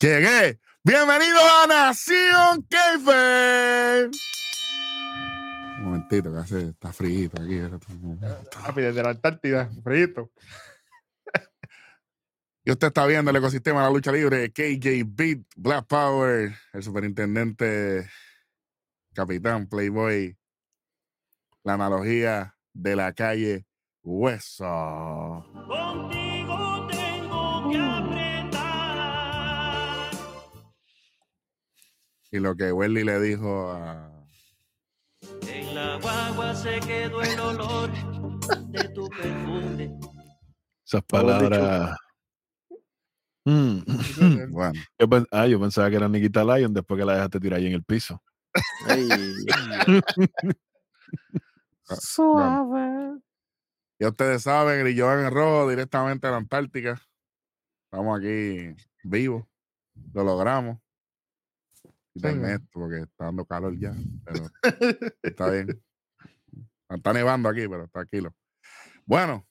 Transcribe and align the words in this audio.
Llegué. 0.00 0.58
Bienvenido 0.82 1.38
a 1.62 1.66
Nación 1.66 2.66
Keife. 2.70 4.06
Un 5.76 5.84
momentito, 5.84 6.32
que 6.32 6.38
hace, 6.38 6.68
está 6.68 6.90
frío 6.90 7.28
aquí. 7.34 7.60
Papi, 8.64 8.80
desde 8.80 9.02
la 9.02 9.10
Antártida, 9.10 9.70
frío. 9.84 10.32
Y 12.64 12.70
usted 12.70 12.86
está 12.86 13.04
viendo 13.04 13.30
el 13.30 13.36
ecosistema 13.36 13.80
de 13.80 13.86
la 13.88 13.92
lucha 13.92 14.10
libre, 14.10 14.50
KJ 14.50 15.04
Beat, 15.04 15.40
Black 15.56 15.86
Power, 15.86 16.50
el 16.72 16.82
superintendente, 16.82 18.08
capitán, 19.12 19.68
playboy, 19.68 20.34
la 21.62 21.74
analogía 21.74 22.56
de 22.72 22.96
la 22.96 23.12
calle 23.12 23.66
Hueso. 24.02 24.64
Y 32.32 32.38
lo 32.38 32.56
que 32.56 32.72
Welly 32.72 33.04
le 33.04 33.20
dijo 33.20 33.70
a... 33.70 34.10
En 35.48 35.74
la 35.74 35.98
guagua 35.98 36.54
se 36.54 36.80
quedó 36.80 37.22
el 37.22 37.40
olor 37.40 37.90
de 38.68 38.88
tu 38.90 39.08
perfume. 39.08 39.98
Esas 40.86 41.02
palabras. 41.04 41.96
Mm. 43.44 43.78
Bueno, 44.50 44.72
Yo, 44.98 45.26
ah, 45.30 45.46
yo 45.46 45.60
pensaba 45.60 45.88
que 45.90 45.96
era 45.96 46.08
Nikita 46.08 46.44
Lyon 46.44 46.74
después 46.74 46.98
que 46.98 47.04
la 47.04 47.14
dejaste 47.14 47.40
tirar 47.40 47.58
ahí 47.58 47.66
en 47.66 47.74
el 47.74 47.84
piso. 47.84 48.22
Ay, 48.86 49.08
Suave. 51.84 53.18
Ya 53.98 54.08
ustedes 54.08 54.42
saben, 54.42 54.86
y 54.86 54.94
yo 54.94 55.12
en 55.12 55.26
el 55.26 55.30
rojo 55.30 55.68
directamente 55.68 56.26
a 56.26 56.30
la 56.30 56.36
Antártica. 56.38 57.00
Estamos 57.84 58.18
aquí 58.18 58.74
vivos. 59.02 59.44
Lo 60.14 60.24
logramos. 60.24 60.78
Quitarme 62.12 62.54
esto 62.54 62.68
porque 62.72 62.98
está 63.02 63.26
dando 63.26 63.44
calor 63.44 63.78
ya. 63.78 63.94
Pero 64.24 64.46
está 65.22 65.50
bien. 65.50 65.82
Está 66.88 67.12
nevando 67.12 67.48
aquí, 67.48 67.68
pero 67.68 67.84
está 67.84 68.00
tranquilo. 68.00 68.34
Bueno, 69.06 69.46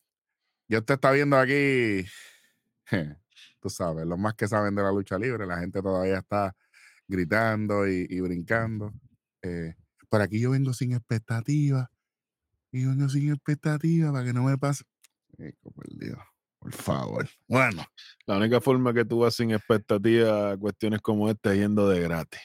ya 0.67 0.79
usted 0.79 0.95
está 0.95 1.11
viendo 1.11 1.37
aquí. 1.37 2.05
Tú 3.61 3.69
sabes, 3.69 4.05
los 4.05 4.17
más 4.17 4.35
que 4.35 4.47
saben 4.47 4.75
de 4.75 4.83
la 4.83 4.91
lucha 4.91 5.17
libre. 5.17 5.45
La 5.45 5.59
gente 5.59 5.81
todavía 5.81 6.19
está 6.19 6.55
gritando 7.07 7.87
y, 7.87 8.07
y 8.09 8.19
brincando. 8.21 8.93
Eh, 9.41 9.75
por 10.09 10.21
aquí 10.21 10.39
yo 10.39 10.51
vengo 10.51 10.73
sin 10.73 10.93
expectativa. 10.93 11.89
Y 12.71 12.85
vengo 12.85 13.09
sin 13.09 13.31
expectativa 13.31 14.11
para 14.11 14.25
que 14.25 14.33
no 14.33 14.43
me 14.43 14.57
pase. 14.57 14.83
Chico, 15.37 15.71
por 15.71 15.87
Dios, 15.97 16.19
por 16.59 16.73
favor. 16.73 17.29
Bueno, 17.47 17.85
La 18.25 18.37
única 18.37 18.61
forma 18.61 18.93
que 18.93 19.05
tú 19.05 19.19
vas 19.19 19.35
sin 19.35 19.51
expectativa 19.51 20.51
a 20.51 20.57
cuestiones 20.57 21.01
como 21.01 21.29
esta 21.29 21.53
es 21.53 21.59
yendo 21.59 21.87
de 21.89 22.01
gratis. 22.01 22.41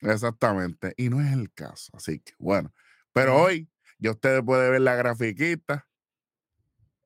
exactamente. 0.00 0.94
Y 0.96 1.08
no 1.08 1.20
es 1.20 1.32
el 1.32 1.52
caso. 1.52 1.90
Así 1.94 2.20
que, 2.20 2.32
bueno. 2.38 2.72
Pero 3.12 3.36
hoy, 3.42 3.68
ya 3.98 4.12
ustedes 4.12 4.42
pueden 4.44 4.70
ver 4.70 4.80
la 4.82 4.94
grafiquita. 4.94 5.88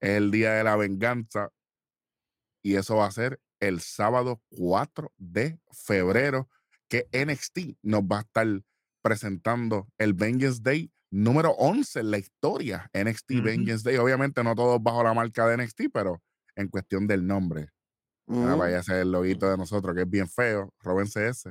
Es 0.01 0.11
el 0.11 0.31
día 0.31 0.53
de 0.53 0.65
la 0.65 0.77
venganza. 0.77 1.51
Y 2.63 2.77
eso 2.77 2.97
va 2.97 3.07
a 3.07 3.11
ser 3.11 3.41
el 3.61 3.81
sábado 3.81 4.43
4 4.51 5.13
de 5.17 5.59
febrero. 5.73 6.49
Que 6.89 7.09
NXT 7.13 7.79
nos 7.83 8.03
va 8.03 8.19
a 8.19 8.23
estar 8.23 8.47
presentando 9.03 9.89
el 9.99 10.13
Vengeance 10.15 10.61
Day 10.63 10.93
número 11.15 11.51
11 11.53 12.01
en 12.01 12.11
la 12.11 12.19
historia. 12.19 12.91
NXT. 12.93 13.43
Vengeance 13.43 13.89
Day. 13.89 13.99
Obviamente 13.99 14.43
no 14.43 14.55
todos 14.55 14.83
bajo 14.83 15.03
la 15.03 15.15
marca 15.15 15.47
de 15.47 15.57
NXT, 15.57 15.83
pero 15.93 16.23
en 16.57 16.69
cuestión 16.69 17.07
del 17.07 17.27
nombre. 17.27 17.71
Ahora 18.27 18.57
mm, 18.57 18.59
vaya 18.59 18.79
a 18.79 18.83
ser 18.83 18.97
el 18.97 19.13
loguito 19.13 19.51
de 19.51 19.57
nosotros, 19.57 19.95
que 19.95 20.03
es 20.03 20.11
bien 20.11 20.29
feo. 20.29 20.73
Róbense 20.81 21.29
ese. 21.29 21.51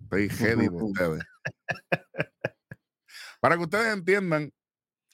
Estoy 0.00 0.28
heavy 0.28 0.68
por 0.68 0.82
ustedes. 0.84 1.22
Para 3.40 3.56
que 3.56 3.62
ustedes 3.62 3.92
entiendan, 3.94 4.52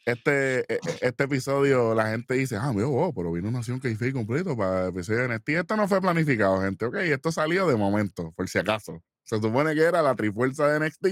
este, 0.05 0.61
e- 0.73 0.81
e- 0.83 0.99
este 1.01 1.25
episodio, 1.25 1.95
la 1.95 2.11
gente 2.11 2.34
dice, 2.34 2.57
ah, 2.57 2.73
mira, 2.73 2.87
wow, 2.87 3.15
pero 3.15 3.33
vino 3.33 3.51
Nación 3.51 3.81
Keife 3.81 4.13
completo 4.13 4.57
para 4.57 4.84
el 4.84 4.89
episodio 4.91 5.21
de 5.28 5.34
NXT. 5.37 5.49
Esto 5.51 5.77
no 5.77 5.89
fue 5.89 6.01
planificado, 6.01 6.61
gente, 6.61 6.84
ok. 6.84 6.97
Esto 6.97 7.33
salió 7.33 7.67
de 7.67 7.77
momento, 7.77 8.33
por 8.33 8.49
si 8.49 8.59
acaso. 8.59 9.03
Se 9.25 9.37
supone 9.41 9.75
que 9.75 9.83
era 9.83 10.03
la 10.03 10.15
trifuerza 10.15 10.69
de 10.69 10.87
NXT, 10.87 11.07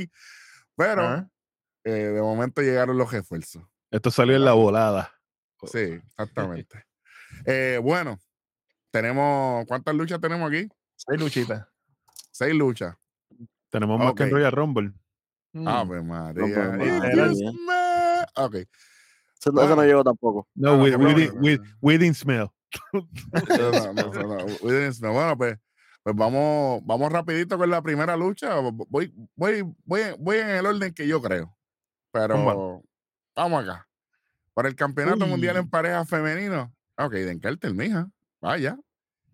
pero 0.77 1.03
Ajá. 1.03 1.31
Eh, 1.85 1.91
de 1.91 2.21
momento 2.23 2.61
llegaron 2.63 2.97
los 2.99 3.11
refuerzos. 3.13 3.63
Esto 3.91 4.11
salió 4.11 4.35
en 4.37 4.45
la 4.45 4.53
volada. 4.53 5.13
Sí, 5.71 5.79
exactamente. 6.07 6.85
Eh, 7.47 7.81
bueno, 7.83 8.19
tenemos, 8.93 9.67
¿cuántas 9.67 9.93
luchas 9.95 10.21
tenemos 10.21 10.49
aquí? 10.49 10.69
Seis 10.95 11.21
luchitas. 11.21 11.67
Seis 12.31 12.55
luchas. 12.55 12.95
Tenemos 13.71 13.99
más 13.99 14.15
que 14.15 14.23
en. 14.23 14.31
Royal 14.31 14.53
Rumble. 14.53 14.93
Mm. 15.53 15.67
Ave 15.69 16.01
María. 16.03 16.45
Ok. 18.37 18.55
Ese 18.55 19.51
Bueno. 19.51 19.77
no 19.77 19.83
llegó 19.85 20.05
tampoco. 20.05 20.49
No, 20.55 20.71
Ah, 20.71 20.77
we, 20.77 20.91
didn't- 20.93 21.61
we- 21.83 21.99
didn't 21.99 22.15
smell. 22.17 22.49
No, 22.93 23.03
no, 23.93 23.93
no, 23.93 24.13
no, 24.13 24.37
we 24.63 24.73
didn't 24.73 24.99
know. 24.99 25.13
Bueno, 25.13 25.37
pues, 25.37 25.59
pues 26.05 26.15
vamos, 26.17 26.81
vamos 26.87 27.13
rapidito 27.13 27.59
con 27.59 27.69
la 27.69 27.83
primera 27.83 28.17
lucha. 28.17 28.55
Voy, 28.61 29.13
voy, 29.35 29.63
voy, 29.85 30.03
voy 30.19 30.39
en 30.39 30.51
el 30.51 30.67
orden 30.67 30.95
que 30.95 31.07
yo 31.09 31.21
creo. 31.21 31.55
Pero 32.15 32.83
vamos 33.35 33.65
acá. 33.65 33.89
Para 34.55 34.69
el 34.69 34.77
campeonato 34.77 35.27
mundial 35.27 35.57
en 35.57 35.69
pareja 35.69 36.05
femenino. 36.05 36.73
Ok, 36.97 37.13
Den 37.13 37.41
Carter, 37.41 37.75
mija. 37.75 38.09
Vaya. 38.41 38.79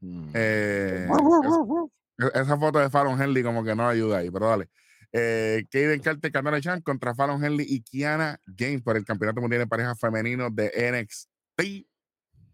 Mm. 0.00 0.30
Eh, 0.34 1.06
es- 2.18 2.30
esa 2.34 2.56
foto 2.58 2.78
de 2.78 2.88
Fallon 2.88 3.20
Henley 3.20 3.42
como 3.42 3.62
que 3.62 3.74
no 3.74 3.86
ayuda 3.86 4.18
ahí, 4.18 4.30
pero 4.30 4.48
dale. 4.48 4.68
Eh, 5.12 5.66
Kaden 5.70 6.00
Carter, 6.00 6.32
Canara 6.32 6.60
Chan 6.60 6.80
contra 6.82 7.14
Fallon 7.14 7.44
Henley 7.44 7.66
y 7.68 7.82
Kiana 7.82 8.38
James 8.58 8.80
por 8.82 8.96
el 8.96 9.04
campeonato 9.04 9.40
mundial 9.40 9.62
en 9.62 9.68
pareja 9.68 9.94
femenino 9.94 10.48
de 10.50 10.70
NXT. 10.74 11.86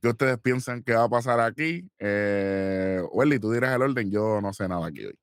¿Qué 0.02 0.08
ustedes 0.08 0.38
piensan 0.40 0.82
que 0.82 0.94
va 0.94 1.04
a 1.04 1.08
pasar 1.08 1.38
aquí? 1.40 1.88
Eh, 1.98 3.00
Welly, 3.12 3.38
tú 3.38 3.52
dirás 3.52 3.74
el 3.76 3.82
orden, 3.82 4.10
yo 4.10 4.40
no 4.40 4.52
sé 4.52 4.66
nada 4.68 4.86
aquí 4.88 5.04
hoy. 5.04 5.18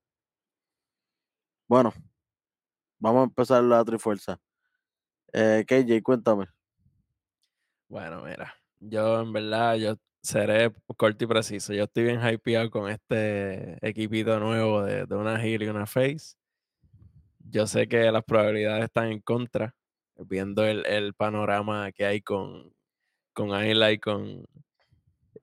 Bueno, 1.67 1.93
vamos 2.99 3.21
a 3.21 3.23
empezar 3.25 3.63
la 3.63 3.83
trifuerza. 3.83 4.39
Eh, 5.33 5.65
KJ, 5.67 6.01
cuéntame. 6.03 6.47
Bueno, 7.89 8.23
mira, 8.23 8.55
yo 8.79 9.21
en 9.21 9.33
verdad, 9.33 9.75
yo 9.75 9.95
seré 10.21 10.73
corto 10.97 11.25
y 11.25 11.27
preciso. 11.27 11.73
Yo 11.73 11.83
estoy 11.83 12.03
bien 12.03 12.21
hypeado 12.21 12.69
con 12.69 12.89
este 12.89 13.77
equipito 13.87 14.39
nuevo 14.39 14.83
de, 14.83 15.05
de 15.05 15.15
una 15.15 15.43
heel 15.43 15.63
y 15.63 15.67
una 15.67 15.85
face. 15.85 16.35
Yo 17.51 17.67
sé 17.67 17.87
que 17.87 18.11
las 18.11 18.23
probabilidades 18.23 18.85
están 18.85 19.11
en 19.11 19.19
contra, 19.21 19.75
viendo 20.15 20.65
el, 20.65 20.85
el 20.85 21.13
panorama 21.13 21.91
que 21.91 22.05
hay 22.05 22.21
con, 22.21 22.73
con 23.33 23.53
Ayla 23.53 23.91
y 23.91 23.99
con, 23.99 24.45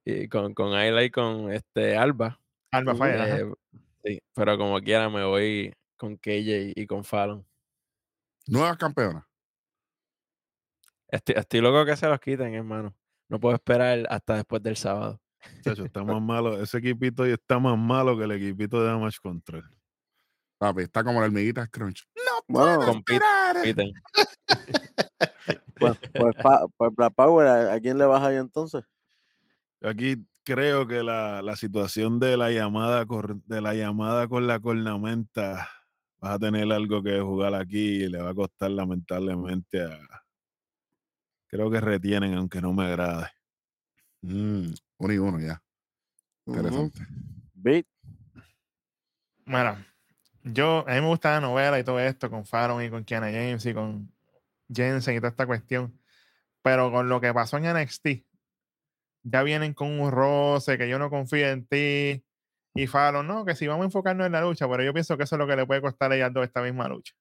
y 0.04 0.28
con, 0.28 0.54
con 0.54 0.74
Ayla 0.74 1.04
y 1.04 1.10
con 1.10 1.52
este 1.52 1.96
Alba. 1.96 2.40
Alba 2.72 2.92
ajá. 2.92 3.38
Eh, 3.38 3.52
sí, 4.04 4.20
pero 4.34 4.56
como 4.58 4.80
quiera 4.80 5.08
me 5.08 5.24
voy 5.24 5.72
con 5.96 6.16
KJ 6.16 6.72
y 6.74 6.86
con 6.86 7.04
Fallon. 7.04 7.46
Nuevas 8.48 8.76
campeonas. 8.78 9.29
Estoy, 11.10 11.34
estoy 11.38 11.60
loco 11.60 11.84
que 11.84 11.96
se 11.96 12.08
los 12.08 12.20
quiten, 12.20 12.54
hermano. 12.54 12.94
No 13.28 13.38
puedo 13.40 13.54
esperar 13.54 14.06
hasta 14.10 14.36
después 14.36 14.62
del 14.62 14.76
sábado. 14.76 15.20
Chacho, 15.62 15.84
está 15.84 16.04
más 16.04 16.20
malo. 16.22 16.60
Ese 16.62 16.78
equipito 16.78 17.22
hoy 17.24 17.32
está 17.32 17.58
más 17.58 17.76
malo 17.78 18.16
que 18.16 18.24
el 18.24 18.32
equipito 18.32 18.80
de 18.82 18.88
Damage 18.88 19.18
Control. 19.22 19.64
Papi, 20.58 20.82
está 20.82 21.02
como 21.02 21.20
la 21.20 21.26
hormiguita 21.26 21.66
Crunch. 21.68 22.06
No 22.16 22.22
Bueno, 22.48 22.76
puedo 22.80 22.92
esperar. 22.98 23.56
Compiten. 23.56 23.92
pues, 25.78 25.98
pues, 26.12 26.34
pa- 26.42 26.66
pues 26.76 26.90
Black 26.94 27.14
Power, 27.14 27.46
¿a, 27.46 27.72
a 27.74 27.80
quién 27.80 27.96
le 27.98 28.04
vas 28.04 28.22
ahí 28.22 28.36
entonces? 28.36 28.84
Aquí 29.82 30.16
creo 30.44 30.86
que 30.86 31.02
la, 31.02 31.40
la 31.42 31.56
situación 31.56 32.18
de 32.20 32.36
la 32.36 32.50
llamada 32.50 33.06
cor- 33.06 33.40
de 33.44 33.60
la 33.62 33.74
llamada 33.74 34.28
con 34.28 34.46
la 34.46 34.60
cornamenta 34.60 35.68
vas 36.18 36.34
a 36.34 36.38
tener 36.38 36.70
algo 36.70 37.02
que 37.02 37.18
jugar 37.20 37.54
aquí 37.54 38.02
y 38.04 38.08
le 38.08 38.20
va 38.20 38.30
a 38.30 38.34
costar 38.34 38.70
lamentablemente 38.70 39.82
a 39.82 39.98
creo 41.50 41.70
que 41.70 41.80
retienen 41.80 42.34
aunque 42.34 42.60
no 42.60 42.72
me 42.72 42.84
agrade. 42.84 43.26
Mm, 44.22 44.72
uno 44.98 45.12
y 45.12 45.18
uno 45.18 45.40
ya. 45.40 45.62
Ujú. 46.46 46.58
Interesante. 46.58 47.06
Beat. 47.54 47.86
Mira, 49.44 49.84
yo, 50.44 50.84
a 50.86 50.94
mí 50.94 51.00
me 51.00 51.06
gusta 51.08 51.32
la 51.32 51.40
novela 51.40 51.78
y 51.78 51.84
todo 51.84 51.98
esto 51.98 52.30
con 52.30 52.46
Fallon 52.46 52.84
y 52.84 52.90
con 52.90 53.04
Kiana 53.04 53.26
James 53.26 53.64
y 53.66 53.74
con 53.74 54.12
Jensen 54.72 55.16
y 55.16 55.18
toda 55.18 55.30
esta 55.30 55.46
cuestión. 55.46 55.98
Pero 56.62 56.92
con 56.92 57.08
lo 57.08 57.20
que 57.20 57.32
pasó 57.34 57.56
en 57.56 57.64
NXT, 57.64 58.24
ya 59.22 59.42
vienen 59.42 59.74
con 59.74 59.98
un 59.98 60.10
roce 60.10 60.78
que 60.78 60.88
yo 60.88 60.98
no 60.98 61.10
confío 61.10 61.48
en 61.48 61.66
ti. 61.66 62.24
Y 62.74 62.86
Fallon, 62.86 63.26
no, 63.26 63.44
que 63.44 63.56
si 63.56 63.66
vamos 63.66 63.82
a 63.82 63.86
enfocarnos 63.86 64.26
en 64.26 64.32
la 64.32 64.42
lucha, 64.42 64.68
pero 64.68 64.84
yo 64.84 64.92
pienso 64.92 65.16
que 65.16 65.24
eso 65.24 65.34
es 65.34 65.38
lo 65.38 65.46
que 65.46 65.56
le 65.56 65.66
puede 65.66 65.80
costar 65.80 66.12
a 66.12 66.16
ellas 66.16 66.32
dos 66.32 66.44
esta 66.44 66.62
misma 66.62 66.86
lucha. 66.86 67.14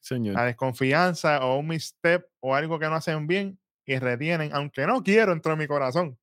Señor. 0.00 0.34
La 0.34 0.44
desconfianza 0.44 1.44
o 1.44 1.58
un 1.58 1.68
misstep 1.68 2.26
o 2.40 2.54
algo 2.54 2.78
que 2.78 2.88
no 2.88 2.96
hacen 2.96 3.26
bien 3.26 3.58
y 3.86 3.98
retienen, 3.98 4.52
aunque 4.52 4.86
no 4.86 5.02
quiero 5.02 5.32
dentro 5.32 5.52
de 5.52 5.58
mi 5.58 5.66
corazón 5.66 6.18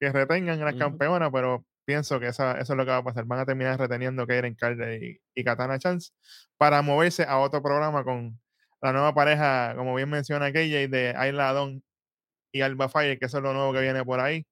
que 0.00 0.10
retengan 0.12 0.60
a 0.62 0.64
las 0.66 0.74
Ujú. 0.74 0.80
campeonas, 0.80 1.30
pero 1.32 1.64
pienso 1.84 2.18
que 2.20 2.28
esa- 2.28 2.58
eso 2.58 2.72
es 2.72 2.76
lo 2.76 2.84
que 2.84 2.90
va 2.90 2.98
a 2.98 3.04
pasar. 3.04 3.24
Van 3.24 3.40
a 3.40 3.46
terminar 3.46 3.78
reteniendo 3.78 4.26
Kaden 4.26 4.54
Carter 4.54 5.02
y, 5.02 5.20
y 5.34 5.44
Katana 5.44 5.78
Chance 5.78 6.12
para 6.56 6.82
moverse 6.82 7.24
a 7.24 7.38
otro 7.38 7.62
programa 7.62 8.04
con 8.04 8.40
la 8.80 8.92
nueva 8.92 9.12
pareja, 9.14 9.74
como 9.76 9.94
bien 9.94 10.08
menciona 10.08 10.52
KJ, 10.52 10.88
de 10.88 11.14
Ayla 11.16 11.52
Don 11.52 11.82
y 12.52 12.60
Alba 12.62 12.88
Fire, 12.88 13.18
que 13.18 13.26
eso 13.26 13.38
es 13.38 13.42
lo 13.42 13.52
nuevo 13.52 13.72
que 13.72 13.80
viene 13.80 14.04
por 14.04 14.20
ahí. 14.20 14.46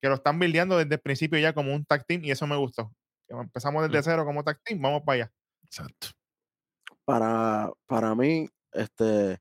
Que 0.00 0.08
lo 0.08 0.14
están 0.14 0.38
buildeando 0.38 0.78
desde 0.78 0.94
el 0.94 1.00
principio 1.00 1.38
ya 1.38 1.52
como 1.52 1.74
un 1.74 1.84
tag 1.84 2.06
team 2.06 2.24
y 2.24 2.30
eso 2.30 2.46
me 2.46 2.56
gustó. 2.56 2.92
Que 3.28 3.34
Empezamos 3.34 3.82
desde 3.90 4.02
cero 4.08 4.24
como 4.24 4.44
tag 4.44 4.58
team, 4.64 4.80
vamos 4.80 5.02
para 5.04 5.24
allá. 5.24 5.32
Exacto. 5.64 6.08
para, 7.04 7.70
para 7.86 8.14
mí, 8.14 8.48
este, 8.72 9.38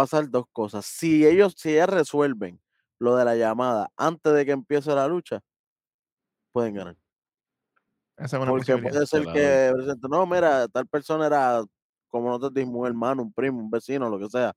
pasar 0.00 0.30
dos 0.30 0.46
cosas. 0.50 0.86
Si 0.86 1.26
ellos, 1.26 1.52
si 1.58 1.72
ellas 1.72 1.90
resuelven 1.90 2.58
lo 2.98 3.16
de 3.16 3.24
la 3.26 3.36
llamada 3.36 3.92
antes 3.98 4.32
de 4.32 4.46
que 4.46 4.52
empiece 4.52 4.94
la 4.94 5.06
lucha, 5.06 5.40
pueden 6.52 6.74
ganar. 6.74 6.96
Esa 8.16 8.38
es 8.38 8.42
una 8.42 8.50
Porque 8.50 8.78
puede 8.78 9.06
ser 9.06 9.24
que 9.26 9.72
presente, 9.74 10.08
no, 10.08 10.24
mira, 10.24 10.68
tal 10.68 10.86
persona 10.86 11.26
era, 11.26 11.62
como 12.08 12.28
nosotros 12.28 12.54
dijimos, 12.54 12.80
un 12.80 12.86
hermano, 12.86 13.22
un 13.24 13.32
primo, 13.32 13.58
un 13.58 13.70
vecino, 13.70 14.08
lo 14.08 14.18
que 14.18 14.30
sea, 14.30 14.54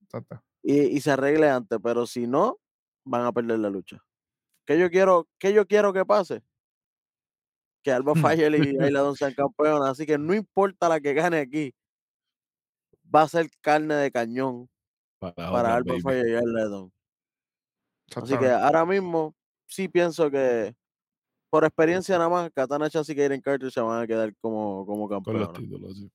Exacto. 0.00 0.42
y, 0.62 0.96
y 0.96 1.00
se 1.02 1.10
arregle 1.10 1.50
antes, 1.50 1.78
pero 1.82 2.06
si 2.06 2.26
no, 2.26 2.58
van 3.04 3.26
a 3.26 3.32
perder 3.32 3.58
la 3.58 3.68
lucha. 3.68 4.02
¿Qué 4.64 4.78
yo 4.78 4.90
quiero, 4.90 5.28
qué 5.38 5.52
yo 5.52 5.66
quiero 5.66 5.92
que 5.92 6.06
pase? 6.06 6.42
Que 7.82 7.92
Alba 7.92 8.14
Fire 8.40 8.54
y 8.54 8.82
Ayla 8.82 9.14
sean 9.14 9.34
campeones, 9.34 9.90
así 9.90 10.06
que 10.06 10.16
no 10.16 10.32
importa 10.32 10.88
la 10.88 10.98
que 10.98 11.12
gane 11.12 11.40
aquí, 11.40 11.74
va 13.14 13.22
a 13.22 13.28
ser 13.28 13.48
carne 13.60 13.94
de 13.94 14.10
cañón 14.10 14.68
Para, 15.18 15.34
para 15.34 15.80
baby. 15.80 16.00
Fire 16.00 16.28
y 16.28 16.34
Ayla 16.34 16.64
Don. 16.64 16.92
Así 18.14 18.38
que 18.38 18.50
ahora 18.50 18.84
mismo 18.86 19.34
sí 19.66 19.88
pienso 19.88 20.30
que 20.30 20.74
por 21.50 21.64
experiencia 21.64 22.18
nada 22.18 22.28
más, 22.28 22.50
Katana 22.52 22.90
Chance 22.90 23.12
y 23.12 23.16
Kaden 23.16 23.40
Carter 23.40 23.70
se 23.70 23.80
van 23.80 24.02
a 24.02 24.06
quedar 24.06 24.34
como, 24.40 24.84
como 24.84 25.08
campeones. 25.08 25.48
sí. 25.96 26.10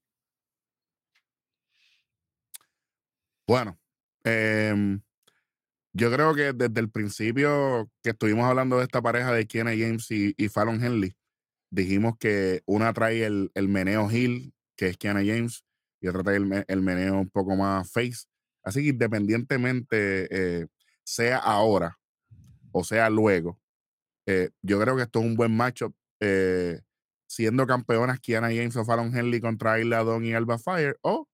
Bueno, 3.48 3.78
em, 4.24 5.02
yo 5.94 6.12
creo 6.12 6.34
que 6.36 6.54
desde 6.54 6.80
el 6.80 6.90
principio 6.90 7.90
que 8.02 8.12
estuvimos 8.12 8.46
hablando 8.46 8.78
de 8.78 8.84
esta 8.84 9.02
pareja 9.02 9.34
de 9.34 9.46
Kiana 9.46 9.72
James 9.72 10.10
y, 10.12 10.34
y 10.38 10.48
Fallon 10.48 10.82
Henley, 10.82 11.16
dijimos 11.70 12.18
que 12.18 12.62
una 12.66 12.94
trae 12.94 13.26
el, 13.26 13.52
el 13.56 13.68
meneo 13.68 14.10
heel, 14.10 14.54
que 14.76 14.88
es 14.88 14.98
Kiana 14.98 15.20
James, 15.20 15.66
y 16.02 16.08
otra 16.10 16.24
trae 16.24 16.38
el, 16.38 16.46
me- 16.48 16.66
el 16.68 16.82
meneo 16.82 17.20
un 17.20 17.30
poco 17.30 17.56
más 17.56 17.92
face. 17.92 18.26
Así 18.64 18.84
que 18.84 18.90
independientemente 18.90 20.62
eh, 20.64 20.68
sea 21.04 21.38
ahora 21.38 21.98
o 22.72 22.84
sea 22.84 23.10
luego, 23.10 23.60
eh, 24.28 24.52
yo 24.62 24.80
creo 24.82 24.96
que 24.98 25.04
esto 25.04 25.20
es 25.20 25.26
un 25.26 25.36
buen 25.36 25.56
matchup. 25.56 25.96
eh, 26.22 26.82
siendo 27.28 27.68
campeonas 27.68 28.20
Kiana 28.20 28.48
James 28.50 28.76
o 28.78 28.86
Fallon 28.86 29.16
Henley 29.18 29.42
contra 29.42 29.74
Ayla 29.74 30.04
Dawn 30.04 30.26
y 30.26 30.34
Alba 30.34 30.60
Fire, 30.60 30.98
o 31.02 31.28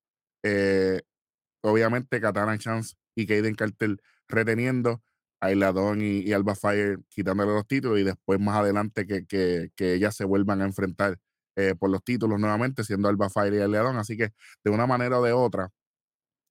obviamente 1.62 2.20
Katana 2.22 2.58
Chance 2.58 2.96
y 3.16 3.26
Kaden 3.26 3.56
Carter 3.56 3.98
reteniendo 4.28 5.02
a 5.40 5.54
Dawn 5.54 6.02
y, 6.02 6.20
y 6.22 6.34
Alba 6.34 6.56
Fire 6.56 7.00
quitándole 7.10 7.52
los 7.54 7.68
títulos 7.68 8.00
y 8.00 8.04
después 8.04 8.40
más 8.40 8.58
adelante 8.58 9.06
que, 9.06 9.26
que, 9.26 9.70
que 9.76 9.94
ellas 9.94 10.16
se 10.16 10.26
vuelvan 10.26 10.62
a 10.62 10.66
enfrentar 10.66 11.20
eh, 11.58 11.76
por 11.80 11.92
los 11.92 12.04
títulos 12.06 12.40
nuevamente, 12.40 12.86
siendo 12.86 13.10
Alba 13.10 13.30
Fire 13.32 13.54
y 13.56 13.62
Ayla 13.62 13.84
Dawn. 13.84 13.98
Así 14.00 14.18
que 14.18 14.32
de 14.66 14.72
una 14.72 14.88
manera 14.88 15.20
o 15.20 15.24
de 15.26 15.34
otra, 15.34 15.72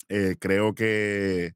eh, 0.09 0.37
creo 0.39 0.75
que, 0.75 1.53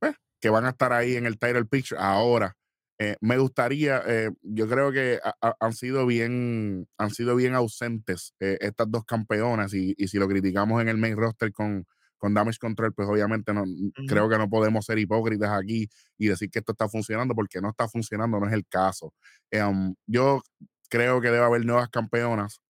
pues, 0.00 0.14
que 0.40 0.50
van 0.50 0.66
a 0.66 0.70
estar 0.70 0.92
ahí 0.94 1.16
en 1.16 1.26
el 1.26 1.38
title 1.38 1.66
picture. 1.66 2.00
Ahora, 2.00 2.56
eh, 2.98 3.16
me 3.20 3.38
gustaría, 3.38 4.02
eh, 4.06 4.30
yo 4.42 4.68
creo 4.68 4.92
que 4.92 5.20
ha- 5.24 5.34
ha- 5.42 5.56
han 5.60 5.72
sido 5.74 6.06
bien, 6.06 6.88
han 6.98 7.10
sido 7.10 7.36
bien 7.36 7.54
ausentes 7.54 8.34
eh, 8.40 8.58
estas 8.60 8.90
dos 8.90 9.04
campeonas 9.06 9.74
y, 9.74 9.94
y 9.98 10.08
si 10.08 10.18
lo 10.18 10.28
criticamos 10.28 10.82
en 10.82 10.88
el 10.88 10.98
main 10.98 11.16
roster 11.16 11.52
con, 11.52 11.86
con 12.18 12.34
Damage 12.34 12.58
Control, 12.60 12.92
pues 12.94 13.08
obviamente 13.08 13.54
no, 13.54 13.64
creo 14.06 14.28
que 14.28 14.38
no 14.38 14.48
podemos 14.50 14.84
ser 14.86 14.98
hipócritas 14.98 15.50
aquí 15.52 15.88
y 16.18 16.28
decir 16.28 16.50
que 16.50 16.58
esto 16.60 16.72
está 16.72 16.88
funcionando 16.88 17.34
porque 17.34 17.60
no 17.62 17.70
está 17.70 17.88
funcionando, 17.88 18.38
no 18.40 18.46
es 18.46 18.52
el 18.54 18.66
caso. 18.66 19.14
Um, 19.52 19.94
yo 20.06 20.42
creo 20.90 21.20
que 21.20 21.30
debe 21.30 21.44
haber 21.44 21.64
nuevas 21.64 21.88
campeonas 21.90 22.60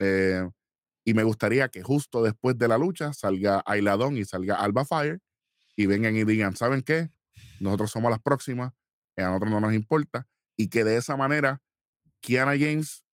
eh, 0.00 0.48
y 1.04 1.14
me 1.14 1.22
gustaría 1.22 1.68
que 1.68 1.82
justo 1.82 2.22
después 2.22 2.58
de 2.58 2.68
la 2.68 2.78
lucha 2.78 3.12
salga 3.12 3.62
Ailadón 3.66 4.16
y 4.16 4.24
salga 4.24 4.56
Alba 4.56 4.84
Fire 4.84 5.20
y 5.76 5.86
vengan 5.86 6.16
y 6.16 6.24
digan, 6.24 6.56
¿saben 6.56 6.82
qué? 6.82 7.10
Nosotros 7.60 7.90
somos 7.90 8.10
las 8.10 8.20
próximas, 8.20 8.72
eh, 9.16 9.22
a 9.22 9.28
nosotros 9.28 9.50
no 9.50 9.60
nos 9.60 9.74
importa 9.74 10.26
y 10.56 10.68
que 10.68 10.84
de 10.84 10.96
esa 10.96 11.16
manera 11.16 11.62
Kiana 12.20 12.52
James 12.52 13.04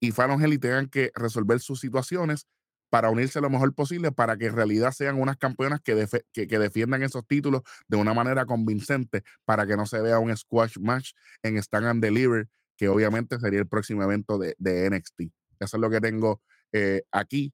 y 0.00 0.12
Fallon 0.12 0.42
Henley 0.42 0.58
tengan 0.58 0.88
que 0.88 1.12
resolver 1.14 1.60
sus 1.60 1.80
situaciones 1.80 2.46
para 2.90 3.10
unirse 3.10 3.40
lo 3.40 3.48
mejor 3.48 3.74
posible 3.74 4.12
para 4.12 4.36
que 4.36 4.46
en 4.46 4.56
realidad 4.56 4.92
sean 4.92 5.20
unas 5.20 5.36
campeonas 5.36 5.80
que, 5.80 6.06
que, 6.32 6.46
que 6.48 6.58
defiendan 6.58 7.02
esos 7.02 7.26
títulos 7.26 7.62
de 7.88 7.96
una 7.96 8.12
manera 8.14 8.46
convincente 8.46 9.22
para 9.44 9.66
que 9.66 9.76
no 9.76 9.86
se 9.86 10.00
vea 10.00 10.18
un 10.18 10.36
squash 10.36 10.76
match 10.78 11.12
en 11.42 11.56
Stand 11.56 11.86
and 11.86 12.02
Deliver, 12.02 12.48
que 12.76 12.88
obviamente 12.88 13.38
sería 13.38 13.60
el 13.60 13.68
próximo 13.68 14.02
evento 14.02 14.38
de, 14.38 14.56
de 14.58 14.90
NXT. 14.90 15.39
Eso 15.60 15.76
es 15.76 15.80
lo 15.80 15.90
que 15.90 16.00
tengo 16.00 16.42
eh, 16.72 17.02
aquí. 17.12 17.52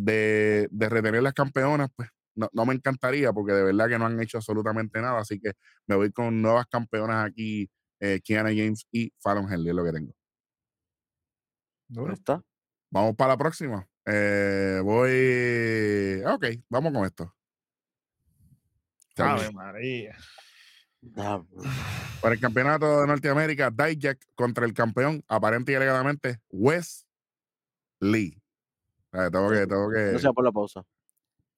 De, 0.00 0.68
de 0.70 0.88
retener 0.88 1.24
las 1.24 1.34
campeonas, 1.34 1.90
pues 1.96 2.08
no, 2.36 2.48
no 2.52 2.64
me 2.64 2.72
encantaría 2.72 3.32
porque 3.32 3.52
de 3.52 3.64
verdad 3.64 3.88
que 3.88 3.98
no 3.98 4.06
han 4.06 4.20
hecho 4.20 4.38
absolutamente 4.38 5.00
nada. 5.00 5.18
Así 5.18 5.40
que 5.40 5.54
me 5.88 5.96
voy 5.96 6.12
con 6.12 6.40
nuevas 6.40 6.66
campeonas 6.68 7.26
aquí, 7.28 7.68
eh, 7.98 8.20
Kiana 8.22 8.50
James 8.50 8.86
y 8.92 9.12
Fallon 9.18 9.52
Henley, 9.52 9.70
es 9.70 9.74
lo 9.74 9.84
que 9.84 9.92
tengo. 9.92 10.14
Ahí 11.96 12.12
está. 12.12 12.40
Vamos 12.90 13.16
para 13.16 13.32
la 13.32 13.38
próxima. 13.38 13.88
Eh, 14.06 14.80
voy. 14.84 16.22
Ok, 16.32 16.46
vamos 16.68 16.92
con 16.92 17.04
esto. 17.04 17.34
Ave 19.16 19.50
María. 19.52 20.16
Para 22.20 22.34
el 22.34 22.40
campeonato 22.40 23.00
de 23.00 23.06
Norteamérica, 23.06 23.70
Dijak 23.70 24.24
contra 24.36 24.64
el 24.64 24.74
campeón, 24.74 25.24
aparente 25.28 25.72
y 25.72 25.74
alegadamente, 25.74 26.40
Wes 26.50 27.07
Lee. 28.00 28.40
O 29.12 29.16
sea, 29.16 29.30
tengo 29.30 29.50
que, 29.50 29.66
tengo 29.66 29.90
que. 29.90 30.10
Gracias 30.10 30.32
por 30.32 30.44
la 30.44 30.52
pausa. 30.52 30.82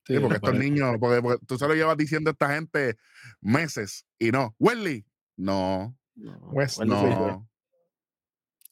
Sí, 0.05 0.17
porque 0.19 0.35
estos 0.35 0.55
niños, 0.55 0.95
porque, 0.99 1.21
porque 1.21 1.45
tú 1.45 1.57
se 1.57 1.67
lo 1.67 1.75
llevas 1.75 1.95
diciendo 1.95 2.29
a 2.29 2.33
esta 2.33 2.53
gente 2.55 2.97
meses 3.39 4.05
y 4.17 4.31
no. 4.31 4.55
Wesley, 4.57 5.05
no, 5.37 5.95
No, 6.15 6.49
no. 6.85 7.47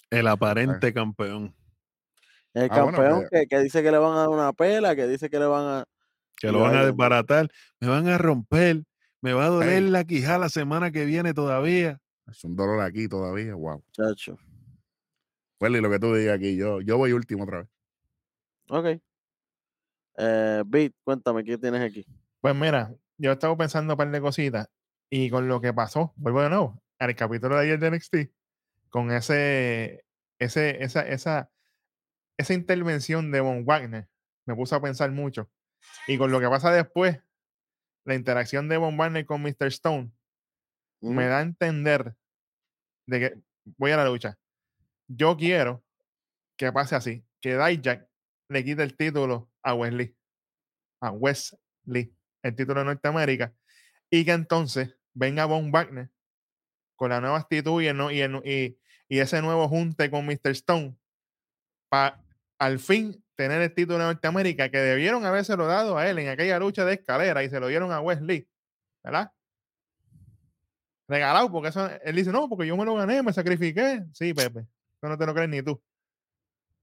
El 0.10 0.28
aparente 0.28 0.92
campeón. 0.92 1.56
El 2.54 2.64
Ah, 2.64 2.70
campeón 2.70 3.26
que, 3.32 3.46
que 3.46 3.60
dice 3.60 3.84
que 3.84 3.92
le 3.92 4.00
van 4.00 4.14
a 4.14 4.22
dar 4.22 4.30
una 4.30 4.54
pela, 4.54 4.96
que 4.96 5.08
dice 5.08 5.30
que 5.30 5.38
le 5.40 5.46
van 5.46 5.66
a. 5.66 5.86
Que 6.38 6.52
lo 6.52 6.62
van 6.62 6.76
a 6.76 6.86
desbaratar. 6.86 7.50
Me 7.80 7.88
van 7.88 8.08
a 8.08 8.18
romper. 8.18 8.84
Me 9.22 9.34
va 9.34 9.46
a 9.46 9.50
doler 9.50 9.84
la 9.84 10.06
quijada 10.06 10.40
la 10.40 10.50
semana 10.50 10.92
que 10.92 11.06
viene 11.06 11.34
todavía. 11.34 12.00
Es 12.26 12.44
un 12.44 12.56
dolor 12.56 12.82
aquí 12.82 13.08
todavía, 13.08 13.54
wow. 13.54 13.84
Chacho. 13.92 14.38
Wesley, 15.60 15.82
lo 15.82 15.90
que 15.90 16.00
tú 16.00 16.14
digas 16.14 16.38
aquí, 16.38 16.56
yo, 16.56 16.82
yo 16.82 16.98
voy 16.98 17.12
último 17.12 17.44
otra 17.44 17.60
vez. 17.60 17.68
Ok. 18.70 19.02
Eh, 20.18 20.64
Beat, 20.66 20.94
cuéntame, 21.04 21.44
¿qué 21.44 21.58
tienes 21.58 21.82
aquí? 21.82 22.06
Pues 22.42 22.56
mira, 22.56 22.94
yo 23.18 23.32
estaba 23.32 23.56
pensando 23.58 23.94
un 23.94 23.98
par 23.98 24.10
de 24.10 24.22
cositas 24.22 24.70
y 25.10 25.30
con 25.30 25.48
lo 25.48 25.60
que 25.60 25.74
pasó, 25.74 26.14
vuelvo 26.16 26.42
de 26.42 26.50
nuevo, 26.50 26.82
al 27.00 27.16
capítulo 27.16 27.56
de 27.56 27.62
ayer 27.64 27.80
de 27.80 27.92
NXT, 27.92 28.16
con 28.90 29.12
ese, 29.12 30.06
ese, 30.40 30.84
esa, 30.84 31.02
esa, 31.08 31.52
esa 32.38 32.54
intervención 32.54 33.32
de 33.32 33.42
Von 33.42 33.66
Wagner, 33.66 34.08
me 34.46 34.56
puso 34.56 34.76
a 34.76 34.82
pensar 34.82 35.12
mucho. 35.12 35.50
Y 36.08 36.18
con 36.18 36.32
lo 36.32 36.40
que 36.40 36.48
pasa 36.48 36.72
después, 36.72 37.20
la 38.06 38.16
interacción 38.16 38.70
de 38.70 38.78
Von 38.78 38.98
Wagner 38.98 39.26
con 39.26 39.42
Mr. 39.42 39.68
Stone, 39.68 40.12
me 41.02 41.28
da 41.28 41.40
a 41.40 41.42
entender 41.42 42.16
de 43.06 43.20
que 43.20 43.42
voy 43.78 43.92
a 43.92 43.98
la 43.98 44.06
lucha. 44.06 44.38
Yo 45.12 45.36
quiero 45.36 45.84
que 46.56 46.72
pase 46.72 46.96
así, 46.96 47.26
que 47.42 47.58
Dijak 47.58 48.08
le 48.50 48.64
quite 48.64 48.84
el 48.84 48.96
título 48.96 49.50
a 49.64 49.74
Wesley, 49.74 50.16
a 51.02 51.12
Wesley, 51.12 52.14
el 52.44 52.56
título 52.56 52.82
de 52.82 52.86
Norteamérica, 52.86 53.54
y 54.10 54.24
que 54.24 54.32
entonces 54.34 54.96
venga 55.14 55.46
Von 55.46 55.72
Wagner 55.72 56.10
con 56.96 57.10
la 57.10 57.20
nueva 57.22 57.38
actitud 57.40 57.82
y, 57.82 57.88
el 57.88 58.00
y, 58.12 58.22
el- 58.22 58.42
y- 58.46 58.78
y 59.08 59.20
ese 59.20 59.42
nuevo 59.42 59.68
junte 59.68 60.12
con 60.12 60.26
Mr. 60.26 60.52
Stone 60.52 60.96
para 61.90 62.24
al 62.60 62.78
fin 62.80 63.24
tener 63.36 63.62
el 63.62 63.74
título 63.74 63.98
de 64.00 64.04
Norteamérica 64.06 64.70
que 64.70 64.78
debieron 64.78 65.26
habérselo 65.26 65.66
dado 65.66 65.98
a 65.98 66.08
él 66.10 66.20
en 66.20 66.28
aquella 66.28 66.60
lucha 66.60 66.86
de 66.86 66.94
escalera 66.96 67.44
y 67.44 67.50
se 67.50 67.60
lo 67.60 67.68
dieron 67.68 67.92
a 67.92 68.02
Wesley, 68.02 68.48
¿verdad? 69.04 69.32
Regalado, 71.08 71.52
porque 71.52 71.70
eso, 71.70 71.90
él 72.04 72.16
dice, 72.16 72.32
no, 72.32 72.48
porque 72.48 72.68
yo 72.68 72.78
me 72.78 72.86
lo 72.86 72.94
gané, 72.96 73.24
me 73.24 73.34
sacrifiqué. 73.34 74.04
Sí, 74.14 74.34
Pepe, 74.34 74.68
no 75.08 75.18
te 75.18 75.26
lo 75.26 75.34
crees 75.34 75.50
ni 75.50 75.62
tú. 75.62 75.82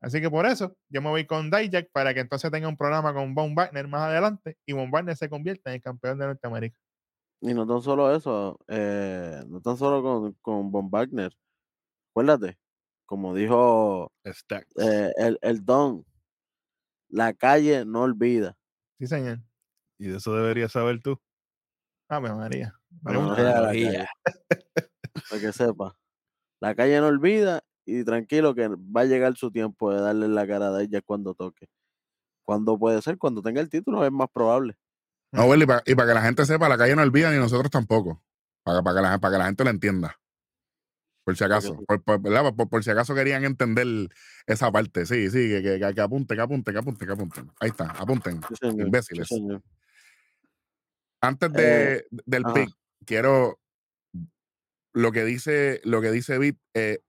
Así 0.00 0.20
que 0.20 0.30
por 0.30 0.46
eso 0.46 0.76
yo 0.88 1.02
me 1.02 1.08
voy 1.08 1.26
con 1.26 1.50
Dijak 1.50 1.90
para 1.90 2.14
que 2.14 2.20
entonces 2.20 2.50
tenga 2.50 2.68
un 2.68 2.76
programa 2.76 3.14
con 3.14 3.34
Von 3.34 3.54
Wagner 3.54 3.88
más 3.88 4.02
adelante 4.02 4.56
y 4.66 4.72
Von 4.72 4.90
Wagner 4.90 5.16
se 5.16 5.28
convierta 5.28 5.70
en 5.70 5.76
el 5.76 5.82
campeón 5.82 6.18
de 6.18 6.26
Norteamérica. 6.26 6.78
Y 7.40 7.54
no 7.54 7.66
tan 7.66 7.82
solo 7.82 8.14
eso, 8.14 8.58
eh, 8.68 9.42
no 9.48 9.60
tan 9.60 9.76
solo 9.76 10.02
con, 10.02 10.32
con 10.40 10.70
Von 10.70 10.90
Wagner. 10.90 11.36
Acuérdate, 12.12 12.58
como 13.04 13.34
dijo 13.34 14.12
eh, 14.24 15.12
el, 15.16 15.38
el 15.42 15.64
Don, 15.64 16.04
la 17.08 17.34
calle 17.34 17.84
no 17.84 18.02
olvida. 18.02 18.56
Sí, 18.98 19.06
señor. 19.06 19.40
Y 19.98 20.08
de 20.08 20.18
eso 20.18 20.34
deberías 20.34 20.72
saber 20.72 21.00
tú. 21.00 21.18
Ah, 22.08 22.20
me 22.20 22.32
María. 22.32 22.74
Para 23.02 23.72
que 25.40 25.52
sepa. 25.52 25.96
La 26.60 26.74
calle 26.74 27.00
no 27.00 27.08
olvida 27.08 27.62
y 27.86 28.04
tranquilo 28.04 28.54
que 28.54 28.68
va 28.68 29.02
a 29.02 29.04
llegar 29.04 29.36
su 29.36 29.50
tiempo 29.50 29.92
de 29.92 30.00
darle 30.00 30.28
la 30.28 30.46
cara 30.46 30.76
a 30.76 30.82
ella 30.82 31.00
cuando 31.00 31.34
toque. 31.34 31.68
Cuando 32.44 32.78
puede 32.78 33.00
ser? 33.00 33.16
Cuando 33.16 33.42
tenga 33.42 33.60
el 33.60 33.70
título 33.70 34.04
es 34.04 34.12
más 34.12 34.28
probable. 34.32 34.76
No, 35.32 35.46
Willy, 35.46 35.66
pa- 35.66 35.82
y 35.86 35.94
para 35.94 36.08
que 36.08 36.14
la 36.14 36.22
gente 36.22 36.44
sepa, 36.46 36.68
la 36.68 36.76
calle 36.76 36.94
no 36.96 37.02
olvida 37.02 37.30
ni 37.30 37.38
nosotros 37.38 37.70
tampoco. 37.70 38.22
Para, 38.62 38.82
para, 38.82 38.96
que, 38.96 39.02
la, 39.02 39.18
para 39.18 39.32
que 39.34 39.38
la 39.38 39.46
gente 39.46 39.64
lo 39.64 39.70
entienda. 39.70 40.18
Por 41.24 41.36
si 41.36 41.44
acaso. 41.44 41.76
Por, 41.86 42.02
por-. 42.02 42.22
Por- 42.22 42.68
por 42.68 42.84
si 42.84 42.90
acaso 42.90 43.14
querían 43.14 43.44
entender 43.44 44.08
esa 44.46 44.70
parte. 44.70 45.06
Sí, 45.06 45.28
sí, 45.30 45.48
que, 45.48 45.62
que, 45.62 45.94
que 45.94 46.00
apunten, 46.00 46.36
que 46.36 46.42
apunten, 46.42 46.74
que 46.74 46.78
apunten, 46.78 47.06
que 47.06 47.12
apunten. 47.14 47.52
Ahí 47.60 47.70
está, 47.70 47.90
apunten. 47.90 48.40
Sí, 48.48 48.54
señor. 48.60 48.74
Sí, 48.76 48.82
Imbéciles. 48.82 49.28
señor. 49.28 49.62
Antes 51.20 51.52
de, 51.52 52.06
del 52.10 52.44
ajá. 52.44 52.54
pick, 52.54 52.70
quiero 53.04 53.58
lo 54.92 55.12
que 55.12 55.24
dice, 55.24 55.80
lo 55.84 56.00
que 56.00 56.10
dice 56.12 56.38
Bit, 56.38 56.58
eh, 56.74 57.00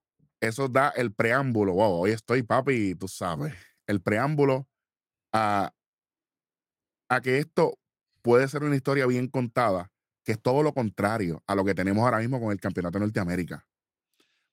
eso 0.42 0.68
da 0.68 0.90
el 0.90 1.14
preámbulo. 1.14 1.74
Wow, 1.74 2.02
hoy 2.02 2.12
estoy, 2.12 2.44
papi, 2.44 2.96
tú 2.96 3.08
sabes. 3.08 3.54
El 3.88 4.02
preámbulo 4.02 4.68
a, 5.34 5.74
a 7.10 7.22
que 7.22 7.40
esto 7.40 7.80
puede 8.22 8.48
ser 8.48 8.64
una 8.64 8.76
historia 8.76 9.06
bien 9.06 9.28
contada, 9.28 9.92
que 10.24 10.34
es 10.34 10.42
todo 10.42 10.64
lo 10.64 10.74
contrario 10.74 11.44
a 11.48 11.56
lo 11.56 11.64
que 11.64 11.74
tenemos 11.74 12.04
ahora 12.04 12.20
mismo 12.20 12.40
con 12.40 12.52
el 12.52 12.60
campeonato 12.60 13.00
de 13.00 13.06
Norteamérica. 13.06 13.66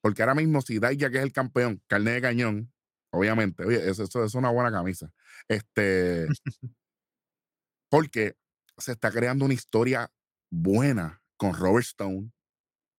Porque 0.01 0.21
ahora 0.21 0.35
mismo, 0.35 0.61
si 0.61 0.79
Daya, 0.79 1.09
que 1.09 1.17
es 1.17 1.23
el 1.23 1.33
campeón, 1.33 1.81
carne 1.87 2.11
de 2.11 2.21
cañón, 2.21 2.73
obviamente, 3.11 3.65
oye, 3.65 3.89
eso, 3.89 4.03
eso 4.03 4.23
es 4.23 4.35
una 4.35 4.49
buena 4.51 4.71
camisa. 4.71 5.11
Este, 5.47 6.27
porque 7.89 8.35
se 8.77 8.91
está 8.91 9.11
creando 9.11 9.45
una 9.45 9.53
historia 9.53 10.11
buena 10.51 11.21
con 11.37 11.53
Robert 11.53 11.85
Stone 11.85 12.31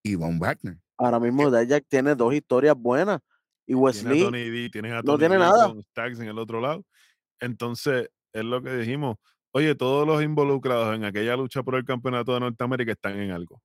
y 0.02 0.14
Von 0.14 0.38
Wagner. 0.38 0.78
Ahora 0.98 1.20
mismo 1.20 1.50
Dijak 1.50 1.84
tiene 1.88 2.14
dos 2.14 2.32
historias 2.32 2.76
buenas 2.76 3.20
y 3.66 3.74
a 3.74 3.76
Wesley 3.76 4.22
Tony 4.22 4.48
D, 4.48 4.70
tienes 4.70 4.92
a 4.92 5.02
no 5.02 5.18
tiene 5.18 5.34
D 5.34 5.40
nada. 5.40 5.74
Stacks 5.90 6.20
en 6.20 6.28
el 6.28 6.38
otro 6.38 6.60
lado. 6.60 6.84
Entonces, 7.40 8.08
es 8.32 8.44
lo 8.44 8.62
que 8.62 8.74
dijimos. 8.76 9.16
Oye, 9.52 9.74
todos 9.74 10.06
los 10.06 10.22
involucrados 10.22 10.94
en 10.94 11.04
aquella 11.04 11.36
lucha 11.36 11.62
por 11.62 11.74
el 11.76 11.84
campeonato 11.84 12.34
de 12.34 12.40
Norteamérica 12.40 12.92
están 12.92 13.18
en 13.18 13.30
algo. 13.30 13.60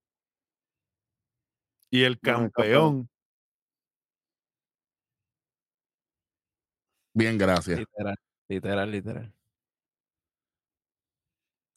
Y 1.89 2.03
el 2.03 2.19
campeón. 2.19 3.09
Bien, 7.13 7.37
gracias. 7.37 7.79
Literal, 7.79 8.15
literal, 8.47 8.91
literal. 8.91 9.33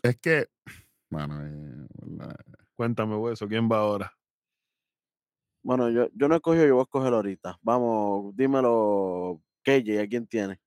Es 0.02 0.16
que, 0.18 0.46
bueno, 1.10 1.40
eh, 1.44 1.88
cuéntame, 2.76 3.16
hueso, 3.16 3.48
¿quién 3.48 3.68
va 3.68 3.78
ahora? 3.78 4.16
Bueno, 5.64 5.90
yo, 5.90 6.08
yo 6.14 6.28
no 6.28 6.34
he 6.34 6.36
escogido, 6.36 6.66
yo 6.66 6.74
voy 6.74 6.82
a 6.82 6.84
escoger 6.84 7.14
ahorita. 7.14 7.58
Vamos, 7.62 8.36
dímelo, 8.36 9.40
KJ, 9.62 10.02
¿a 10.02 10.06
quién 10.06 10.26
tiene? 10.26 10.58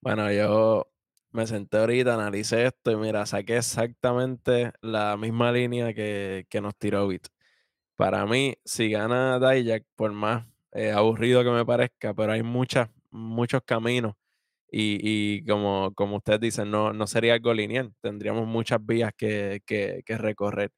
Bueno, 0.00 0.32
yo 0.32 0.88
me 1.32 1.46
senté 1.46 1.76
ahorita, 1.76 2.14
analicé 2.14 2.66
esto 2.66 2.90
y 2.92 2.96
mira, 2.96 3.26
saqué 3.26 3.58
exactamente 3.58 4.72
la 4.80 5.16
misma 5.18 5.52
línea 5.52 5.92
que, 5.92 6.46
que 6.48 6.60
nos 6.62 6.76
tiró 6.76 7.06
Bit. 7.08 7.28
Para 7.96 8.24
mí, 8.26 8.56
si 8.64 8.90
gana 8.90 9.38
Dijak, 9.38 9.84
por 9.96 10.12
más 10.12 10.46
eh, 10.72 10.92
aburrido 10.92 11.44
que 11.44 11.50
me 11.50 11.66
parezca, 11.66 12.14
pero 12.14 12.32
hay 12.32 12.42
muchas, 12.42 12.88
muchos 13.10 13.62
caminos 13.66 14.14
y, 14.70 14.98
y 15.40 15.44
como, 15.46 15.92
como 15.94 16.16
ustedes 16.16 16.40
dicen, 16.40 16.70
no, 16.70 16.92
no 16.94 17.06
sería 17.06 17.34
algo 17.34 17.52
lineal. 17.54 17.92
Tendríamos 18.00 18.46
muchas 18.46 18.84
vías 18.84 19.12
que, 19.16 19.62
que, 19.66 20.02
que 20.06 20.18
recorrer 20.18 20.72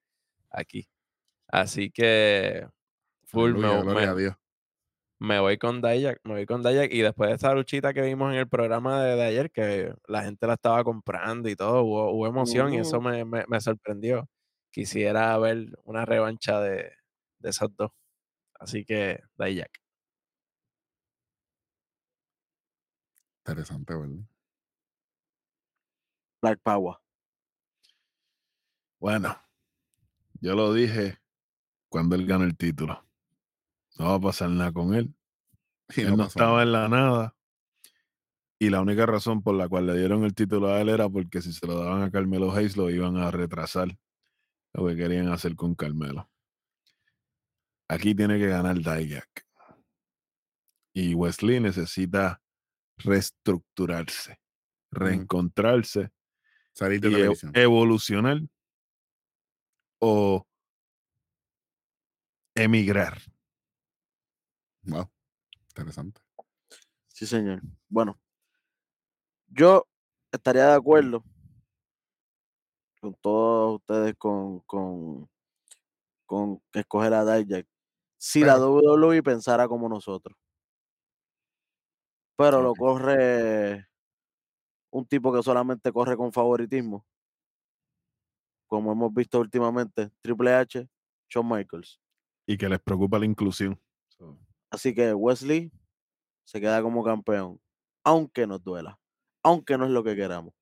aquí. 0.51 0.89
Así 1.49 1.91
que, 1.91 2.67
full, 3.31 3.53
me, 3.55 4.05
a 4.05 4.15
Dios. 4.15 4.35
me 5.19 5.39
voy 5.41 5.59
con 5.59 5.81
Dayak, 5.81 6.21
me 6.25 6.33
voy 6.35 6.47
con 6.47 6.63
Dayak. 6.63 6.93
Y 6.93 7.01
después 7.03 7.31
de 7.31 7.37
esa 7.37 7.55
luchita 7.55 7.93
que 7.93 8.03
vimos 8.03 8.33
en 8.33 8.39
el 8.39 8.49
programa 8.49 9.03
de, 9.03 9.17
de 9.17 9.23
ayer, 9.23 9.51
que 9.51 9.95
la 10.09 10.23
gente 10.23 10.47
la 10.47 10.55
estaba 10.55 10.83
comprando 10.85 11.49
y 11.49 11.57
todo, 11.57 11.83
hubo, 11.83 12.11
hubo 12.13 12.27
emoción 12.27 12.73
y 12.75 12.79
eso 12.79 13.01
me, 13.01 13.25
me- 13.25 13.45
me 13.49 13.61
sorprendió. 13.61 14.29
Quisiera 14.71 15.37
ver 15.39 15.69
una 15.85 16.05
revancha 16.05 16.61
de, 16.61 16.93
de 17.39 17.51
esos 17.51 17.75
dos. 17.77 17.91
Así 18.59 18.85
que 18.85 19.21
Dayak. 19.37 19.71
Interesante, 23.45 23.95
¿verdad? 23.95 24.25
Black 26.43 26.61
Power. 26.63 26.97
Bueno, 28.99 29.37
yo 30.41 30.55
lo 30.55 30.73
dije 30.75 31.19
cuando 31.89 32.17
él 32.17 32.27
gana 32.27 32.45
el 32.45 32.57
título. 32.57 33.05
No 34.01 34.07
va 34.07 34.15
a 34.15 34.21
pasar 34.21 34.49
nada 34.49 34.73
con 34.73 34.95
él. 34.95 35.15
Él 35.95 36.17
no 36.17 36.25
estaba 36.25 36.53
nada. 36.53 36.63
en 36.63 36.73
la 36.73 36.89
nada. 36.89 37.37
Y 38.59 38.71
la 38.71 38.81
única 38.81 39.05
razón 39.05 39.43
por 39.43 39.55
la 39.55 39.69
cual 39.69 39.89
le 39.89 39.99
dieron 39.99 40.25
el 40.25 40.35
título 40.35 40.69
a 40.69 40.81
él 40.81 40.89
era 40.89 41.07
porque 41.11 41.43
si 41.43 41.53
se 41.53 41.67
lo 41.67 41.79
daban 41.79 42.01
a 42.01 42.11
Carmelo 42.11 42.51
Hayes 42.51 42.79
lo 42.79 42.89
iban 42.89 43.19
a 43.19 43.31
retrasar 43.31 43.99
lo 44.73 44.87
que 44.87 44.97
querían 44.97 45.29
hacer 45.29 45.55
con 45.55 45.75
Carmelo. 45.75 46.31
Aquí 47.89 48.15
tiene 48.15 48.39
que 48.39 48.47
ganar 48.47 48.77
Dijak. 48.79 49.47
Y 50.95 51.15
Wesley 51.15 51.61
necesita 51.61 52.41
reestructurarse, 52.97 54.41
reencontrarse 54.91 56.11
Salir 56.73 57.03
de 57.03 57.11
y 57.11 57.15
e- 57.15 57.63
evolucionar 57.63 58.41
o 60.01 60.47
emigrar. 62.55 63.21
Wow. 64.85 65.11
Interesante. 65.69 66.21
Sí, 67.09 67.27
señor. 67.27 67.61
Bueno, 67.89 68.19
yo 69.49 69.87
estaría 70.33 70.67
de 70.69 70.75
acuerdo 70.75 71.25
con 73.01 73.15
todos 73.15 73.81
ustedes 73.81 74.15
con, 74.17 74.61
con, 74.61 75.29
con 76.27 76.63
escoger 76.75 77.15
a 77.15 77.25
Dijak 77.25 77.67
si 78.19 78.41
la 78.45 78.59
WWE 78.59 79.23
pensara 79.23 79.67
como 79.67 79.89
nosotros. 79.89 80.37
Pero 82.37 82.63
lo 82.63 82.75
corre 82.75 83.87
un 84.91 85.07
tipo 85.07 85.33
que 85.33 85.43
solamente 85.43 85.93
corre 85.93 86.17
con 86.17 86.33
favoritismo, 86.33 87.07
como 88.67 88.93
hemos 88.93 89.13
visto 89.13 89.41
últimamente, 89.41 90.11
Triple 90.23 90.55
H, 90.55 90.89
Shawn 91.29 91.49
Michaels. 91.49 92.01
y 92.47 92.57
que 92.57 92.69
les 92.69 92.81
preocupa 92.81 93.19
la 93.19 93.27
inclusión. 93.27 93.81
So, 94.09 94.39
Así 94.71 94.95
que 94.95 95.13
Wesley 95.15 95.73
se 96.45 96.61
queda 96.61 96.83
como 96.83 97.05
campeón, 97.05 97.61
aunque 98.05 98.47
nos 98.47 98.63
duela, 98.63 98.99
aunque 99.43 99.77
no 99.79 99.85
es 99.87 99.91
lo 99.91 100.05
que 100.05 100.17
queramos. 100.17 100.55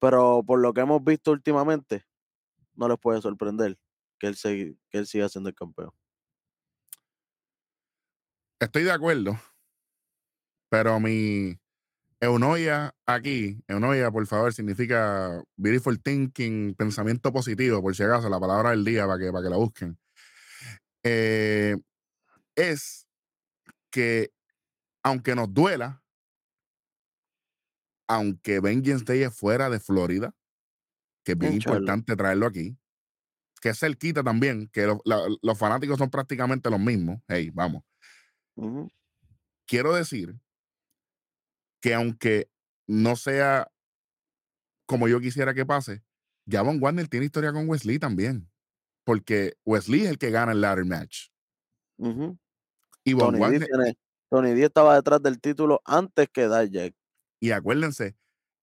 Pero 0.00 0.42
por 0.46 0.60
lo 0.60 0.72
que 0.74 0.82
hemos 0.82 1.02
visto 1.02 1.30
últimamente, 1.32 2.04
no 2.74 2.88
les 2.88 2.98
puede 2.98 3.20
sorprender 3.22 3.78
que 4.18 4.26
él, 4.28 4.34
segui- 4.36 4.78
que 4.90 4.98
él 4.98 5.06
siga 5.06 5.28
siendo 5.28 5.48
el 5.48 5.54
campeón. 5.54 5.92
Estoy 8.60 8.84
de 8.84 8.92
acuerdo, 8.92 9.38
pero 10.70 10.98
mi 10.98 11.58
eunoia 12.20 12.94
aquí, 13.06 13.62
eunoia, 13.68 14.10
por 14.10 14.26
favor, 14.26 14.52
significa 14.52 15.42
beautiful 15.56 16.00
thinking, 16.02 16.74
pensamiento 16.74 17.32
positivo, 17.32 17.82
por 17.82 17.94
si 17.94 18.02
acaso, 18.02 18.28
la 18.28 18.40
palabra 18.40 18.70
del 18.70 18.84
día 18.84 19.06
para 19.06 19.18
que, 19.18 19.30
para 19.32 19.44
que 19.44 19.50
la 19.50 19.56
busquen. 19.56 19.98
Eh, 21.02 21.76
es 22.56 23.05
que, 23.96 24.30
aunque 25.02 25.34
nos 25.34 25.52
duela, 25.54 26.04
aunque 28.08 28.60
Vengeance 28.60 29.04
Day 29.06 29.22
es 29.22 29.34
fuera 29.34 29.70
de 29.70 29.80
Florida, 29.80 30.34
que 31.24 31.32
es 31.32 31.38
bien 31.38 31.54
importante 31.54 32.14
traerlo 32.14 32.46
aquí, 32.46 32.78
que 33.62 33.70
es 33.70 33.78
cerquita 33.80 34.22
también, 34.22 34.68
que 34.68 34.86
lo- 34.86 35.00
la- 35.06 35.26
los 35.40 35.58
fanáticos 35.58 35.96
son 35.98 36.10
prácticamente 36.10 36.68
los 36.70 36.78
mismos. 36.78 37.20
Hey, 37.26 37.50
vamos. 37.54 37.84
Quiero 39.66 39.94
decir 39.94 40.38
que 41.80 41.94
aunque 41.94 42.50
no 42.86 43.16
sea 43.16 43.72
como 44.86 45.08
yo 45.08 45.20
quisiera 45.20 45.54
que 45.54 45.64
pase, 45.64 46.04
ya 46.44 46.60
Von 46.62 46.80
Warner 46.82 47.08
tiene 47.08 47.26
historia 47.26 47.52
con 47.52 47.66
Wesley 47.66 47.98
también. 47.98 48.50
Porque 49.04 49.54
Wesley 49.64 50.02
es 50.02 50.10
el 50.10 50.18
que 50.18 50.30
gana 50.30 50.52
el 50.52 50.60
ladder 50.60 50.84
match. 50.84 51.28
Y 53.06 53.12
Von 53.14 53.38
Tony, 53.38 53.58
D 53.58 53.66
tiene- 53.66 53.98
Tony 54.30 54.52
D 54.54 54.64
estaba 54.64 54.94
detrás 54.96 55.22
del 55.22 55.40
título 55.40 55.80
antes 55.84 56.28
que 56.32 56.48
Dijak. 56.48 56.94
y 57.40 57.50
acuérdense 57.52 58.16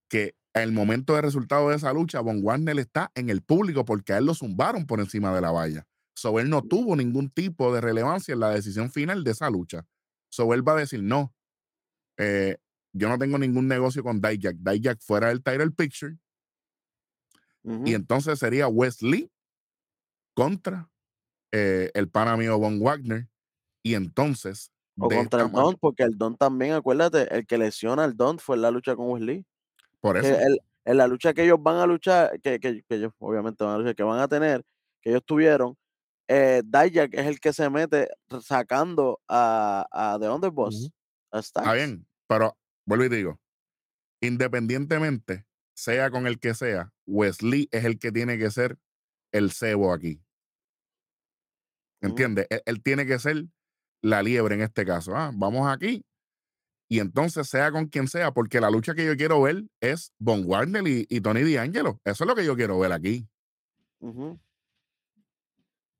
que 0.09 0.35
el 0.53 0.71
momento 0.71 1.15
de 1.15 1.21
resultado 1.21 1.69
de 1.69 1.77
esa 1.77 1.93
lucha, 1.93 2.19
Von 2.21 2.39
Warner 2.43 2.77
está 2.77 3.11
en 3.15 3.29
el 3.29 3.41
público 3.41 3.85
porque 3.85 4.13
a 4.13 4.17
él 4.19 4.25
lo 4.25 4.35
zumbaron 4.35 4.85
por 4.85 4.99
encima 4.99 5.33
de 5.33 5.41
la 5.41 5.51
valla. 5.51 5.87
So 6.15 6.39
él 6.39 6.49
no 6.49 6.61
tuvo 6.61 6.95
ningún 6.95 7.29
tipo 7.31 7.73
de 7.73 7.81
relevancia 7.81 8.33
en 8.33 8.39
la 8.41 8.49
decisión 8.51 8.91
final 8.91 9.23
de 9.23 9.31
esa 9.31 9.49
lucha. 9.49 9.87
So 10.29 10.53
él 10.53 10.67
va 10.67 10.73
a 10.73 10.77
decir, 10.77 11.01
no, 11.01 11.33
eh, 12.17 12.57
yo 12.93 13.09
no 13.09 13.17
tengo 13.17 13.39
ningún 13.39 13.67
negocio 13.67 14.03
con 14.03 14.21
Dijak. 14.21 14.57
Dijak 14.57 15.01
fuera 15.01 15.29
del 15.29 15.41
title 15.41 15.71
picture. 15.71 16.17
Y 17.85 17.93
entonces 17.93 18.37
sería 18.39 18.67
Wesley 18.67 19.31
contra 20.35 20.91
eh, 21.51 21.89
el 21.93 22.09
pana 22.09 22.35
mío 22.37 22.59
Von 22.59 22.79
Wagner. 22.79 23.27
Y 23.83 23.95
entonces. 23.95 24.71
O 24.97 25.07
contra 25.17 25.41
el 25.43 25.51
Don, 25.51 25.75
porque 25.79 26.03
el 26.03 26.17
Don 26.17 26.37
también, 26.37 26.73
acuérdate, 26.73 27.33
el 27.35 27.45
que 27.45 27.57
lesiona 27.57 28.03
al 28.03 28.15
Don 28.15 28.39
fue 28.39 28.55
en 28.55 28.61
la 28.61 28.71
lucha 28.71 28.95
con 28.95 29.09
Wesley. 29.09 29.45
Por 29.99 30.17
eso. 30.17 30.27
el- 30.39 30.59
en 30.85 30.97
la 30.97 31.07
lucha 31.07 31.33
que 31.33 31.43
ellos 31.45 31.57
van 31.61 31.77
a 31.77 31.85
luchar, 31.85 32.39
que, 32.41 32.59
que- 32.59 32.83
que 32.83 32.95
ellos 32.95 33.13
obviamente 33.19 33.63
van 33.63 33.75
a 33.75 33.77
luchar, 33.77 33.95
que 33.95 34.03
van 34.03 34.19
a 34.19 34.27
tener, 34.27 34.63
que 35.01 35.11
ellos 35.11 35.23
tuvieron, 35.25 35.77
eh, 36.27 36.61
Dijak 36.65 37.13
es 37.13 37.25
el 37.25 37.39
que 37.39 37.53
se 37.53 37.69
mete 37.69 38.09
sacando 38.41 39.21
a, 39.29 39.87
a 39.91 40.17
The 40.19 40.29
Underboss, 40.29 40.91
a 41.31 41.41
Stacks. 41.41 41.65
Está 41.67 41.73
bien, 41.73 42.05
pero 42.27 42.57
vuelvo 42.85 43.05
y 43.05 43.09
digo, 43.09 43.39
independientemente, 44.21 45.45
sea 45.73 46.11
con 46.11 46.27
el 46.27 46.37
que 46.39 46.53
sea, 46.53 46.91
Wesley 47.07 47.67
es 47.71 47.85
el 47.85 47.97
que 47.97 48.11
tiene 48.11 48.37
que 48.37 48.51
ser 48.51 48.77
el 49.31 49.51
cebo 49.51 49.93
aquí. 49.93 50.21
Ujú. 52.01 52.09
¿Entiendes? 52.09 52.47
Él, 52.49 52.61
él 52.65 52.83
tiene 52.83 53.05
que 53.05 53.19
ser 53.19 53.45
la 54.03 54.21
liebre 54.21 54.53
en 54.55 54.61
este 54.61 54.85
caso. 54.85 55.15
Ah, 55.15 55.31
vamos 55.33 55.67
aquí. 55.71 56.05
Y 56.89 56.99
entonces, 56.99 57.47
sea 57.49 57.71
con 57.71 57.87
quien 57.87 58.07
sea, 58.07 58.31
porque 58.31 58.59
la 58.61 58.69
lucha 58.69 58.93
que 58.93 59.05
yo 59.05 59.15
quiero 59.17 59.41
ver 59.41 59.63
es 59.81 60.13
Von 60.19 60.43
Warner 60.45 60.87
y, 60.87 61.07
y 61.09 61.21
Tony 61.21 61.41
D'Angelo. 61.51 61.99
Eso 62.03 62.23
es 62.23 62.27
lo 62.27 62.35
que 62.35 62.45
yo 62.45 62.55
quiero 62.55 62.77
ver 62.77 62.91
aquí. 62.91 63.27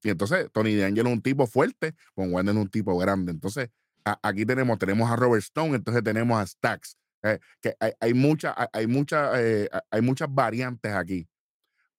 Y 0.04 0.10
entonces, 0.10 0.50
Tony 0.52 0.76
D'Angelo 0.76 1.10
es 1.10 1.16
un 1.16 1.22
tipo 1.22 1.48
fuerte, 1.48 1.96
Von 2.16 2.32
Warner 2.34 2.54
es 2.56 2.62
un 2.62 2.70
tipo 2.70 2.98
grande. 2.98 3.32
Entonces, 3.32 3.70
a- 4.06 4.20
aquí 4.22 4.46
tenemos, 4.46 4.78
tenemos 4.78 5.10
a 5.10 5.16
Robert 5.16 5.42
Stone, 5.42 5.76
entonces 5.76 6.04
tenemos 6.04 6.40
a 6.40 6.46
Stacks. 6.46 6.98
eh, 7.26 7.40
que 7.62 7.74
hay, 7.80 7.94
hay, 8.02 8.14
mucha- 8.14 8.54
hay, 8.58 8.68
hay 8.74 8.86
mucha, 8.88 9.42
eh, 9.42 9.70
hay 9.90 10.02
muchas 10.02 10.28
variantes 10.30 10.92
aquí. 10.94 11.26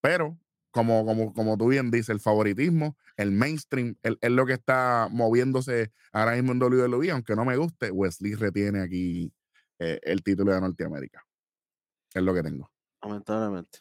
Pero, 0.02 0.38
como, 0.75 1.07
como, 1.07 1.33
como 1.33 1.57
tú 1.57 1.69
bien 1.69 1.90
dices, 1.93 2.09
el 2.09 2.19
favoritismo, 2.21 2.97
el 3.16 3.31
mainstream, 3.31 3.97
el- 4.02 4.19
es 4.21 4.31
lo 4.33 4.45
que 4.45 4.54
está 4.54 5.07
moviéndose 5.11 5.93
ahora 6.12 6.33
mismo 6.35 6.50
en 6.50 6.61
WWE, 6.61 7.12
aunque 7.12 7.37
no 7.37 7.45
me 7.45 7.57
guste, 7.57 7.93
Wesley 7.93 8.35
retiene 8.35 8.81
aquí 8.83 9.33
eh, 9.78 10.00
el 10.02 10.23
título 10.25 10.52
de 10.52 10.61
Norteamérica. 10.61 11.25
Es 12.12 12.23
lo 12.23 12.35
que 12.35 12.43
tengo. 12.43 12.69
Lamentablemente. 13.02 13.78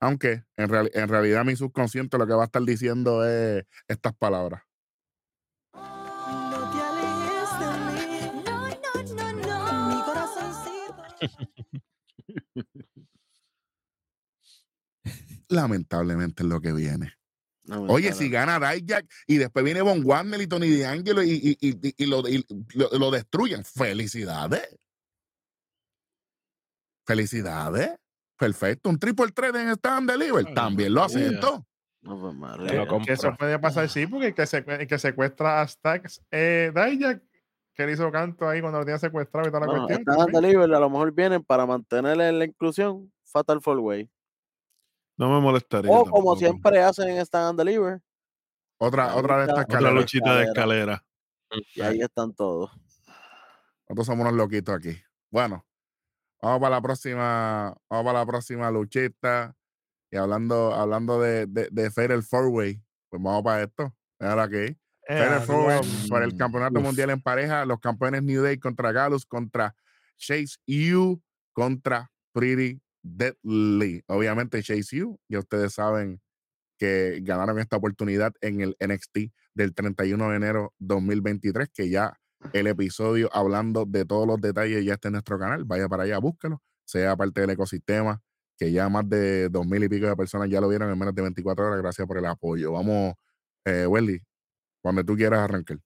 Aunque 0.00 0.44
en, 0.56 0.68
real- 0.68 0.90
en 0.92 1.08
realidad 1.08 1.44
mi 1.46 1.56
subconsciente 1.56 2.18
lo 2.18 2.26
que 2.26 2.34
va 2.34 2.42
a 2.42 2.46
estar 2.46 2.62
diciendo 2.62 3.24
es 3.26 3.64
estas 3.88 4.14
palabras. 4.14 4.62
No 5.72 6.70
te 6.70 6.78
alejes 6.82 7.58
de 7.58 7.66
mí. 7.88 8.42
No, 8.44 8.68
no, 8.68 8.92
no, 9.16 9.32
no. 9.32 9.96
Mi 9.96 10.02
corazoncito. 10.02 11.02
Lamentablemente 15.48 16.42
es 16.42 16.48
lo 16.48 16.60
que 16.60 16.72
viene. 16.72 17.12
Oye, 17.88 18.12
si 18.12 18.28
gana 18.28 18.58
Dijak 18.60 19.06
y 19.26 19.38
después 19.38 19.64
viene 19.64 19.80
Von 19.80 20.02
Warner 20.04 20.40
y 20.40 20.46
Tony 20.46 20.76
D'Angelo 20.78 21.22
y, 21.22 21.30
y, 21.32 21.68
y, 21.68 21.88
y- 21.88 21.94
y 21.96 22.06
lo, 22.06 22.28
y 22.28 22.44
lo, 22.74 22.90
lo 22.98 23.10
destruyen. 23.10 23.64
¡Felicidades! 23.64 24.68
¡Felicidades! 27.06 27.94
Perfecto. 28.38 28.90
Un 28.90 28.98
triple 28.98 29.28
threat 29.32 29.54
en 29.56 29.68
Stand 29.70 30.10
Deliver. 30.10 30.44
Ay, 30.48 30.54
También 30.54 30.92
lo. 30.92 31.06
No, 32.02 32.20
pues, 32.20 32.34
madre 32.34 32.76
compro. 32.86 33.06
Que 33.06 33.12
eso 33.14 33.34
puede 33.38 33.58
pasar, 33.58 33.88
sí, 33.88 34.06
porque 34.06 34.26
el 34.26 34.34
que, 34.34 34.42
el 34.72 34.86
que 34.86 34.98
secuestra 34.98 35.62
a 35.62 35.66
Stacks, 35.68 36.20
eh, 36.30 36.70
Dijak, 36.74 37.22
que 37.74 37.86
le 37.86 37.92
hizo 37.92 38.10
canto 38.12 38.46
ahí 38.46 38.60
cuando 38.60 38.78
lo 38.78 38.84
tenía 38.84 38.98
secuestrado 38.98 39.48
y 39.48 39.50
toda 39.50 39.60
la 39.60 39.66
Bueno, 39.66 39.86
cuestión. 39.86 40.00
están 40.00 40.16
también. 40.32 40.42
Delivery, 40.42 40.74
a 40.74 40.80
lo 40.80 40.90
mejor 40.90 41.12
vienen 41.12 41.42
para 41.42 41.64
mantenerle 41.64 42.30
la 42.32 42.44
inclusión 42.44 43.10
Fatal 43.24 43.62
Four 43.62 43.78
Way. 43.78 44.10
No 45.16 45.28
me 45.32 45.40
molestaría. 45.40 45.90
O 45.90 46.04
como 46.04 46.12
tampoco. 46.34 46.36
siempre 46.38 46.82
hacen 46.82 47.08
en 47.10 47.18
Stand 47.18 47.50
and 47.50 47.58
Deliver, 47.58 48.00
Otra, 48.78 49.14
otra 49.16 49.36
de 49.38 49.42
estas 49.44 49.52
otra 49.52 49.62
Otra 49.62 49.78
escaleras. 49.78 49.94
luchita 49.94 50.36
de 50.36 50.44
escalera. 50.44 51.04
y 51.74 51.80
ahí 51.82 52.00
están 52.00 52.34
todos. 52.34 52.70
Nosotros 53.88 54.06
somos 54.06 54.22
unos 54.26 54.32
loquitos 54.34 54.74
aquí. 54.74 54.96
Bueno, 55.30 55.64
vamos 56.42 56.60
para 56.60 56.76
la 56.76 56.82
próxima, 56.82 57.74
vamos 57.88 58.04
para 58.06 58.18
la 58.20 58.26
próxima 58.26 58.70
luchita. 58.70 59.54
Y 60.10 60.16
hablando, 60.16 60.72
hablando 60.74 61.20
de, 61.20 61.46
de, 61.46 61.68
de 61.70 61.90
Fatal 61.90 62.22
Four 62.22 62.48
Way, 62.48 62.82
pues 63.08 63.22
vamos 63.22 63.42
para 63.42 63.62
esto. 63.62 63.94
Ahora 64.20 64.48
que 64.48 64.76
Eh, 65.06 65.18
Fatal 65.18 65.42
Four 65.42 65.66
Way 65.66 65.78
adiós. 65.78 66.06
por 66.08 66.22
el 66.22 66.36
campeonato 66.36 66.78
Uf. 66.80 66.84
mundial 66.84 67.10
en 67.10 67.20
pareja, 67.20 67.64
los 67.66 67.78
campeones 67.78 68.22
New 68.22 68.42
Day 68.42 68.58
contra 68.58 68.90
Galus, 68.90 69.26
contra 69.26 69.74
Chase 70.16 70.56
U, 70.94 71.20
contra 71.52 72.10
Pretty 72.32 72.80
Deadly. 73.04 74.02
Obviamente 74.08 74.62
Chase 74.62 75.04
U, 75.04 75.20
ya 75.28 75.38
ustedes 75.38 75.74
saben 75.74 76.20
que 76.78 77.20
ganaron 77.22 77.58
esta 77.58 77.76
oportunidad 77.76 78.32
en 78.40 78.60
el 78.60 78.76
NXT 78.80 79.30
del 79.54 79.74
31 79.74 80.30
de 80.30 80.36
enero 80.36 80.74
2023, 80.78 81.68
que 81.72 81.88
ya 81.88 82.18
el 82.52 82.66
episodio 82.66 83.30
hablando 83.32 83.84
de 83.86 84.04
todos 84.04 84.26
los 84.26 84.40
detalles 84.40 84.84
ya 84.84 84.94
está 84.94 85.08
en 85.08 85.12
nuestro 85.12 85.38
canal. 85.38 85.64
Vaya 85.64 85.88
para 85.88 86.04
allá, 86.04 86.18
búscalo, 86.18 86.60
sea 86.84 87.14
parte 87.16 87.42
del 87.42 87.50
ecosistema, 87.50 88.20
que 88.58 88.72
ya 88.72 88.88
más 88.88 89.08
de 89.08 89.48
dos 89.50 89.66
mil 89.66 89.84
y 89.84 89.88
pico 89.88 90.06
de 90.06 90.16
personas 90.16 90.48
ya 90.48 90.60
lo 90.60 90.68
vieron 90.68 90.90
en 90.90 90.98
menos 90.98 91.14
de 91.14 91.22
24 91.22 91.66
horas. 91.66 91.78
Gracias 91.80 92.06
por 92.06 92.18
el 92.18 92.26
apoyo. 92.26 92.72
Vamos, 92.72 93.14
eh, 93.64 93.86
Welly, 93.86 94.20
cuando 94.82 95.04
tú 95.04 95.14
quieras 95.14 95.40
arrancar. 95.40 95.78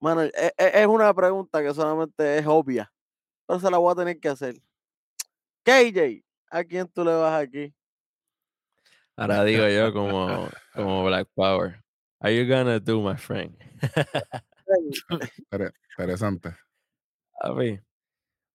Mano, 0.00 0.22
e- 0.22 0.32
e- 0.34 0.52
es, 0.56 0.86
una 0.86 1.12
pregunta 1.12 1.62
que 1.62 1.74
solamente 1.74 2.38
es 2.38 2.46
obvia, 2.46 2.92
pero 3.46 3.58
se 3.58 3.70
la 3.70 3.78
voy 3.78 3.92
a 3.92 3.96
tener 3.96 4.20
que 4.20 4.28
hacer. 4.28 4.54
KJ, 5.64 6.24
¿a 6.50 6.64
quién 6.64 6.88
tú 6.88 7.04
le 7.04 7.12
vas 7.12 7.42
aquí? 7.42 7.74
Ahora 9.16 9.44
digo 9.44 9.66
yo 9.68 9.92
como, 9.92 10.50
como 10.74 11.04
Black 11.04 11.28
Power. 11.34 11.82
Are 12.20 12.34
you 12.34 12.46
gonna 12.48 12.78
do, 12.78 13.00
my 13.00 13.16
friend? 13.16 13.56
Inter- 15.50 15.72
Interesante. 15.96 16.54
A 17.40 17.52
mí. 17.52 17.80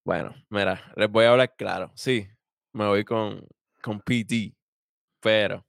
Bueno, 0.05 0.33
mira, 0.49 0.91
les 0.95 1.09
voy 1.09 1.25
a 1.25 1.31
hablar 1.31 1.53
claro. 1.55 1.91
Sí, 1.95 2.27
me 2.73 2.85
voy 2.87 3.03
con, 3.05 3.45
con 3.81 4.01
PT, 4.01 4.53
pero 5.21 5.65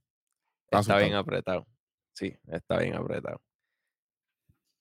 Está 0.64 0.80
está 0.80 0.98
bien 0.98 1.14
apretado. 1.14 1.66
Sí, 2.14 2.37
está 2.46 2.78
bien 2.78 2.94
apretado. 2.96 3.40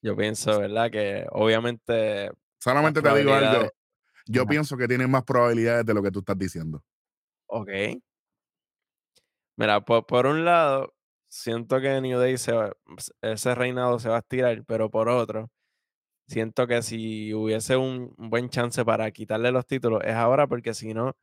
Yo 0.01 0.15
pienso, 0.15 0.59
¿verdad? 0.59 0.91
Que 0.91 1.25
obviamente 1.31 2.31
Solamente 2.59 3.01
te 3.01 3.15
digo 3.15 3.33
algo. 3.33 3.71
Yo 4.25 4.45
pienso 4.45 4.77
que 4.77 4.87
tienen 4.87 5.09
más 5.09 5.23
probabilidades 5.23 5.85
de 5.85 5.93
lo 5.93 6.01
que 6.01 6.11
tú 6.11 6.19
estás 6.19 6.37
diciendo. 6.37 6.83
Ok. 7.47 8.01
Mira, 9.57 9.81
por, 9.81 10.05
por 10.05 10.25
un 10.25 10.45
lado, 10.45 10.93
siento 11.29 11.79
que 11.81 12.01
New 12.01 12.19
Day 12.19 12.37
se 12.37 12.53
va- 12.53 12.73
ese 13.21 13.55
reinado 13.55 13.99
se 13.99 14.09
va 14.09 14.15
a 14.17 14.19
estirar, 14.19 14.63
pero 14.65 14.89
por 14.89 15.09
otro, 15.09 15.49
siento 16.27 16.67
que 16.67 16.81
si 16.83 17.33
hubiese 17.33 17.77
un 17.77 18.13
un 18.17 18.29
buen 18.29 18.49
chance 18.49 18.85
para 18.85 19.11
quitarle 19.11 19.51
los 19.51 19.67
títulos, 19.67 20.01
es 20.05 20.13
ahora, 20.15 20.47
porque 20.47 20.73
si 20.75 20.93
no, 20.93 21.13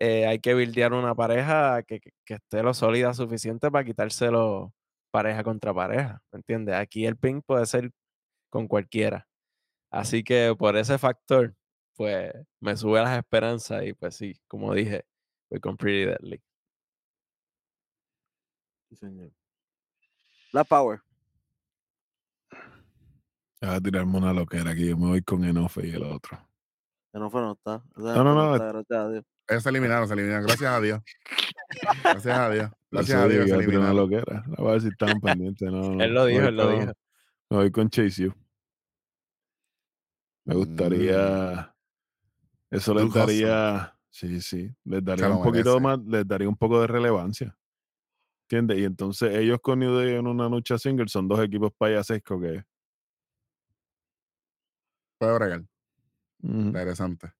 eh, 0.00 0.26
hay 0.26 0.40
que 0.40 0.54
buildear 0.54 0.92
una 0.94 1.14
pareja 1.16 1.82
que, 1.84 2.00
que- 2.00 2.12
que 2.26 2.34
esté 2.36 2.62
lo 2.62 2.74
sólida 2.74 3.14
suficiente 3.14 3.70
para 3.70 3.84
quitárselo 3.84 4.74
pareja 5.12 5.44
contra 5.44 5.74
pareja, 5.74 6.22
¿me 6.32 6.38
entiendes? 6.38 6.76
Aquí 6.76 7.06
el 7.06 7.16
ping 7.18 7.42
puede 7.42 7.66
ser 7.66 7.92
con 8.50 8.68
cualquiera. 8.68 9.28
Así 9.90 10.22
que 10.24 10.54
por 10.58 10.76
ese 10.76 10.98
factor, 10.98 11.54
pues 11.96 12.32
me 12.60 12.76
sube 12.76 13.00
las 13.02 13.18
esperanzas 13.18 13.84
y 13.86 13.92
pues 13.94 14.16
sí, 14.16 14.34
como 14.48 14.74
dije, 14.74 15.04
voy 15.50 15.60
con 15.60 15.76
Pretty 15.76 16.06
Deadly. 16.06 16.42
Sí, 18.88 18.96
señor. 18.96 19.30
La 20.52 20.64
Power. 20.64 21.00
Voy 23.60 23.70
a 23.70 23.80
tirarme 23.80 24.16
una 24.18 24.32
loquera 24.32 24.70
aquí. 24.70 24.88
Yo 24.88 24.96
me 24.96 25.06
voy 25.08 25.22
con 25.22 25.44
Enofe 25.44 25.86
y 25.86 25.90
el 25.90 26.02
otro. 26.04 26.38
Que 27.12 27.18
no 27.18 27.28
no 27.30 27.52
está. 27.52 27.82
No, 27.96 28.24
no, 28.24 28.34
no, 28.34 28.54
está, 28.54 28.68
gracias 28.72 28.98
a 28.98 29.08
Dios. 29.10 29.24
Ellos 29.48 29.62
se 29.64 29.68
eliminaron, 29.68 30.06
se 30.08 30.14
eliminaron. 30.14 30.46
Gracias 30.46 30.70
a 30.72 30.80
Dios. 30.80 31.00
Gracias 32.04 32.38
a 32.38 32.50
Dios. 32.50 32.70
Lo 32.70 32.76
Gracias 32.98 33.20
a 33.20 33.28
Dios 33.28 33.48
se 33.48 33.78
una 33.78 33.92
loquera. 33.92 34.44
A 34.56 34.62
ver 34.62 34.80
si 34.80 34.88
estaban 34.88 35.20
pendientes. 35.20 35.70
No, 35.70 35.90
no, 35.90 36.02
Él 36.04 36.14
lo 36.14 36.24
dijo, 36.26 36.40
voy 36.40 36.48
él 36.48 36.56
lo 36.56 36.64
con- 36.64 36.80
dijo. 36.80 36.92
Me 37.50 37.56
voy 37.56 37.70
con 37.72 37.90
Chase 37.90 38.28
U. 38.28 38.34
Me 40.44 40.54
Mm. 40.54 40.58
gustaría. 40.58 41.74
Eso 42.70 42.94
les 42.94 43.04
Duke 43.04 43.18
Hudson. 43.18 43.26
daría. 43.26 43.96
Sí, 44.10 44.40
sí. 44.40 44.70
Les 44.84 45.04
daría 45.04 45.28
un 45.28 45.42
poquito 45.42 45.78
merece. 45.78 45.80
más. 45.80 45.98
Les 46.06 46.26
daría 46.26 46.48
un 46.48 46.56
poco 46.56 46.80
de 46.80 46.86
relevancia. 46.86 47.56
¿Entiendes? 48.44 48.78
Y 48.78 48.84
entonces 48.84 49.34
ellos 49.36 49.58
con 49.62 49.78
New 49.78 49.94
Day 49.94 50.14
en 50.16 50.26
una 50.26 50.48
lucha 50.48 50.76
single 50.76 51.08
son 51.08 51.28
dos 51.28 51.40
equipos 51.40 51.72
payasescos 51.78 52.40
que. 52.42 52.64
Puede 55.18 55.34
bregar. 55.34 55.62
Interesante. 56.42 57.32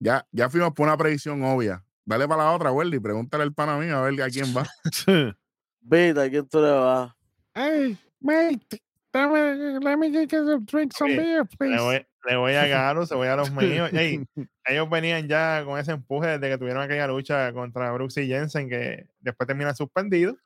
Ya, 0.00 0.26
ya 0.32 0.48
fuimos 0.48 0.72
por 0.72 0.86
una 0.86 0.96
predicción 0.96 1.42
obvia. 1.44 1.84
Dale 2.04 2.26
para 2.26 2.44
la 2.44 2.52
otra, 2.52 2.72
Welly. 2.72 2.98
Pregúntale 2.98 3.44
al 3.44 3.52
pana 3.52 3.78
mío 3.78 3.96
a 3.98 4.02
ver 4.02 4.20
a 4.22 4.28
quién 4.30 4.46
va. 4.56 4.66
Vita, 5.80 6.22
¿a 6.22 6.30
quién 6.30 6.48
tú 6.48 6.60
le 6.60 6.70
vas? 6.70 7.12
Hey, 7.54 7.98
mate, 8.20 8.82
dame, 9.12 9.80
let 9.80 9.96
me 9.96 10.10
get 10.10 10.32
a 10.32 10.58
drink 10.60 10.92
some 10.92 11.16
beer, 11.16 11.42
Le 11.42 11.56
please. 11.56 12.06
Le 12.24 12.36
voy 12.36 12.52
a 12.54 12.66
Galo, 12.66 13.06
se 13.06 13.14
voy 13.14 13.28
a 13.28 13.36
los 13.36 13.50
míos. 13.52 13.90
Ey, 13.92 14.24
ellos 14.66 14.90
venían 14.90 15.28
ya 15.28 15.62
con 15.64 15.78
ese 15.78 15.92
empuje 15.92 16.28
desde 16.28 16.48
que 16.48 16.58
tuvieron 16.58 16.82
aquella 16.82 17.06
lucha 17.06 17.52
contra 17.52 17.92
Brooks 17.92 18.18
y 18.18 18.26
Jensen, 18.26 18.68
que 18.68 19.08
después 19.20 19.46
terminan 19.46 19.74
suspendidos 19.74 20.36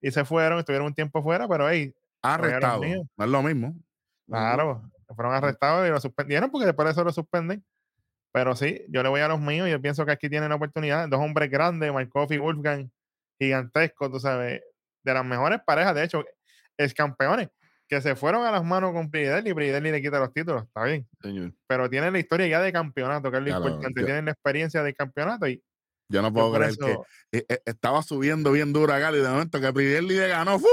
y 0.00 0.10
se 0.10 0.24
fueron, 0.24 0.58
estuvieron 0.58 0.86
un 0.88 0.94
tiempo 0.94 1.22
fuera, 1.22 1.48
pero 1.48 1.68
hey, 1.68 1.94
Arrestado. 2.22 2.80
míos. 2.80 3.06
No 3.16 3.24
es 3.24 3.30
lo 3.30 3.42
mismo. 3.42 3.74
claro, 4.26 4.90
fueron 5.14 5.34
arrestados 5.34 5.86
y 5.86 5.90
lo 5.90 6.00
suspendieron 6.00 6.50
porque 6.50 6.66
después 6.66 6.86
de 6.86 6.92
eso 6.92 7.04
lo 7.04 7.12
suspenden. 7.12 7.64
Pero 8.32 8.54
sí, 8.54 8.84
yo 8.88 9.02
le 9.02 9.08
voy 9.08 9.20
a 9.20 9.28
los 9.28 9.40
míos 9.40 9.68
y 9.68 9.70
yo 9.70 9.80
pienso 9.80 10.04
que 10.04 10.12
aquí 10.12 10.28
tienen 10.28 10.50
la 10.50 10.56
oportunidad. 10.56 11.08
Dos 11.08 11.20
hombres 11.20 11.50
grandes, 11.50 11.92
Markov 11.92 12.30
y 12.32 12.38
Wolfgang, 12.38 12.90
gigantescos, 13.38 14.10
tú 14.12 14.20
sabes, 14.20 14.62
de 15.02 15.14
las 15.14 15.24
mejores 15.24 15.60
parejas, 15.64 15.94
de 15.94 16.04
hecho, 16.04 16.24
es 16.76 16.92
campeones, 16.92 17.48
que 17.88 18.00
se 18.02 18.14
fueron 18.14 18.44
a 18.44 18.50
las 18.52 18.62
manos 18.64 18.92
con 18.92 19.10
Pridelli 19.10 19.50
y 19.50 19.54
Pridelli 19.54 19.90
le 19.90 20.02
quita 20.02 20.18
los 20.18 20.32
títulos, 20.32 20.64
está 20.64 20.84
bien. 20.84 21.08
Señor. 21.22 21.52
pero 21.66 21.88
tienen 21.88 22.12
la 22.12 22.18
historia 22.18 22.46
ya 22.46 22.60
de 22.60 22.72
campeonato, 22.72 23.30
que 23.30 23.38
es 23.38 23.42
lo 23.42 23.48
importante. 23.56 24.00
yo- 24.00 24.06
Tienen 24.06 24.26
la 24.26 24.32
experiencia 24.32 24.82
de 24.82 24.94
campeonato 24.94 25.46
y 25.48 25.62
Yo 26.10 26.20
no 26.22 26.28
yo 26.28 26.34
puedo 26.34 26.52
creer 26.52 26.70
eso- 26.70 26.84
que 27.30 27.38
eh, 27.38 27.46
eh, 27.48 27.60
estaba 27.66 28.02
subiendo 28.02 28.52
bien 28.52 28.72
duro 28.72 28.92
a 28.92 28.98
Galo 28.98 29.16
y 29.16 29.20
de 29.22 29.28
momento 29.28 29.60
que 29.60 29.72
Pridelli 29.72 30.16
le 30.16 30.28
ganó. 30.28 30.58
¡fu! 30.58 30.66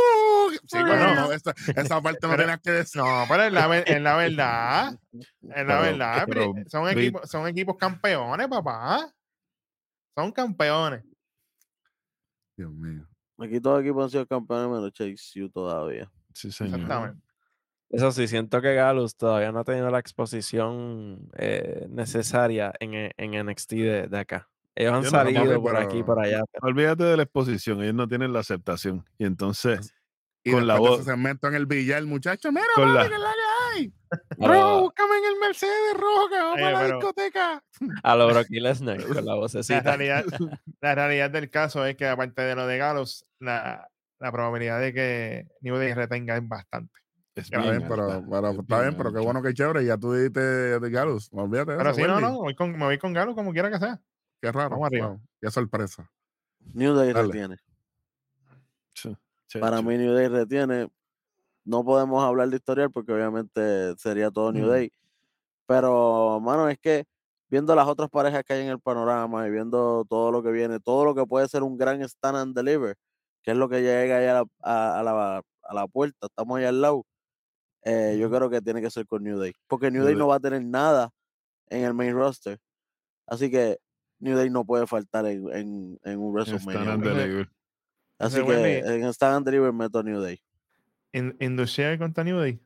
Sí, 0.67 0.77
Bueno. 0.79 1.13
no, 1.15 1.31
esa, 1.31 1.53
esa 1.75 2.01
parte 2.01 2.27
no 2.27 2.35
tenías 2.37 2.59
que 2.61 2.71
decir. 2.71 3.01
No, 3.01 3.25
pero 3.29 3.43
es 3.43 3.51
la, 3.53 3.67
verdad. 3.67 3.87
Es 3.87 4.01
la 4.01 4.17
Pero- 5.53 5.81
verdad. 5.81 6.25
pero 6.27 6.53
son, 6.67 6.89
equipos, 6.89 7.29
son 7.29 7.47
equipos 7.47 7.75
campeones, 7.77 8.47
papá. 8.47 9.09
Son 10.17 10.31
campeones. 10.31 11.03
Dios 12.57 12.71
mío. 12.71 13.05
Aquí 13.39 13.59
todos 13.59 13.77
los 13.79 13.85
equipos 13.85 14.03
han 14.05 14.09
sido 14.11 14.25
campeones 14.27 14.67
menos 14.69 14.93
Chase 14.93 15.43
U 15.43 15.49
todavía. 15.49 16.09
Sí, 16.35 16.51
señor. 16.51 16.81
Exactamente. 16.81 17.25
Eso 17.89 18.11
sí, 18.11 18.27
siento 18.27 18.61
que 18.61 18.73
Galus 18.75 19.15
todavía 19.15 19.51
no 19.51 19.59
ha 19.59 19.63
tenido 19.63 19.89
la 19.89 19.99
exposición 19.99 21.29
eh, 21.37 21.85
necesaria 21.89 22.73
en, 22.79 22.93
e- 22.93 23.11
en 23.17 23.47
NXT 23.47 23.71
de, 23.71 24.07
de 24.07 24.19
acá. 24.19 24.49
Ellos 24.75 24.93
han 24.93 25.03
no, 25.03 25.09
salido 25.09 25.61
por 25.61 25.77
aquí 25.77 26.03
por 26.03 26.19
allá. 26.19 26.41
pero- 26.51 26.67
Olvídate 26.67 27.03
de 27.05 27.15
la 27.17 27.23
exposición, 27.23 27.81
ellos 27.81 27.95
no 27.95 28.07
tienen 28.07 28.33
la 28.33 28.39
aceptación. 28.41 29.05
Y 29.17 29.25
entonces, 29.25 29.93
Y 30.43 30.51
Con 30.51 30.67
la 30.67 30.77
voz. 30.77 30.99
ese 30.99 31.11
segmento 31.11 31.47
en 31.47 31.55
el 31.55 31.65
billar, 31.65 32.03
muchacho, 32.05 32.51
mira, 32.51 32.65
Con 32.75 32.93
papi, 32.93 33.09
la- 33.09 33.15
que 33.15 33.17
la 33.23 33.31
que 33.31 33.79
hay. 33.79 33.93
lo, 34.37 34.81
búscame 34.81 35.17
en 35.17 35.25
el 35.33 35.39
Mercedes 35.39 35.93
rojo 35.95 36.29
que 36.29 36.35
vamos 36.35 36.53
Oye, 36.55 36.63
para 36.63 36.71
la 36.73 36.79
pero- 36.85 36.97
discoteca. 36.97 37.63
a 38.03 38.15
lo 38.15 38.27
Brock 38.27 38.47
Lesnar 38.49 39.03
con 39.05 39.15
la 39.15 39.21
La 39.21 39.35
vocecita. 39.35 39.81
realidad, 39.81 40.25
la 40.81 40.95
realidad 40.95 41.29
del 41.31 41.49
caso 41.49 41.85
es 41.85 41.95
que, 41.95 42.07
aparte 42.07 42.41
de 42.41 42.55
lo 42.55 42.67
de 42.67 42.77
Galos, 42.77 43.25
la, 43.39 43.87
la 44.19 44.31
probabilidad 44.31 44.79
de 44.79 44.93
que 44.93 45.47
New 45.61 45.75
Day 45.77 45.93
retenga 45.93 46.37
es 46.37 46.47
bastante. 46.47 46.93
es 47.35 47.45
Está 47.45 47.59
Bien 47.61 47.77
bien, 47.77 47.89
pero, 47.89 48.11
alta, 48.11 48.27
pero 48.29 48.49
es 48.51 48.59
está 48.59 48.81
bien, 48.81 48.97
pero 48.97 49.13
qué 49.13 49.19
bueno 49.19 49.41
que 49.41 49.53
chévere. 49.53 49.85
Ya 49.85 49.97
tú 49.97 50.13
dijiste 50.13 50.39
de 50.39 50.89
Galus. 50.89 51.31
No 51.33 51.43
olvídate 51.43 51.75
Pero 51.77 51.89
eso, 51.89 51.99
sí, 51.99 52.01
no, 52.07 52.15
Wendy. 52.15 52.21
no, 52.29 52.37
voy 52.39 52.55
con, 52.55 52.71
me 52.71 52.85
voy 52.85 52.97
con 52.97 53.13
Galos 53.13 53.35
como 53.35 53.51
quiera 53.51 53.69
que 53.69 53.77
sea. 53.79 54.01
Qué 54.41 54.51
raro. 54.51 54.69
Vamos 54.71 54.87
arriba. 54.87 55.07
wow, 55.09 55.21
Qué 55.41 55.51
sorpresa. 55.51 56.09
New 56.73 56.93
Day 56.93 57.13
Dale. 57.13 57.27
retiene. 57.27 57.57
Sí, 58.93 59.15
sí, 59.47 59.59
Para 59.59 59.81
mí 59.81 59.97
New 59.97 60.13
Day 60.13 60.27
retiene. 60.27 60.89
No 61.65 61.83
podemos 61.83 62.23
hablar 62.23 62.47
de 62.49 62.57
historial 62.57 62.91
porque 62.91 63.11
obviamente 63.11 63.95
sería 63.97 64.29
todo 64.31 64.51
New 64.51 64.65
Mm. 64.65 64.69
Day. 64.69 64.91
Pero, 65.67 66.39
mano, 66.39 66.69
es 66.69 66.77
que 66.79 67.05
viendo 67.49 67.73
las 67.75 67.87
otras 67.87 68.09
parejas 68.09 68.43
que 68.43 68.53
hay 68.53 68.61
en 68.61 68.69
el 68.69 68.79
panorama 68.79 69.47
y 69.47 69.51
viendo 69.51 70.05
todo 70.07 70.31
lo 70.31 70.43
que 70.43 70.51
viene, 70.51 70.79
todo 70.79 71.05
lo 71.05 71.15
que 71.15 71.25
puede 71.25 71.47
ser 71.47 71.63
un 71.63 71.75
gran 71.77 72.01
stand 72.03 72.37
and 72.37 72.55
deliver, 72.55 72.95
que 73.45 73.51
es 73.51 73.57
lo 73.57 73.69
que 73.69 73.81
llega 73.81 74.17
ahí 74.17 74.25
a 74.25 74.33
la, 74.33 74.45
a, 74.63 74.99
a 74.99 75.03
la, 75.03 75.43
a 75.61 75.73
la 75.73 75.87
puerta, 75.87 76.25
estamos 76.25 76.57
ahí 76.57 76.65
al 76.65 76.81
lado, 76.81 77.05
eh, 77.83 78.17
yo 78.19 78.29
creo 78.31 78.49
que 78.49 78.61
tiene 78.61 78.81
que 78.81 78.89
ser 78.89 79.05
con 79.05 79.23
New 79.23 79.37
Day. 79.37 79.53
Porque 79.67 79.91
New 79.91 79.99
New 79.99 80.05
Day 80.05 80.15
Day. 80.15 80.19
no 80.19 80.27
va 80.27 80.37
a 80.37 80.39
tener 80.39 80.63
nada 80.63 81.11
en 81.67 81.83
el 81.83 81.93
main 81.93 82.15
roster. 82.15 82.59
Así 83.27 83.51
que 83.51 83.77
New 84.19 84.35
Day 84.35 84.49
no 84.49 84.65
puede 84.65 84.87
faltar 84.87 85.27
en, 85.27 85.47
en, 85.53 85.99
en 86.03 86.19
un 86.19 86.39
Stand 86.41 86.65
WrestleMania. 86.65 87.51
Así 88.17 88.43
que 88.43 88.79
en 88.79 89.03
stand 89.13 89.35
and 89.35 89.45
deliver 89.45 89.71
meto 89.73 90.01
New 90.01 90.19
Day. 90.19 90.41
In, 91.13 91.35
Industrial 91.39 91.97
contra 91.99 92.23
New 92.23 92.39
Day. 92.39 92.59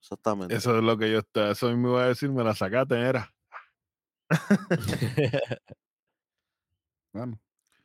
Exactamente. 0.00 0.54
Eso 0.54 0.76
es 0.76 0.82
lo 0.82 0.98
que 0.98 1.10
yo 1.12 1.18
estaba, 1.18 1.52
eso 1.52 1.74
me 1.76 1.88
iba 1.88 2.02
a 2.02 2.08
decir, 2.08 2.30
me 2.32 2.42
la 2.42 2.54
sacaste, 2.54 2.98
era. 2.98 3.32
Bueno, 7.10 7.40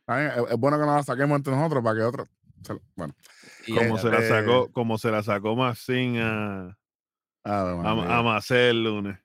es, 0.08 0.50
es 0.52 0.56
bueno 0.58 0.78
que 0.78 0.86
nos 0.86 0.96
la 0.96 1.02
saquemos 1.02 1.36
entre 1.36 1.54
nosotros 1.54 1.82
para 1.82 1.96
que 1.96 2.02
otros. 2.04 2.28
Bueno, 2.96 3.14
Como 3.66 3.98
se 3.98 4.08
la 4.08 4.22
sacó, 4.22 4.72
como 4.72 4.96
se 4.98 5.10
la 5.10 5.22
sacó 5.22 5.54
Maxine 5.54 6.22
a, 6.22 6.78
a, 7.44 8.18
a 8.18 8.22
Macé 8.22 8.70
el 8.70 8.84
lunes. 8.84 9.18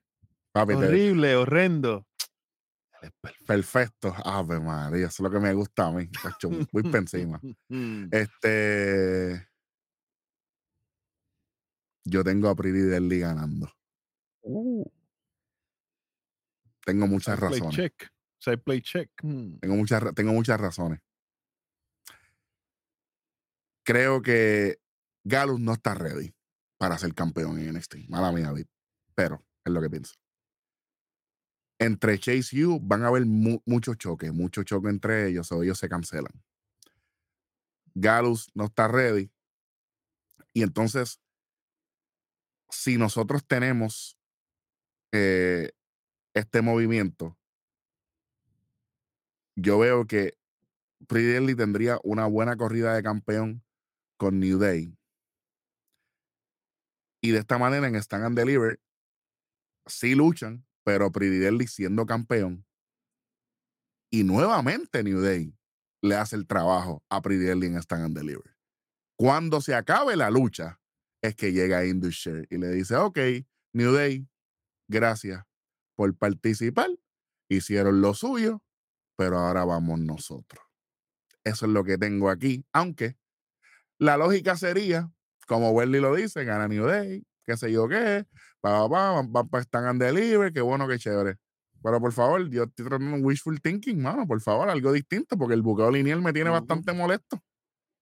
Papi, 0.51 0.73
te- 0.77 0.85
Horrible, 0.87 1.35
horrendo. 1.35 2.05
perfecto. 3.47 4.13
Ave 4.25 4.59
María, 4.59 5.07
eso 5.07 5.15
es 5.15 5.19
lo 5.21 5.31
que 5.31 5.39
me 5.39 5.53
gusta 5.53 5.87
a 5.87 5.91
mí. 5.91 6.09
Voy 6.73 6.83
encima. 6.93 7.39
Mm. 7.69 8.07
Este. 8.11 9.47
Yo 12.05 12.23
tengo 12.23 12.49
a 12.49 12.55
Pretty 12.55 12.79
Deadly 12.79 13.19
ganando. 13.19 13.71
Uh, 14.41 14.83
Tengo 16.83 17.07
muchas 17.07 17.39
razones. 17.39 17.75
check. 17.75 17.93
Play 18.63 18.81
check. 18.81 19.09
Mm. 19.21 19.59
Tengo 19.59 19.75
muchas, 19.75 20.13
tengo 20.15 20.33
muchas 20.33 20.59
razones. 20.59 20.99
Creo 23.83 24.21
que 24.21 24.79
Galus 25.23 25.59
no 25.59 25.73
está 25.73 25.95
ready 25.95 26.33
para 26.77 26.97
ser 26.97 27.13
campeón 27.13 27.59
en 27.59 27.75
NXT. 27.75 28.07
Mala 28.07 28.31
mía, 28.31 28.47
David. 28.47 28.67
Pero 29.15 29.43
es 29.65 29.73
lo 29.73 29.81
que 29.81 29.89
pienso. 29.89 30.15
Entre 31.79 32.19
Chase 32.19 32.55
y 32.57 32.65
U 32.65 32.79
van 32.81 33.03
a 33.03 33.07
haber 33.07 33.25
mu- 33.25 33.61
muchos 33.65 33.97
choques, 33.97 34.33
muchos 34.33 34.65
choques 34.65 34.89
entre 34.91 35.27
ellos, 35.29 35.51
o 35.51 35.63
ellos 35.63 35.79
se 35.79 35.89
cancelan. 35.89 36.33
Galus 37.95 38.49
no 38.53 38.65
está 38.65 38.87
ready. 38.87 39.31
Y 40.53 40.61
entonces, 40.63 41.21
si 42.69 42.97
nosotros 42.97 43.45
tenemos 43.47 44.17
eh, 45.13 45.71
este 46.33 46.61
movimiento, 46.61 47.38
yo 49.61 49.79
veo 49.79 50.05
que 50.05 50.37
Pretty 51.07 51.55
tendría 51.55 51.99
una 52.03 52.25
buena 52.25 52.57
corrida 52.57 52.93
de 52.93 53.03
campeón 53.03 53.63
con 54.17 54.39
New 54.39 54.59
Day. 54.59 54.97
Y 57.21 57.31
de 57.31 57.39
esta 57.39 57.57
manera 57.57 57.87
en 57.87 57.95
Stand 57.95 58.25
and 58.25 58.37
Deliver 58.37 58.79
sí 59.85 60.15
luchan, 60.15 60.65
pero 60.83 61.11
Pretty 61.11 61.67
siendo 61.67 62.05
campeón. 62.05 62.65
Y 64.11 64.23
nuevamente 64.23 65.03
New 65.03 65.21
Day 65.21 65.55
le 66.01 66.15
hace 66.15 66.35
el 66.35 66.47
trabajo 66.47 67.03
a 67.09 67.21
Pretty 67.21 67.47
en 67.49 67.75
Stand 67.75 68.05
and 68.05 68.17
Deliver. 68.17 68.55
Cuando 69.17 69.61
se 69.61 69.75
acabe 69.75 70.15
la 70.15 70.29
lucha, 70.29 70.79
es 71.21 71.35
que 71.35 71.51
llega 71.51 71.85
Indusher 71.85 72.47
y 72.49 72.57
le 72.57 72.69
dice, 72.69 72.95
ok, 72.95 73.19
New 73.73 73.93
Day, 73.93 74.27
gracias 74.87 75.45
por 75.95 76.15
participar. 76.17 76.89
Hicieron 77.49 78.01
lo 78.01 78.13
suyo, 78.13 78.63
pero 79.19 79.37
ahora 79.37 79.65
vamos 79.65 79.99
nosotros. 79.99 80.63
Eso 81.43 81.65
es 81.65 81.71
lo 81.73 81.83
que 81.83 81.97
tengo 81.97 82.29
aquí, 82.29 82.63
aunque 82.71 83.17
la 83.97 84.15
lógica 84.15 84.55
sería, 84.55 85.11
como 85.45 85.71
Welly 85.71 85.99
lo 85.99 86.15
dice, 86.15 86.45
gana 86.45 86.69
New 86.69 86.85
Day, 86.85 87.25
qué 87.45 87.57
sé 87.57 87.69
yo 87.69 87.89
qué, 87.89 88.25
pa, 88.61 88.87
van, 88.87 89.29
van 89.33 89.49
para 89.49 89.61
Stand 89.61 89.87
and 89.87 90.01
Deliver, 90.01 90.53
qué 90.53 90.61
bueno, 90.61 90.87
qué 90.87 90.97
chévere. 90.97 91.35
Pero 91.83 91.99
por 91.99 92.13
favor, 92.13 92.49
yo 92.49 92.63
estoy 92.63 92.85
tratando 92.85 93.17
un 93.17 93.25
wishful 93.25 93.59
thinking, 93.59 94.01
mano, 94.01 94.25
por 94.25 94.39
favor, 94.39 94.69
algo 94.69 94.93
distinto, 94.93 95.37
porque 95.37 95.53
el 95.53 95.63
buqueo 95.63 95.91
lineal 95.91 96.21
me 96.21 96.31
tiene 96.31 96.51
bastante 96.51 96.93
molesto. 96.93 97.41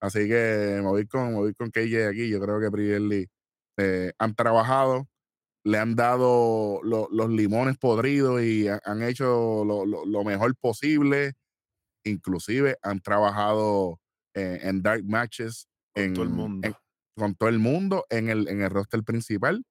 Así 0.00 0.28
que 0.28 0.74
me 0.76 0.86
voy 0.86 1.08
con, 1.08 1.30
me 1.30 1.34
voy 1.34 1.54
con 1.54 1.72
KJ 1.72 2.10
aquí. 2.10 2.28
Yo 2.28 2.40
creo 2.40 2.60
que 2.60 3.28
eh, 3.78 4.12
han 4.18 4.34
trabajado, 4.36 5.08
le 5.68 5.78
han 5.78 5.94
dado 5.94 6.80
lo- 6.82 7.08
los 7.10 7.28
limones 7.30 7.76
podridos 7.78 8.42
y 8.42 8.68
ha- 8.68 8.80
han 8.84 9.02
hecho 9.02 9.64
lo, 9.64 9.84
lo- 9.84 10.06
lo 10.06 10.24
mejor 10.24 10.54
posible. 10.56 11.34
Inclusive 12.04 12.76
han 12.82 13.00
trabajado 13.00 14.00
eh, 14.34 14.60
en 14.62 14.82
dark 14.82 15.04
matches 15.04 15.68
Con 15.94 16.04
en, 16.04 16.14
todo 16.14 16.22
el 16.24 16.30
mundo. 16.30 16.68
en- 16.68 16.74
con 17.16 17.34
todo 17.34 17.48
el 17.48 17.58
mundo 17.58 18.06
en 18.08 18.28
el, 18.28 18.48
en 18.48 18.62
el 18.62 18.70
roster 18.70 19.02
principal. 19.02 19.64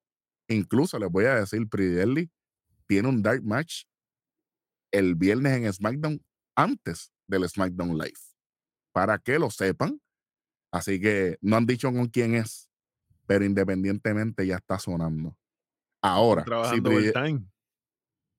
Incluso 0.48 0.98
les 0.98 1.10
voy 1.10 1.24
a 1.24 1.34
decir, 1.36 1.66
Pridelli 1.68 2.30
tiene 2.86 3.08
un 3.08 3.22
dark 3.22 3.42
match 3.42 3.84
el 4.92 5.14
viernes 5.14 5.52
en 5.56 5.72
SmackDown 5.72 6.22
antes 6.56 7.12
del 7.26 7.48
SmackDown 7.48 7.96
Live. 7.98 8.18
Para 8.92 9.18
que 9.18 9.38
lo 9.38 9.50
sepan. 9.50 10.00
Así 10.70 11.00
que 11.00 11.38
no 11.40 11.56
han 11.56 11.66
dicho 11.66 11.90
con 11.90 12.06
quién 12.08 12.34
es, 12.34 12.68
pero 13.26 13.44
independientemente 13.44 14.46
ya 14.46 14.56
está 14.56 14.78
sonando. 14.78 15.36
Ahora, 16.02 16.42
si 16.42 16.46
Trabajando 16.46 16.90
Pri- 16.90 16.98
overtime. 17.10 17.44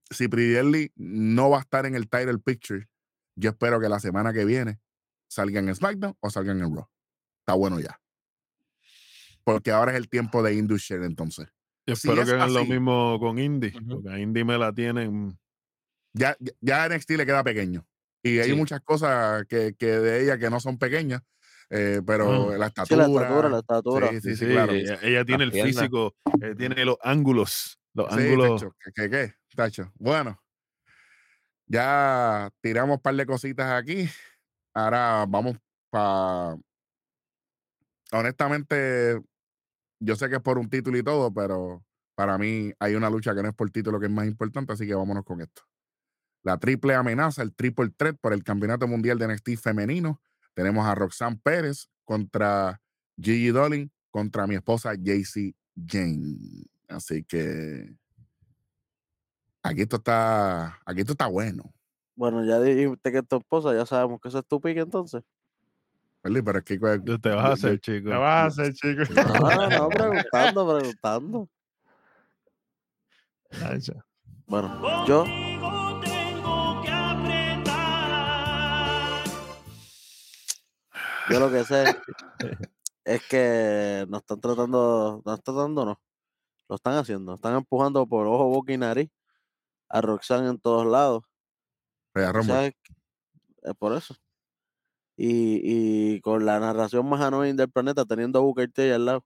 si 0.10 0.28
Pridelli 0.28 0.92
no 0.96 1.50
va 1.50 1.58
a 1.58 1.62
estar 1.62 1.86
en 1.86 1.96
el 1.96 2.10
title 2.10 2.40
picture, 2.40 2.88
yo 3.36 3.50
espero 3.52 3.80
que 3.80 3.90
la 3.90 4.00
semana 4.00 4.34
que 4.34 4.46
viene 4.46 4.80
salgan 5.28 5.68
en 5.70 5.76
SmackDown 5.76 6.16
o 6.20 6.30
salgan 6.30 6.60
en 6.62 6.74
Raw. 6.76 6.88
Está 7.42 7.54
bueno 7.54 7.80
ya. 7.80 8.00
Porque 9.44 9.72
ahora 9.72 9.92
es 9.92 9.98
el 9.98 10.10
tiempo 10.10 10.44
de 10.44 10.54
Indusher 10.56 11.02
entonces. 11.04 11.48
Yo 11.88 11.96
Si 11.96 12.08
espero 12.08 12.22
es 12.24 12.30
que 12.30 12.36
hagan 12.36 12.54
lo 12.54 12.66
mismo 12.66 13.18
con 13.20 13.40
Indy, 13.40 13.72
porque 13.72 14.10
a 14.10 14.20
Indy 14.20 14.44
me 14.44 14.58
la 14.58 14.72
tienen. 14.74 15.38
Ya, 16.14 16.36
ya- 16.40 16.54
ya 16.62 16.86
NXT 16.88 17.12
le 17.18 17.26
queda 17.26 17.44
pequeño. 17.44 17.86
Y 18.24 18.40
hay 18.40 18.50
Sí. 18.52 18.56
muchas 18.56 18.82
cosas 18.82 19.46
que, 19.48 19.76
que 19.76 19.86
de 19.88 20.24
ella 20.24 20.38
que 20.38 20.50
no 20.50 20.60
son 20.60 20.78
pequeñas, 20.78 21.22
eh, 21.70 22.02
pero 22.06 22.56
la 22.58 22.66
Sí, 22.68 22.70
estatura. 22.70 23.08
la 23.08 23.14
estatura, 23.22 23.50
la 23.50 23.60
estatura. 23.60 24.10
Sí, 24.10 24.22
sí, 24.22 24.30
sí, 24.36 24.46
Sí, 24.46 24.52
claro. 24.52 24.74
ella, 24.74 25.00
ella 25.02 25.26
tiene 25.26 25.44
el 25.46 25.52
físico, 25.52 26.16
eh, 26.42 26.56
tiene 26.58 26.84
los 26.86 26.98
ángulos. 27.02 27.80
Los 27.94 28.14
Sí, 28.14 28.20
ángulos. 28.22 28.62
tacho, 28.62 28.76
¿qué, 28.84 28.92
qué, 28.94 29.10
qué? 29.10 29.34
Tacho. 29.56 29.92
Bueno, 29.96 30.42
ya 31.68 32.50
tiramos 32.62 32.98
un 32.98 33.02
par 33.02 33.16
de 33.16 33.26
cositas 33.26 33.72
aquí. 33.72 34.10
Ahora 34.74 35.26
vamos 35.28 35.58
para. 35.90 36.58
Honestamente, 38.12 39.22
yo 40.00 40.16
sé 40.16 40.30
que 40.30 40.36
es 40.38 40.42
por 40.42 40.58
un 40.58 40.70
título 40.70 40.98
y 40.98 41.04
todo, 41.04 41.32
pero 41.34 41.84
para 42.16 42.38
mí 42.38 42.72
hay 42.80 42.96
una 42.96 43.10
lucha 43.10 43.36
que 43.36 43.44
no 43.44 43.50
es 43.50 43.56
por 43.56 43.70
título 43.70 44.00
que 44.00 44.08
es 44.08 44.12
más 44.12 44.26
importante, 44.26 44.74
así 44.74 44.88
que 44.88 44.96
vámonos 44.96 45.24
con 45.24 45.42
esto. 45.42 45.62
La 46.44 46.58
triple 46.58 46.96
amenaza, 46.96 47.44
el 47.44 47.54
triple 47.54 47.90
threat 47.96 48.18
por 48.20 48.34
el 48.34 48.44
campeonato 48.44 48.88
mundial 48.88 49.20
de 49.20 49.28
NXT 49.28 49.58
femenino. 49.62 50.22
Tenemos 50.60 50.86
a 50.86 50.94
Roxanne 50.94 51.40
Pérez 51.42 51.88
contra 52.04 52.82
Gigi 53.18 53.48
Dolin 53.48 53.90
contra 54.12 54.46
mi 54.46 54.56
esposa 54.56 54.94
JC 54.94 55.56
Jane. 55.88 56.36
Así 56.90 57.24
que 57.24 57.96
aquí 59.64 59.84
esto 59.84 59.96
está, 59.96 60.78
aquí 60.86 61.00
esto 61.00 61.14
está 61.14 61.28
bueno. 61.28 61.74
Bueno, 62.14 62.44
ya 62.44 62.60
dijiste 62.60 63.10
que 63.10 63.20
es 63.20 63.28
tu 63.30 63.38
esposa, 63.38 63.74
ya 63.74 63.86
sabemos 63.86 64.20
que 64.20 64.28
eso 64.28 64.40
es 64.40 64.46
tu 64.46 64.60
pique 64.60 64.82
entonces. 64.82 65.24
Pero 66.24 66.58
es 66.58 66.66
que 66.66 66.78
pues, 66.78 67.00
¿Qué 67.06 67.18
te 67.18 67.30
vas 67.30 67.46
a 67.46 67.54
hacer, 67.54 67.80
chico? 67.80 68.10
¿Qué 68.10 68.18
vas 68.18 68.60
a 68.60 68.64
hacer, 68.64 68.74
chico? 68.74 69.04
No, 69.16 69.70
no, 69.70 69.88
preguntando, 69.88 70.78
preguntando. 70.78 71.50
Bueno, 74.46 75.08
yo, 75.08 75.24
yo 81.30 81.40
lo 81.40 81.52
que 81.52 81.64
sé 81.64 81.86
es 83.06 83.22
que 83.28 84.06
nos 84.10 84.22
están 84.22 84.40
tratando, 84.42 85.22
no 85.26 85.34
están 85.34 85.56
tratando, 85.56 85.86
no. 85.86 86.02
Lo 86.68 86.76
están 86.76 86.96
haciendo, 86.96 87.34
están 87.34 87.56
empujando 87.56 88.06
por 88.08 88.28
ojo, 88.28 88.46
boca 88.48 88.72
y 88.74 88.78
nariz 88.78 89.10
a 89.90 90.02
Roxanne 90.02 90.50
en 90.50 90.60
todos 90.60 90.86
lados. 90.86 91.24
O 92.42 92.44
sea, 92.44 92.66
es 92.68 92.74
por 93.80 93.94
eso. 93.96 94.16
Y, 95.18 95.62
y 96.16 96.22
con 96.22 96.46
la 96.46 96.60
narración 96.60 97.08
más 97.10 97.22
annoying 97.22 97.56
del 97.58 97.72
planeta, 97.72 98.06
teniendo 98.06 98.40
a 98.40 98.42
Booker 98.44 98.72
T 98.72 98.84
ahí 98.84 98.92
al 98.92 99.06
lado. 99.06 99.26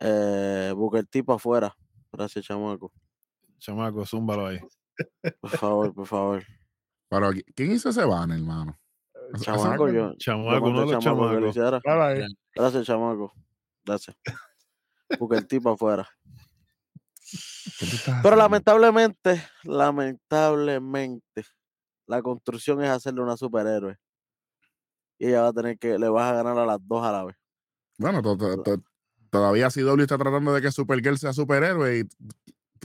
Eh, 0.00 0.72
Booker 0.74 1.06
T 1.06 1.22
para 1.24 1.36
afuera. 1.36 1.76
Gracias, 2.12 2.44
chamaco. 2.46 2.92
Chamaco, 3.58 4.04
zúmbalo 4.06 4.46
ahí. 4.46 4.58
Por 5.40 5.50
favor, 5.50 5.94
por 5.94 6.06
favor. 6.06 6.42
Pero, 7.08 7.30
¿qui- 7.32 7.44
¿quién 7.54 7.72
hizo 7.72 7.90
ese 7.90 8.04
ban, 8.04 8.30
hermano? 8.32 8.78
Chamaco, 9.40 9.88
yo. 9.88 9.92
yo 10.12 10.14
Chamaco, 10.18 10.66
uno 10.66 10.80
de 10.86 10.92
los 10.92 11.04
chamacos. 11.04 11.54
Gracias, 12.54 12.86
chamaco. 12.86 13.32
Gracias. 13.84 14.16
Booker 15.18 15.44
T 15.44 15.60
para 15.60 15.74
afuera. 15.74 16.08
¿qué 17.78 17.86
tú 17.86 17.96
estás 17.96 18.22
Pero 18.22 18.36
lamentablemente, 18.36 19.42
lamentablemente, 19.64 21.44
la 22.06 22.22
construcción 22.22 22.82
es 22.82 22.90
hacerle 22.90 23.22
una 23.22 23.36
superhéroe. 23.36 23.96
Y 25.18 25.28
ella 25.28 25.42
va 25.42 25.48
a 25.48 25.52
tener 25.52 25.78
que, 25.78 25.98
le 25.98 26.08
vas 26.08 26.30
a 26.30 26.34
ganar 26.36 26.58
a 26.58 26.66
las 26.66 26.78
dos 26.86 27.04
a 27.04 27.12
la 27.12 27.24
vez. 27.24 27.36
Bueno, 27.98 28.20
to- 28.22 28.36
to- 28.36 28.62
to- 28.62 28.82
todavía 29.30 29.70
CW 29.70 30.00
está 30.02 30.18
tratando 30.18 30.52
de 30.52 30.60
que 30.62 30.70
Supergirl 30.70 31.18
sea 31.18 31.32
superhéroe 31.32 32.00
y 32.00 32.04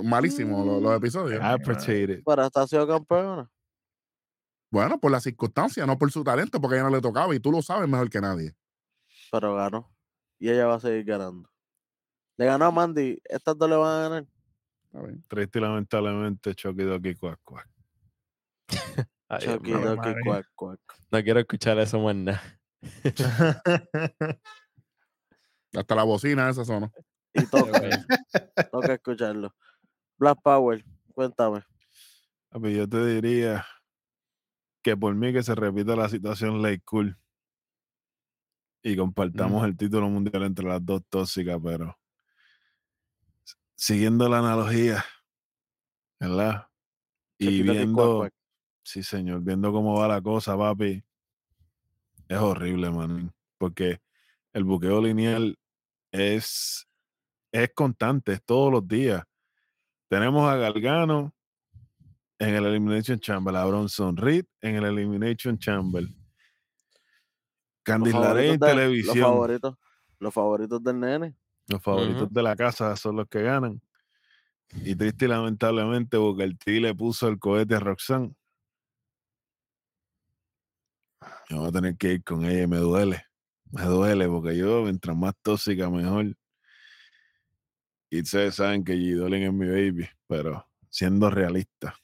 malísimo 0.03 0.65
los, 0.65 0.81
los 0.81 0.95
episodios. 0.95 1.41
I 1.41 1.53
appreciate 1.53 2.13
it. 2.13 2.23
Pero 2.25 2.41
hasta 2.43 2.61
ha 2.61 2.67
sido 2.67 2.87
campeona. 2.87 3.49
Bueno, 4.71 4.97
por 4.99 5.11
las 5.11 5.23
circunstancias, 5.23 5.85
no 5.85 5.97
por 5.97 6.11
su 6.11 6.23
talento, 6.23 6.61
porque 6.61 6.75
a 6.75 6.79
ella 6.79 6.89
no 6.89 6.95
le 6.95 7.01
tocaba 7.01 7.35
y 7.35 7.41
tú 7.41 7.51
lo 7.51 7.61
sabes 7.61 7.89
mejor 7.89 8.09
que 8.09 8.21
nadie. 8.21 8.55
Pero 9.29 9.55
ganó. 9.55 9.91
Y 10.39 10.49
ella 10.49 10.65
va 10.65 10.75
a 10.75 10.79
seguir 10.79 11.03
ganando. 11.03 11.49
Le 12.37 12.45
ganó 12.45 12.65
a 12.65 12.71
Mandy. 12.71 13.21
Estas 13.25 13.57
dos 13.57 13.69
le 13.69 13.75
van 13.75 13.99
a 13.99 14.09
ganar. 14.09 14.25
Triste 15.27 15.59
y 15.59 15.61
lamentablemente, 15.61 16.55
Chucky 16.55 16.83
Doki 16.83 17.15
Cuac 17.15 17.39
Cuac. 17.43 17.69
Ay, 19.27 19.39
Chucky, 19.39 19.71
Doki, 19.71 20.13
cuac, 20.25 20.47
cuac. 20.55 20.79
No 21.11 21.23
quiero 21.23 21.39
escuchar 21.41 21.77
eso 21.79 21.99
más 21.99 22.15
nada. 22.15 22.41
Hasta 25.73 25.95
la 25.95 26.03
bocina 26.03 26.49
esa 26.49 26.65
sonó. 26.65 26.91
Y 27.33 27.45
toca, 27.45 28.05
toca 28.71 28.93
escucharlo. 28.93 29.53
Black 30.17 30.41
Power, 30.41 30.83
cuéntame. 31.13 31.63
Yo 32.53 32.89
te 32.89 33.05
diría 33.05 33.65
que 34.81 34.97
por 34.97 35.15
mí 35.15 35.31
que 35.31 35.43
se 35.43 35.55
repita 35.55 35.95
la 35.95 36.09
situación 36.09 36.61
Lake 36.61 36.81
Cool 36.85 37.17
y 38.83 38.95
compartamos 38.95 39.63
el 39.65 39.77
título 39.77 40.09
mundial 40.09 40.43
entre 40.43 40.65
las 40.65 40.83
dos 40.83 41.03
tóxicas, 41.07 41.59
pero 41.63 41.97
siguiendo 43.75 44.27
la 44.27 44.39
analogía, 44.39 45.05
¿verdad? 46.19 46.67
Y 47.37 47.61
viendo, 47.61 48.27
sí 48.83 49.03
señor, 49.03 49.41
viendo 49.41 49.71
cómo 49.71 49.99
va 49.99 50.07
la 50.07 50.21
cosa, 50.21 50.57
papi, 50.57 51.03
es 52.27 52.37
horrible, 52.37 52.89
man, 52.89 53.33
porque 53.57 54.01
el 54.53 54.63
buqueo 54.63 55.01
lineal 55.01 55.57
es, 56.11 56.87
es 57.51 57.71
constante, 57.73 58.33
es 58.33 58.43
todos 58.43 58.71
los 58.71 58.87
días. 58.87 59.23
Tenemos 60.07 60.49
a 60.49 60.55
Galgano 60.55 61.33
en 62.41 62.55
el 62.55 62.65
Elimination 62.65 63.19
Chamber, 63.19 63.55
a 63.55 63.65
Bronson 63.65 64.17
Reed 64.17 64.45
en 64.61 64.75
el 64.75 64.85
Elimination 64.85 65.57
Chamber. 65.59 66.05
Candice 67.83 68.17
LeRae 68.19 68.53
en 68.53 68.59
de- 68.59 68.67
los 68.67 68.75
televisión. 68.75 69.17
favoritos, 69.17 69.75
los 70.19 70.33
favoritos 70.33 70.83
del 70.83 70.99
nene. 70.99 71.35
Los 71.67 71.81
favoritos 71.81 72.31
de 72.33 72.43
la 72.43 72.55
casa 72.55 72.95
son 72.95 73.15
los 73.17 73.27
que 73.27 73.41
ganan. 73.43 73.81
Y 74.73 74.95
triste 74.95 75.25
y 75.25 75.27
lamentablemente, 75.27 76.17
Booker 76.17 76.57
T 76.57 76.79
le 76.79 76.95
puso 76.95 77.27
el 77.27 77.37
cohete 77.39 77.75
a 77.75 77.79
Roxanne. 77.79 78.33
Yo 81.49 81.57
voy 81.59 81.67
a 81.67 81.71
tener 81.71 81.97
que 81.97 82.13
ir 82.13 82.23
con 82.23 82.45
ella 82.45 82.63
y 82.63 82.67
me 82.67 82.77
duele. 82.77 83.23
Me 83.71 83.83
duele 83.83 84.27
porque 84.27 84.57
yo, 84.57 84.83
mientras 84.83 85.15
más 85.15 85.33
tóxica, 85.41 85.89
mejor. 85.89 86.35
Y 88.09 88.21
ustedes 88.21 88.55
saben 88.55 88.83
que 88.83 88.93
G. 88.95 89.15
Dolin 89.15 89.43
es 89.43 89.53
mi 89.53 89.67
baby, 89.67 90.07
pero 90.27 90.65
siendo 90.89 91.29
realista, 91.29 91.95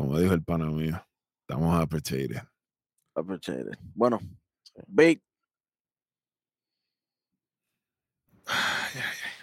como 0.00 0.18
dijo 0.18 0.32
el 0.32 0.42
pana 0.42 0.66
mío, 0.66 1.04
estamos 1.42 1.74
a 1.74 1.82
appreciate 1.82 2.34
it. 2.34 2.42
Appreciate 3.14 3.70
it. 3.70 3.78
Bueno, 3.94 4.18
Big, 4.86 5.22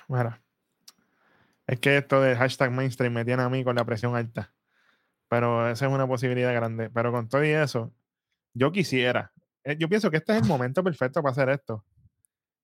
Mira, 0.07 0.41
es 1.67 1.79
que 1.79 1.97
esto 1.97 2.21
de 2.21 2.35
hashtag 2.35 2.71
mainstream 2.71 3.13
me 3.13 3.25
tiene 3.25 3.43
a 3.43 3.49
mí 3.49 3.63
con 3.63 3.75
la 3.75 3.85
presión 3.85 4.15
alta. 4.15 4.53
Pero 5.29 5.69
esa 5.69 5.85
es 5.85 5.91
una 5.91 6.07
posibilidad 6.07 6.53
grande. 6.53 6.89
Pero 6.89 7.11
con 7.11 7.27
todo 7.27 7.43
y 7.43 7.49
eso, 7.49 7.93
yo 8.53 8.71
quisiera. 8.71 9.33
eh, 9.63 9.77
Yo 9.77 9.89
pienso 9.89 10.09
que 10.09 10.17
este 10.17 10.33
es 10.35 10.41
el 10.41 10.47
momento 10.47 10.83
perfecto 10.83 11.21
para 11.21 11.33
hacer 11.33 11.49
esto. 11.49 11.85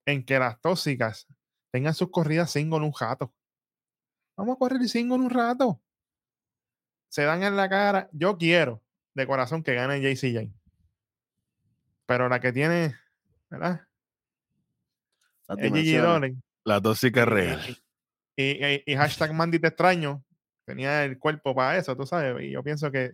En 0.06 0.25
que 0.25 0.39
las 0.39 0.60
tóxicas 0.62 1.27
tengan 1.71 1.93
sus 1.93 2.10
corridas 2.10 2.51
single 2.51 2.79
un 2.79 2.93
rato. 2.97 3.34
Vamos 4.38 4.56
a 4.56 4.60
correr 4.60 4.82
el 4.82 4.89
single 4.89 5.17
un 5.17 5.29
rato. 5.29 5.83
Se 7.13 7.21
dan 7.26 7.43
en 7.43 7.56
la 7.56 7.69
cara. 7.69 8.10
Yo 8.12 8.39
quiero, 8.39 8.82
de 9.13 9.28
corazón, 9.28 9.62
que 9.62 9.76
gane 9.76 10.02
JCJ. 10.02 10.49
Pero 12.08 12.28
la 12.28 12.39
que 12.39 12.52
tiene, 12.52 12.95
¿verdad? 13.52 13.82
Es 15.60 15.71
Gigi. 15.71 15.93
Dolan. 15.97 16.41
La 16.63 16.82
tóxica 16.82 17.21
Y- 17.21 17.26
real. 17.26 17.78
Y, 18.36 18.65
y- 18.65 18.84
y 18.88 18.95
hashtag 18.95 19.32
Mandy 19.32 19.60
te 19.60 19.67
extraño. 19.67 20.23
Tenía 20.65 21.06
el 21.06 21.19
cuerpo 21.19 21.54
para 21.54 21.78
eso, 21.78 21.95
tú 21.95 22.08
sabes. 22.08 22.43
Y 22.45 22.49
yo 22.49 22.63
pienso 22.63 22.89
que 22.91 23.12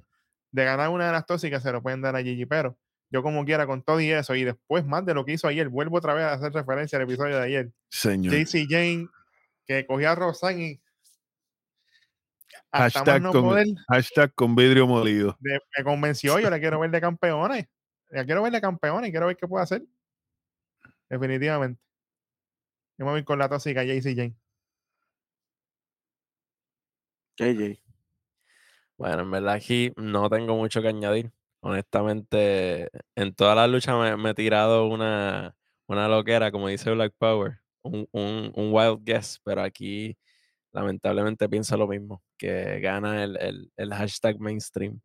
de 0.54 0.64
ganar 0.64 0.88
una 0.92 1.08
de 1.08 1.12
las 1.12 1.26
tóxicas 1.26 1.62
se 1.62 1.74
lo 1.74 1.84
pueden 1.84 2.02
dar 2.02 2.16
a 2.16 2.22
Gigi, 2.24 2.46
pero 2.46 2.78
yo 3.12 3.22
como 3.22 3.44
quiera 3.44 3.68
con 3.68 3.84
todo 3.84 4.00
y 4.00 4.12
eso, 4.12 4.34
y 4.34 4.46
después 4.46 4.86
más 4.86 5.06
de 5.06 5.14
lo 5.14 5.26
que 5.26 5.34
hizo 5.34 5.50
ayer, 5.50 5.68
vuelvo 5.68 5.98
otra 5.98 6.14
vez 6.14 6.24
a 6.24 6.34
hacer 6.34 6.54
referencia 6.54 6.98
al 6.98 7.04
episodio 7.04 7.36
de 7.36 7.44
ayer. 7.44 7.72
Señor. 7.90 8.34
JC 8.34 8.66
Jane, 8.70 9.08
que 9.68 9.86
cogía 9.86 10.12
a 10.14 10.16
Rosanne 10.16 10.64
y 10.64 10.82
Hashtag 12.72 13.22
no 13.22 13.32
con, 13.32 13.42
poder, 13.44 13.68
hashtag 13.88 14.34
con 14.36 14.56
vidrio 14.56 14.86
molido. 14.88 15.38
de- 15.40 15.60
me 15.78 15.84
convenció, 15.84 16.40
yo 16.40 16.50
la 16.50 16.60
quiero 16.60 16.80
ver 16.80 16.92
de 16.92 17.02
campeones. 17.02 17.68
La 18.10 18.26
quiero 18.26 18.42
ver 18.44 18.52
de 18.52 18.62
campeones 18.62 19.10
y 19.10 19.12
quiero 19.12 19.28
ver 19.28 19.38
qué 19.38 19.48
puede 19.48 19.64
hacer. 19.64 19.84
Definitivamente. 21.10 21.82
Yo 22.98 23.06
me 23.06 23.12
voy 23.12 23.24
con 23.24 23.40
la 23.40 23.48
tóxica 23.50 23.84
JC 23.84 24.16
Jane. 24.16 24.36
KJ. 27.38 27.80
Bueno, 28.98 29.22
en 29.22 29.32
verdad 29.32 29.54
aquí 29.54 29.94
no 29.96 30.30
tengo 30.30 30.56
mucho 30.58 30.82
que 30.82 30.90
añadir. 30.90 31.32
Honestamente, 31.62 32.90
en 33.16 33.34
toda 33.34 33.56
la 33.56 33.68
lucha 33.68 33.98
me, 33.98 34.16
me 34.18 34.32
he 34.32 34.34
tirado 34.34 34.88
una, 34.88 35.56
una 35.88 36.08
loquera, 36.08 36.52
como 36.52 36.68
dice 36.68 36.92
Black 36.92 37.14
Power, 37.18 37.60
un, 37.82 38.08
un, 38.12 38.52
un 38.56 38.74
wild 38.74 39.00
guess, 39.04 39.40
pero 39.44 39.62
aquí 39.62 40.18
lamentablemente 40.72 41.50
pienso 41.50 41.78
lo 41.78 41.88
mismo, 41.88 42.24
que 42.38 42.80
gana 42.80 43.24
el, 43.24 43.38
el, 43.38 43.72
el 43.76 43.94
hashtag 43.94 44.40
mainstream 44.40 45.02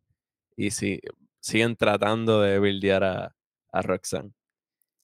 y 0.55 0.71
si, 0.71 0.99
siguen 1.45 1.75
tratando 1.75 2.41
de 2.41 2.57
buildear 2.57 3.03
a, 3.03 3.35
a 3.71 3.81
Roxanne. 3.83 4.31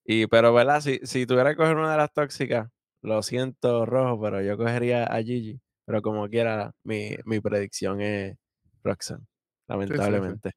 Y, 0.03 0.25
pero, 0.25 0.51
¿verdad? 0.53 0.81
Si, 0.81 0.99
si 1.03 1.27
tuviera 1.27 1.51
que 1.51 1.57
coger 1.57 1.77
una 1.77 1.91
de 1.91 1.97
las 1.97 2.11
tóxicas, 2.11 2.67
lo 3.03 3.21
siento, 3.21 3.85
Rojo, 3.85 4.19
pero 4.21 4.41
yo 4.41 4.57
cogería 4.57 5.05
a 5.05 5.21
Gigi. 5.21 5.61
Pero 5.85 6.01
como 6.01 6.27
quiera, 6.29 6.73
mi, 6.83 7.15
mi 7.25 7.39
predicción 7.39 8.01
es 8.01 8.37
Roxanne, 8.83 9.25
lamentablemente. 9.67 10.53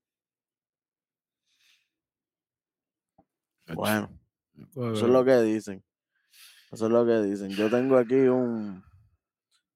Bueno, 3.74 4.10
eso 4.74 4.92
es 4.92 5.02
lo 5.02 5.24
que 5.24 5.36
dicen. 5.42 5.82
Eso 6.72 6.86
es 6.86 6.92
lo 6.92 7.04
que 7.04 7.22
dicen. 7.22 7.50
Yo 7.50 7.68
tengo 7.68 7.98
aquí 7.98 8.14
un 8.14 8.82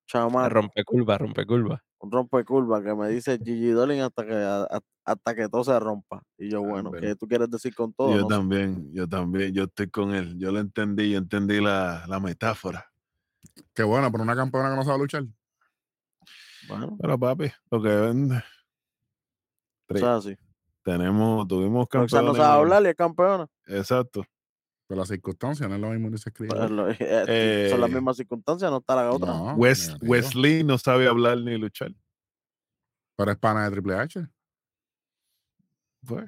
chamaco, 0.08 0.48
Rompe 0.48 0.84
curva, 0.84 1.18
rompe 1.18 1.46
curva. 1.46 1.82
un 2.00 2.10
rompecurva 2.10 2.82
que 2.82 2.94
me 2.94 3.08
dice 3.10 3.38
Gigi 3.38 3.70
Dolin 3.70 4.00
hasta 4.00 4.24
que 4.26 4.34
a- 4.34 4.80
hasta 5.04 5.34
que 5.34 5.48
todo 5.48 5.62
se 5.64 5.78
rompa. 5.78 6.22
Y 6.36 6.50
yo, 6.50 6.60
bueno, 6.62 6.90
bueno. 6.90 7.06
¿qué 7.06 7.14
tú 7.14 7.26
quieres 7.28 7.50
decir 7.50 7.74
con 7.74 7.92
todo? 7.92 8.10
Yo 8.14 8.22
No 8.22 8.28
sé. 8.28 8.34
también, 8.34 8.92
yo 8.92 9.08
también, 9.08 9.52
yo 9.54 9.64
estoy 9.64 9.88
con 9.90 10.14
él. 10.14 10.36
Yo 10.38 10.50
lo 10.52 10.58
entendí, 10.60 11.10
yo 11.12 11.18
entendí 11.18 11.60
la, 11.60 12.04
la 12.08 12.18
metáfora. 12.20 12.90
Qué 13.74 13.82
bueno, 13.84 14.10
pero 14.10 14.24
una 14.24 14.34
campeona 14.36 14.70
que 14.70 14.76
no 14.76 14.84
sabe 14.84 14.98
luchar. 14.98 15.24
Bueno, 16.68 16.96
Pero 17.00 17.18
papi, 17.18 17.50
lo 17.70 17.80
que 17.82 17.88
vende. 17.88 18.42
Tres. 19.86 20.02
eso 20.02 20.18
es 20.18 20.26
así. 20.26 20.36
Tenemos, 20.84 21.46
tuvimos 21.48 21.86
Roxanne 21.90 22.22
no 22.26 22.32
campeones. 22.32 22.36
sabe 22.36 22.58
hablar 22.60 22.82
y 22.82 22.86
es 22.88 22.94
campeona. 22.94 23.46
Exacto. 23.66 24.24
Pero 24.88 25.00
las 25.00 25.08
circunstancias 25.08 25.68
no 25.68 25.74
es 25.74 25.80
lo 25.82 25.90
mismo 25.90 26.10
que 26.10 26.16
se 26.18 26.30
escribe. 26.30 26.68
Lo- 26.70 26.88
eh, 26.90 27.68
son 27.70 27.80
las 27.80 27.90
Eh, 27.90 27.94
mismas 27.94 28.16
circunstancias, 28.16 28.70
no 28.70 28.78
está 28.78 28.96
la 28.96 29.12
otra. 29.12 29.28
No. 29.28 29.54
Wesley 29.54 30.64
no 30.64 30.78
sabe 30.78 31.06
hablar 31.06 31.38
ni 31.38 31.58
luchar. 31.58 31.92
Pero 33.16 33.30
es 33.32 33.36
pana 33.38 33.64
de 33.64 33.70
Triple 33.72 33.94
H. 33.96 34.26
Pues, 36.06 36.24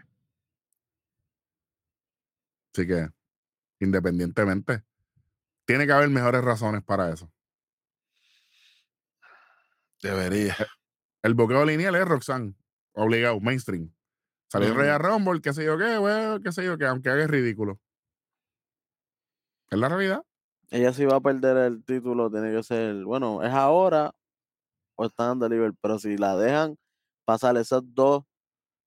Así 2.74 2.86
que, 2.86 3.08
independientemente, 3.80 4.84
tiene 5.64 5.86
que 5.86 5.92
haber 5.92 6.08
mejores 6.10 6.44
razones 6.44 6.82
para 6.84 7.10
eso. 7.12 7.32
debería. 10.02 10.56
El 11.22 11.34
boqueo 11.34 11.64
lineal 11.66 11.94
es 11.96 12.06
Roxanne, 12.06 12.54
obligado, 12.94 13.38
mainstream. 13.40 13.92
Salió 14.48 14.68
Ujú. 14.70 14.78
Royal 14.78 14.98
Rumble, 15.00 15.40
qué 15.42 15.52
sé 15.52 15.64
yo 15.64 15.76
qué, 15.76 15.98
güey, 15.98 16.40
qué 16.42 16.52
sé 16.52 16.64
yo 16.64 16.78
qué, 16.78 16.86
aunque 16.86 17.10
haga 17.10 17.26
ridículo. 17.26 17.78
Es 19.70 19.78
la 19.78 19.88
realidad. 19.88 20.22
Ella 20.70 20.92
si 20.92 21.04
va 21.04 21.16
a 21.16 21.20
perder 21.20 21.56
el 21.58 21.84
título, 21.84 22.30
tiene 22.30 22.52
que 22.52 22.62
ser, 22.62 23.04
bueno, 23.04 23.42
es 23.42 23.52
ahora 23.52 24.12
o 24.96 25.06
está 25.06 25.32
en 25.32 25.38
deliver, 25.40 25.72
pero 25.80 25.98
si 25.98 26.16
la 26.16 26.36
dejan 26.36 26.76
pasar 27.24 27.56
esas 27.56 27.82
dos, 27.84 28.24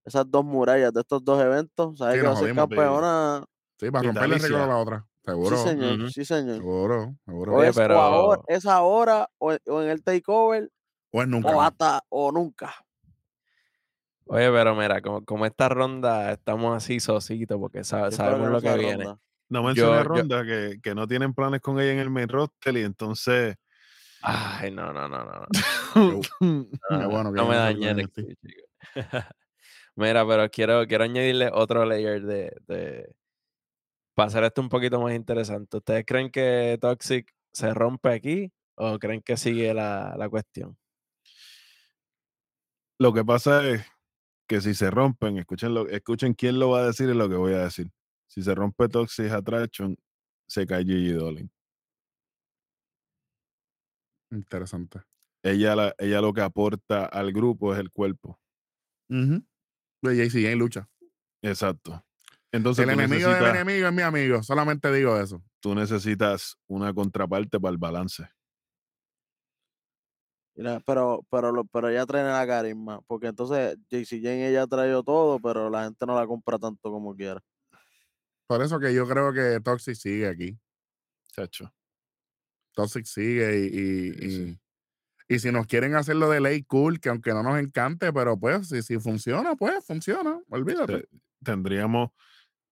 esas 0.05 0.29
dos 0.29 0.45
murallas 0.45 0.93
de 0.93 1.01
estos 1.01 1.23
dos 1.23 1.41
eventos, 1.41 1.97
¿sabes 1.97 2.15
Sí, 2.15 2.21
que 2.21 2.27
va 2.27 2.33
a 2.33 2.35
ser 2.37 2.55
campeona? 2.55 3.45
Sí, 3.79 3.91
para 3.91 4.03
romperle 4.07 4.35
el 4.35 4.41
récord 4.41 4.61
a 4.61 4.67
la 4.67 4.77
otra. 4.77 5.07
Seguro, 5.25 5.57
Sí, 5.57 5.69
señor, 5.69 6.11
sí, 6.11 6.25
señor. 6.25 6.55
seguro, 6.57 7.15
seguro. 7.25 7.53
O 7.53 7.57
Oye, 7.57 7.69
es, 7.69 7.77
o 7.77 7.81
ahora, 7.81 8.41
pero- 8.45 8.57
es 8.57 8.65
ahora 8.65 9.29
o, 9.37 9.53
o 9.67 9.81
en 9.81 9.89
el 9.89 10.03
takeover 10.03 10.69
O 11.11 11.21
es 11.21 11.27
nunca. 11.27 11.55
o 11.55 11.61
hasta 11.61 12.01
o 12.09 12.31
nunca. 12.31 12.73
Oye, 14.25 14.49
pero 14.51 14.75
mira, 14.75 15.01
como, 15.01 15.23
como 15.25 15.45
esta 15.45 15.67
ronda 15.69 16.31
estamos 16.31 16.75
así 16.75 16.99
sositos 16.99 17.57
porque 17.59 17.83
sabemos 17.83 18.49
lo 18.49 18.61
que 18.61 18.77
viene. 18.77 19.15
No 19.53 19.61
mencioné 19.61 19.97
yo- 19.97 20.03
Ronda 20.03 20.43
que, 20.43 20.79
que 20.81 20.95
no 20.95 21.07
tienen 21.07 21.35
planes 21.35 21.61
con 21.61 21.79
ella 21.79 21.91
en 21.91 21.99
el 21.99 22.09
main 22.09 22.27
roster 22.27 22.75
y 22.75 22.81
entonces. 22.81 23.55
Ay, 24.23 24.71
no, 24.71 24.91
no, 24.91 25.07
no, 25.07 25.23
no. 25.23 25.45
no. 25.93 26.21
Qué 26.89 27.05
bueno 27.05 27.31
no 27.31 27.47
me 27.47 27.55
no 27.55 27.61
dañé. 27.61 28.07
Mira, 29.95 30.27
pero 30.27 30.49
quiero, 30.49 30.87
quiero 30.87 31.03
añadirle 31.03 31.51
otro 31.53 31.85
layer 31.85 32.23
de, 32.23 32.55
de... 32.65 33.15
Para 34.15 34.25
hacer 34.29 34.43
esto 34.43 34.59
un 34.61 34.69
poquito 34.69 34.99
más 34.99 35.13
interesante. 35.13 35.77
¿Ustedes 35.77 36.03
creen 36.03 36.31
que 36.31 36.79
Toxic 36.81 37.31
se 37.51 37.75
rompe 37.75 38.09
aquí 38.09 38.51
o 38.73 38.97
creen 38.97 39.21
que 39.21 39.37
sigue 39.37 39.71
la, 39.71 40.15
la 40.17 40.29
cuestión? 40.29 40.75
Lo 42.97 43.13
que 43.13 43.23
pasa 43.23 43.63
es 43.69 43.85
que 44.47 44.61
si 44.61 44.73
se 44.73 44.89
rompen, 44.89 45.37
escuchen, 45.37 45.75
lo, 45.75 45.87
escuchen 45.89 46.33
quién 46.33 46.57
lo 46.57 46.71
va 46.71 46.79
a 46.79 46.87
decir 46.87 47.07
y 47.07 47.13
lo 47.13 47.29
que 47.29 47.35
voy 47.35 47.53
a 47.53 47.65
decir. 47.65 47.91
Si 48.33 48.41
se 48.41 48.55
rompe 48.55 48.87
Toxic 48.89 49.31
Attraction, 49.31 49.95
se 50.47 50.65
cae 50.65 50.83
Gigi 50.83 51.11
Dolin. 51.11 51.51
Interesante. 54.31 55.01
Ella, 55.43 55.75
la, 55.75 55.95
ella 55.99 56.19
lo 56.19 56.33
que 56.33 56.41
aporta 56.41 57.05
al 57.05 57.31
grupo 57.31 57.73
es 57.73 57.79
el 57.79 57.91
cuerpo. 57.91 58.39
De 59.07 60.15
JC 60.15 60.51
en 60.51 60.57
lucha. 60.57 60.89
Exacto. 61.43 62.03
Entonces 62.51 62.83
el 62.85 62.89
enemigo 62.91 63.13
de 63.13 63.25
mi 63.27 63.31
necesitas, 63.33 63.55
enemigo 63.55 63.87
es 63.87 63.93
mi 63.93 64.01
amigo. 64.01 64.41
Solamente 64.41 64.91
digo 64.91 65.19
eso. 65.19 65.43
tú 65.59 65.75
necesitas 65.75 66.57
una 66.67 66.91
contraparte 66.91 67.59
para 67.59 67.71
el 67.71 67.77
balance. 67.77 68.27
Mira, 70.55 70.79
pero, 70.85 71.23
pero, 71.29 71.51
lo- 71.51 71.65
pero 71.65 71.89
ella 71.89 72.05
trae 72.07 72.23
la 72.23 72.45
carisma, 72.47 73.01
porque 73.07 73.27
entonces 73.27 73.77
JC 73.89 74.21
Jane 74.21 74.49
ella 74.49 74.63
ha 74.63 74.67
traído 74.67 75.03
todo, 75.03 75.39
pero 75.39 75.69
la 75.69 75.83
gente 75.83 76.05
no 76.07 76.15
la 76.15 76.25
compra 76.25 76.57
tanto 76.57 76.91
como 76.91 77.15
quiera. 77.15 77.39
Por 78.47 78.61
eso 78.61 78.79
que 78.79 78.93
yo 78.93 79.07
creo 79.07 79.31
que 79.33 79.59
Toxic 79.61 79.95
sigue 79.95 80.27
aquí. 80.27 80.57
Chacho. 81.31 81.73
Toxic 82.73 83.05
sigue 83.05 83.59
y, 83.59 83.65
y, 83.65 84.11
Sí, 84.13 84.29
sí. 84.29 84.59
y- 85.29 85.35
y 85.35 85.39
si 85.39 85.51
nos 85.51 85.65
quieren 85.67 85.95
hacer 85.95 86.15
lo 86.17 86.29
de 86.29 86.41
ley 86.41 86.63
cool, 86.63 86.99
que 86.99 87.09
aunque 87.09 87.31
no 87.31 87.41
nos 87.43 87.57
encante, 87.59 88.11
pero 88.11 88.37
pues 88.37 88.67
si, 88.67 88.81
si 88.81 88.99
funciona, 88.99 89.55
pues 89.55 89.83
funciona. 89.85 90.39
Olvídate. 90.49 90.99
Te- 91.03 91.09
tendríamos, 91.43 92.09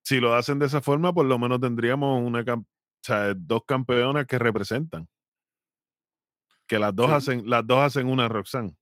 si 0.04 0.20
lo 0.20 0.34
hacen 0.36 0.60
de 0.60 0.66
esa 0.66 0.82
forma, 0.82 1.14
por 1.14 1.26
lo 1.26 1.40
menos 1.40 1.60
tendríamos 1.62 2.22
una 2.22 2.42
o 2.42 2.66
sea, 3.04 3.34
dos 3.34 3.62
campeonas 3.66 4.28
que 4.28 4.38
representan. 4.38 5.08
Que 6.68 6.78
las 6.78 6.96
dos 6.96 7.08
Sí. 7.08 7.14
hacen, 7.14 7.50
las 7.50 7.66
dos 7.66 7.80
hacen 7.80 8.08
una 8.08 8.28
Roxanne. 8.28 8.76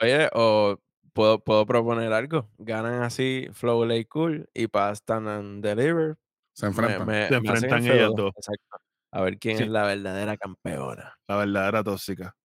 Oye, 0.00 0.28
o 0.32 0.78
puedo, 1.12 1.38
puedo 1.42 1.66
proponer 1.66 2.12
algo. 2.12 2.48
Ganan 2.58 3.02
así 3.02 3.48
Flow 3.52 3.84
Lay 3.84 4.04
Cool 4.04 4.48
y 4.54 4.66
Stand 4.66 5.28
and 5.28 5.64
Deliver. 5.64 6.16
Se 6.52 6.66
enfrentan. 6.66 7.06
me- 7.06 7.28
Se 7.28 7.40
me 7.40 7.48
enfrentan 7.48 7.82
ellas 7.84 7.96
feudo. 7.96 8.14
dos. 8.14 8.32
Exacto. 8.36 8.76
A 9.12 9.20
ver 9.22 9.38
quién 9.38 9.56
Sí. 9.58 9.62
es 9.64 9.68
la 9.70 9.84
verdadera 9.84 10.36
campeona. 10.36 11.18
La 11.26 11.36
verdadera 11.36 11.82
tóxica. 11.82 12.36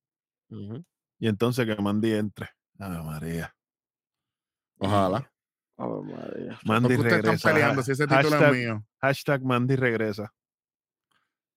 Y 1.19 1.27
entonces 1.27 1.65
que 1.65 1.75
Mandy 1.81 2.13
entre. 2.13 2.49
Ave 2.79 3.01
María. 3.03 3.55
Ojalá. 4.79 5.31
Ave 5.77 6.01
María. 6.03 6.59
Mandy 6.65 6.95
regresa. 6.97 7.33
están 7.33 7.53
peleando, 7.53 7.81
Ha- 7.81 7.83
si 7.83 7.91
ese 7.91 8.07
título 8.07 8.29
hashtag, 8.29 8.53
es 8.53 8.57
mío. 8.57 8.85
hashtag 9.01 9.41
Mandy 9.43 9.75
regresa. 9.75 10.33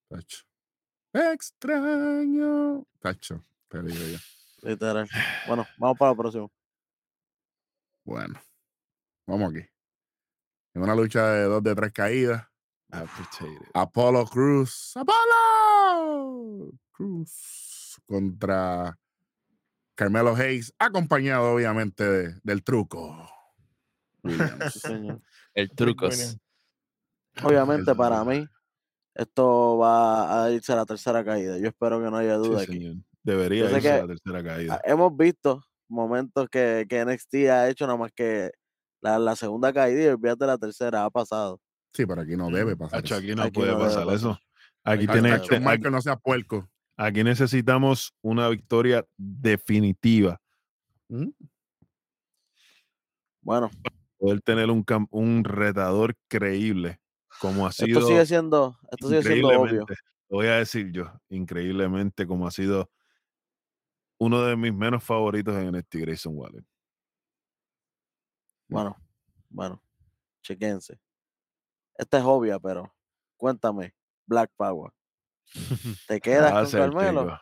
Tacho. 0.09 0.39
Extraño. 1.13 2.85
Tacho, 3.01 3.43
te 3.69 3.83
digo 3.83 4.05
yo. 4.13 4.19
Literal. 4.69 5.09
Bueno, 5.47 5.67
vamos 5.79 5.99
para 5.99 6.13
la 6.13 6.17
próxima. 6.17 6.49
Bueno, 8.09 8.41
vamos 9.27 9.51
aquí. 9.53 9.69
En 10.73 10.83
una 10.83 10.95
lucha 10.95 11.27
de 11.33 11.43
dos 11.45 11.63
de 11.63 11.75
tres 11.75 11.93
caídas. 11.93 12.47
It. 12.91 13.69
Apollo 13.75 14.25
Cruz. 14.25 14.95
Apollo 14.97 16.71
Cruz 16.91 18.01
contra 18.07 18.99
Carmelo 19.95 20.35
Hayes, 20.35 20.73
acompañado 20.79 21.53
obviamente 21.53 22.03
de- 22.03 22.41
del 22.43 22.65
truco. 22.65 23.29
Williams. 24.23 24.73
Sí. 24.87 25.09
El 25.53 25.69
trucos. 25.71 26.39
Obviamente, 27.45 27.95
para 27.95 28.25
mí, 28.25 28.47
esto 29.15 29.77
va 29.77 30.45
a 30.47 30.51
irse 30.51 30.73
a 30.73 30.77
la 30.77 30.87
tercera 30.87 31.23
caída. 31.23 31.59
Yo 31.59 31.69
espero 31.69 32.03
que 32.03 32.11
no 32.11 32.17
haya 32.17 32.39
Sí, 32.41 32.49
duda 32.49 32.63
aquí. 32.63 32.73
señor. 32.73 32.97
Debería 33.23 33.71
irse 33.71 33.93
a 33.93 34.01
la 34.01 34.07
tercera 34.07 34.43
caída. 34.43 34.75
Ah, 34.77 34.81
Hemos 34.85 35.15
visto 35.15 35.63
momentos 35.89 36.49
que, 36.49 36.87
que 36.89 37.05
NXT 37.05 37.35
ha 37.51 37.69
hecho, 37.69 37.87
nada 37.87 37.99
más 37.99 38.13
que 38.13 38.51
la, 39.01 39.19
la 39.19 39.37
segunda 39.37 39.73
caída 39.73 40.03
y 40.05 40.07
olvídate 40.09 40.47
la 40.47 40.59
tercera, 40.59 41.05
ha 41.05 41.11
pasado. 41.11 41.61
Sí, 41.93 42.05
pero 42.07 42.23
aquí 42.23 42.37
no 42.37 42.51
debe 42.51 42.77
pasar. 42.77 42.99
Hacho, 43.01 43.15
aquí 43.17 43.35
no 43.35 43.43
Aquí 43.43 43.53
puede 43.53 43.73
no 43.73 43.79
pasar 43.79 44.05
pasar. 44.05 44.15
eso. 44.17 44.31
Aquí, 44.85 45.05
Aquí 45.05 45.13
tiene, 45.21 45.61
Michael, 45.61 45.93
no 45.93 46.01
sea 46.01 46.17
puerco. 46.17 46.69
aquí 46.97 47.23
necesitamos 47.25 48.15
una 48.23 48.49
victoria 48.49 49.05
definitiva. 49.17 50.41
Bueno, 53.41 53.71
Poder 54.19 54.41
tener 54.43 54.69
un, 54.71 54.85
cam- 54.85 55.07
un 55.11 55.45
retador 55.45 56.17
creíble, 56.29 57.01
como 57.41 57.67
ha 57.67 57.73
sido. 57.73 58.01
esto 58.01 58.09
sigue 58.09 58.27
siendo, 58.27 58.77
esto 58.91 59.09
sigue 59.09 59.23
siendo 59.23 59.49
obvio. 59.49 59.87
lo 60.29 60.37
voy 60.37 60.47
a 60.49 60.57
decir 60.57 60.91
yo, 60.91 61.13
increíblemente 61.29 62.27
como 62.27 62.47
ha 62.47 62.51
sido 62.51 62.91
uno 64.19 64.43
de 64.43 64.57
mis 64.57 64.75
menos 64.75 65.03
favoritos 65.03 65.55
en 65.57 65.73
NXT, 65.73 65.95
Grayson 65.97 66.37
Waller. 66.37 66.65
Bueno, 68.69 68.97
bueno, 69.49 69.83
chequense. 70.43 71.01
Esta 71.95 72.19
es 72.19 72.25
obvia, 72.25 72.59
pero 72.59 72.95
cuéntame, 73.37 73.95
Black 74.27 74.53
Power. 74.57 74.93
¿Te 76.09 76.21
quedas 76.21 76.53
Va 76.53 76.61
a 76.61 76.63
con 76.63 76.71
Carmelo? 76.73 77.41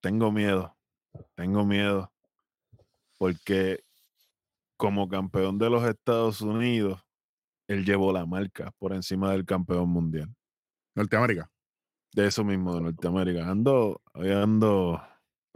Tengo 0.00 0.30
miedo, 0.30 0.76
tengo 1.34 1.64
miedo, 1.64 2.12
porque 3.18 3.82
como 4.76 5.08
campeón 5.08 5.58
de 5.58 5.70
los 5.70 5.84
Estados 5.84 6.42
Unidos, 6.42 7.02
él 7.66 7.84
llevó 7.84 8.12
la 8.12 8.26
marca 8.26 8.70
por 8.78 8.92
encima 8.92 9.32
del 9.32 9.44
campeón 9.44 9.88
mundial. 9.88 10.32
Norteamérica. 10.94 11.50
De 12.12 12.26
eso 12.26 12.44
mismo, 12.44 12.74
de 12.74 12.82
Norteamérica. 12.82 13.48
Ando, 13.48 14.00
ando, 14.14 15.02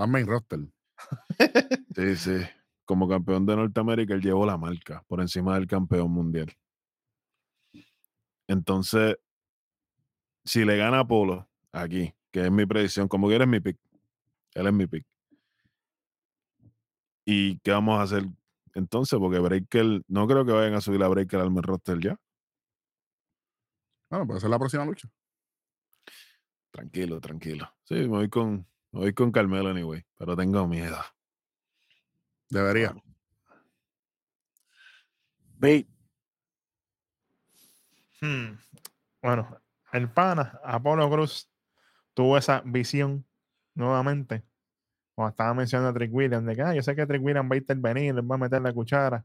Está 0.01 0.11
main 0.11 0.27
roster. 0.27 0.61
sí, 1.95 2.17
sí. 2.17 2.47
Como 2.87 3.07
campeón 3.07 3.45
de 3.45 3.55
Norteamérica, 3.55 4.15
él 4.15 4.23
llevó 4.23 4.47
la 4.47 4.57
marca 4.57 5.05
por 5.07 5.21
encima 5.21 5.57
del 5.57 5.67
campeón 5.67 6.11
mundial. 6.11 6.51
Entonces, 8.49 9.19
si 10.43 10.65
le 10.65 10.79
gana 10.79 11.01
a 11.01 11.07
Polo 11.07 11.47
aquí, 11.71 12.15
que 12.31 12.47
es 12.47 12.51
mi 12.51 12.65
predicción, 12.65 13.09
como 13.09 13.29
que 13.29 13.37
él 13.37 13.43
es 13.43 13.49
mi 13.49 13.61
pick, 13.61 13.77
él 14.55 14.69
es 14.69 14.73
mi 14.73 14.87
pick. 14.87 15.05
¿Y 17.27 17.59
qué 17.59 17.71
vamos 17.73 17.99
a 17.99 18.05
hacer 18.05 18.25
entonces? 18.73 19.19
Porque 19.19 19.39
Breaker, 19.39 20.01
no 20.09 20.27
creo 20.27 20.47
que 20.47 20.53
vayan 20.53 20.73
a 20.73 20.81
subir 20.81 21.03
a 21.03 21.09
Breaker 21.09 21.41
al 21.41 21.51
main 21.51 21.63
roster 21.63 22.01
ya. 22.01 22.17
Bueno, 24.09 24.27
puede 24.27 24.41
ser 24.41 24.49
la 24.49 24.59
próxima 24.59 24.87
lucha. 24.87 25.11
Tranquilo, 26.71 27.21
tranquilo. 27.21 27.71
Sí, 27.85 27.97
me 27.97 28.07
voy 28.07 28.31
con, 28.31 28.67
voy 28.93 29.13
con 29.15 29.33
Carmelo 29.33 29.71
anyway, 29.71 30.05
pero 30.17 30.37
tengo 30.37 30.67
miedo. 30.67 30.99
Debería. 32.51 32.95
Ve, 35.59 35.87
Hmm. 38.21 38.59
Bueno, 39.23 39.59
el 39.93 40.11
pana, 40.11 40.61
Apolo 40.63 41.09
Cruz, 41.11 41.51
tuvo 42.15 42.37
esa 42.37 42.63
visión 42.65 43.27
nuevamente. 43.75 44.45
Cuando 45.15 45.31
estaba 45.31 45.55
mencionando 45.55 45.91
a 45.91 45.95
Trick 45.95 46.13
Williams, 46.13 46.47
de 46.47 46.57
que 46.57 46.63
"Ah, 46.63 46.75
yo 46.75 46.83
sé 46.83 46.95
que 46.97 47.07
Trick 47.07 47.23
Williams 47.23 47.51
va 47.51 47.55
a 47.55 47.59
intervenir, 47.59 48.15
les 48.15 48.25
va 48.25 48.35
a 48.37 48.39
meter 48.39 48.63
la 48.63 48.73
cuchara. 48.73 49.25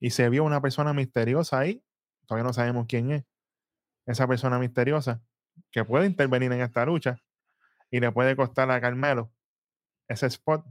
Y 0.00 0.10
se 0.10 0.28
vio 0.28 0.44
una 0.44 0.60
persona 0.60 0.92
misteriosa 0.92 1.60
ahí, 1.60 1.82
todavía 2.26 2.46
no 2.46 2.52
sabemos 2.52 2.86
quién 2.88 3.12
es, 3.12 3.24
esa 4.06 4.26
persona 4.26 4.58
misteriosa 4.58 5.22
que 5.70 5.84
puede 5.84 6.06
intervenir 6.06 6.52
en 6.52 6.60
esta 6.62 6.84
lucha 6.84 7.18
y 7.92 8.00
le 8.00 8.10
puede 8.10 8.34
costar 8.34 8.70
a 8.70 8.80
Carmelo 8.80 9.30
ese 10.08 10.26
spot. 10.26 10.64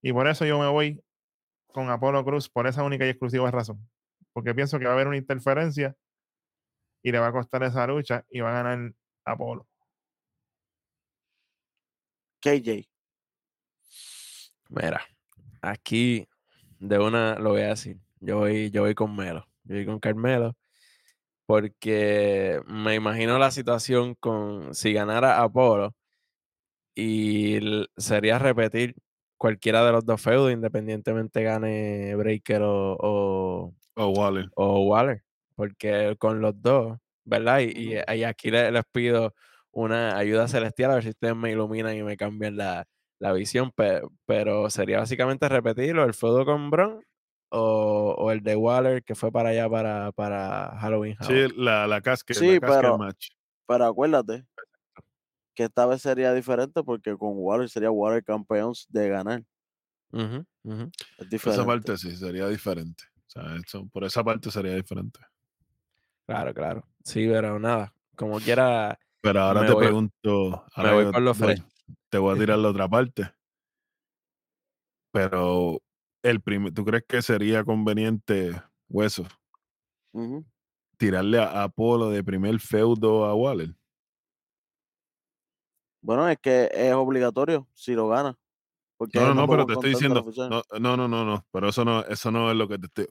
Y 0.00 0.12
por 0.12 0.28
eso 0.28 0.46
yo 0.46 0.58
me 0.58 0.68
voy 0.68 1.04
con 1.66 1.90
Apolo 1.90 2.24
Cruz 2.24 2.48
por 2.48 2.66
esa 2.66 2.84
única 2.84 3.04
y 3.04 3.10
exclusiva 3.10 3.50
razón. 3.50 3.86
Porque 4.32 4.54
pienso 4.54 4.78
que 4.78 4.84
va 4.84 4.92
a 4.92 4.94
haber 4.94 5.08
una 5.08 5.16
interferencia 5.16 5.96
y 7.02 7.10
le 7.10 7.18
va 7.18 7.26
a 7.26 7.32
costar 7.32 7.64
esa 7.64 7.86
lucha 7.88 8.24
y 8.30 8.40
va 8.40 8.50
a 8.50 8.62
ganar 8.62 8.94
Apolo. 9.24 9.66
KJ. 12.40 12.88
Mira, 14.68 15.00
aquí 15.60 16.28
de 16.78 16.98
una 17.00 17.34
lo 17.34 17.50
voy 17.50 17.62
a 17.62 17.68
decir. 17.68 17.98
Yo 18.20 18.38
voy, 18.38 18.70
yo 18.70 18.82
voy 18.82 18.94
con 18.94 19.14
Melo. 19.16 19.48
Yo 19.64 19.74
voy 19.74 19.86
con 19.86 19.98
Carmelo. 19.98 20.56
Porque 21.46 22.60
me 22.66 22.94
imagino 22.96 23.38
la 23.38 23.50
situación 23.52 24.14
con 24.16 24.74
si 24.74 24.92
ganara 24.92 25.42
Apolo 25.42 25.94
y 26.94 27.60
sería 27.96 28.38
repetir 28.38 28.94
cualquiera 29.36 29.84
de 29.84 29.92
los 29.92 30.04
dos 30.06 30.20
feudos, 30.20 30.52
independientemente 30.52 31.42
gane 31.42 32.14
Breaker 32.16 32.62
o, 32.62 32.96
o, 32.98 33.74
O 33.96 34.06
Waller. 34.08 34.50
o 34.54 34.80
Waller, 34.86 35.22
porque 35.54 36.16
con 36.18 36.40
los 36.40 36.60
dos, 36.62 36.98
¿verdad? 37.24 37.60
Y, 37.60 37.94
y- 37.94 38.24
aquí 38.24 38.50
le- 38.50 38.70
les 38.72 38.84
pido 38.92 39.34
una 39.72 40.16
ayuda 40.18 40.48
celestial 40.48 40.90
a 40.92 40.94
ver 40.94 41.02
si 41.04 41.10
ustedes 41.10 41.36
me 41.36 41.52
iluminan 41.52 41.96
y 41.96 42.02
me 42.02 42.16
cambian 42.16 42.56
la, 42.56 42.86
la 43.18 43.32
visión, 43.32 43.72
pe- 43.72 44.02
pero 44.26 44.70
sería 44.70 44.98
básicamente 45.00 45.48
repetirlo, 45.48 46.04
el 46.04 46.14
feudo 46.14 46.44
con 46.46 46.70
Bron 46.70 47.02
o, 47.50 48.14
o 48.18 48.30
el 48.32 48.42
de 48.42 48.56
Waller 48.56 49.02
que 49.04 49.14
fue 49.14 49.30
para 49.32 49.50
allá 49.50 49.68
para, 49.70 50.12
para 50.12 50.76
Halloween 50.80 51.16
Sí, 51.22 51.46
la, 51.56 51.86
la 51.86 52.00
casca, 52.00 52.34
Sí, 52.34 52.58
la 52.58 52.60
pero- 52.60 52.98
match. 52.98 53.28
Pero 53.66 53.84
acuérdate 53.86 54.46
que 55.54 55.64
esta 55.64 55.86
vez 55.86 56.02
sería 56.02 56.32
diferente 56.34 56.82
porque 56.82 57.16
con 57.16 57.30
Waller 57.34 57.68
sería 57.68 57.90
Waller 57.90 58.22
campeón 58.22 58.72
de 58.90 59.08
ganar. 59.08 59.42
Ujú. 60.12 60.44
Es 60.64 60.90
Por 61.16 61.28
diferente. 61.28 61.50
esa 61.50 61.66
parte 61.66 61.96
sí, 61.98 62.14
sería 62.16 62.46
diferente. 62.48 63.04
O 63.26 63.30
sea, 63.30 63.56
eso- 63.56 63.86
por 63.92 64.04
esa 64.04 64.22
parte 64.22 64.50
sería 64.50 64.74
diferente. 64.74 65.18
Claro, 66.26 66.52
claro. 66.54 66.86
Sí, 67.04 67.26
pero 67.28 67.58
nada, 67.58 67.92
como 68.16 68.38
quiera, 68.40 68.98
Pero 69.20 69.40
ahora 69.40 69.62
Me 69.62 69.66
te 69.68 69.72
voy- 69.72 69.84
pregunto. 69.84 70.64
ahora 70.74 70.92
voy 70.94 71.04
yo. 71.04 71.64
Te 72.08 72.18
voy 72.18 72.36
a 72.36 72.38
tirar 72.46 72.58
la 72.58 72.68
otra 72.68 72.88
parte. 72.88 73.30
Pero 75.12 75.80
el 76.30 76.40
prim- 76.40 76.72
¿tú 76.72 76.84
crees 76.84 77.04
que 77.08 77.22
sería 77.22 77.64
conveniente, 77.64 78.60
Hueso, 78.88 79.26
tirarle 80.96 81.38
a 81.38 81.62
Apolo 81.62 82.10
de 82.10 82.24
primer 82.24 82.58
feudo 82.60 83.24
a 83.24 83.34
Waller? 83.34 83.74
Bueno, 86.00 86.28
es 86.28 86.38
que 86.38 86.70
es 86.72 86.94
obligatorio 86.94 87.68
si 87.74 87.94
lo 87.94 88.08
gana. 88.08 88.38
Porque 88.96 89.18
No, 89.18 89.26
no, 89.26 89.34
no, 89.34 89.48
pero 89.48 89.66
te 89.66 89.72
estoy 89.74 89.90
diciendo. 89.90 90.24
No, 90.78 90.96
no, 90.96 91.08
no, 91.08 91.24
no. 91.24 91.46
Pero 91.50 91.68
eso 91.68 91.84
no, 91.84 92.02
eso 92.04 92.30
no 92.30 92.50
es 92.50 92.56
lo 92.56 92.68
que 92.68 92.78
te 92.78 92.86
estoy. 92.86 93.06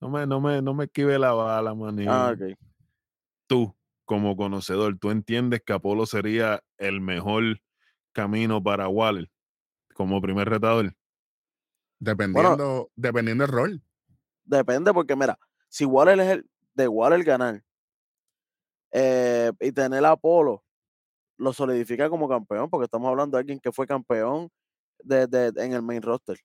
No 0.00 0.08
me, 0.08 0.26
no 0.26 0.40
me, 0.40 0.62
no 0.62 0.74
me 0.74 0.84
esquive 0.84 1.18
la 1.18 1.32
bala, 1.32 1.74
maní. 1.74 2.06
Ah, 2.08 2.32
ok. 2.34 2.56
Tú, 3.48 3.74
como 4.04 4.36
conocedor, 4.36 4.98
¿tú 4.98 5.10
entiendes 5.10 5.62
que 5.64 5.72
Apolo 5.72 6.06
sería 6.06 6.62
el 6.76 7.00
mejor 7.00 7.60
camino 8.12 8.62
para 8.62 8.88
Waller 8.88 9.28
como 9.94 10.20
primer 10.20 10.48
retador? 10.48 10.94
Dependiendo, 11.98 12.90
dependiendo 12.96 13.44
del 13.44 13.52
rol. 13.52 13.82
Depende, 14.44 14.92
porque 14.92 15.16
mira, 15.16 15.38
si 15.68 15.84
Waller 15.84 16.18
es 16.20 16.28
el 16.28 16.50
de 16.74 16.88
Waller 16.88 17.24
ganar 17.24 17.62
eh, 18.92 19.52
y 19.60 19.72
tener 19.72 20.04
a 20.04 20.12
Apolo, 20.12 20.64
lo 21.36 21.52
solidifica 21.52 22.08
como 22.08 22.28
campeón, 22.28 22.70
porque 22.70 22.84
estamos 22.84 23.08
hablando 23.08 23.36
de 23.36 23.40
alguien 23.40 23.60
que 23.60 23.72
fue 23.72 23.86
campeón 23.86 24.50
de, 25.00 25.26
de- 25.26 25.52
en 25.64 25.72
el 25.72 25.82
main 25.82 26.02
roster. 26.02 26.38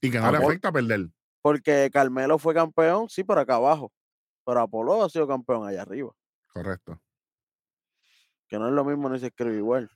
Y 0.00 0.10
que 0.10 0.18
no 0.18 0.30
le 0.30 0.38
Apolo- 0.38 0.48
afecta 0.48 0.72
perder. 0.72 1.08
Porque 1.42 1.90
Carmelo 1.92 2.38
fue 2.38 2.54
campeón, 2.54 3.08
sí, 3.08 3.22
pero 3.22 3.40
acá 3.40 3.56
abajo. 3.56 3.92
Pero 4.46 4.60
Apolo 4.60 5.02
ha 5.04 5.10
sido 5.10 5.26
campeón 5.28 5.66
allá 5.66 5.82
arriba. 5.82 6.12
Correcto. 6.52 6.98
Que 8.48 8.58
no 8.58 8.68
es 8.68 8.72
lo 8.74 8.84
mismo 8.84 9.08
ni 9.08 9.18
se 9.18 9.26
escribe 9.26 9.56
igual. 9.56 9.90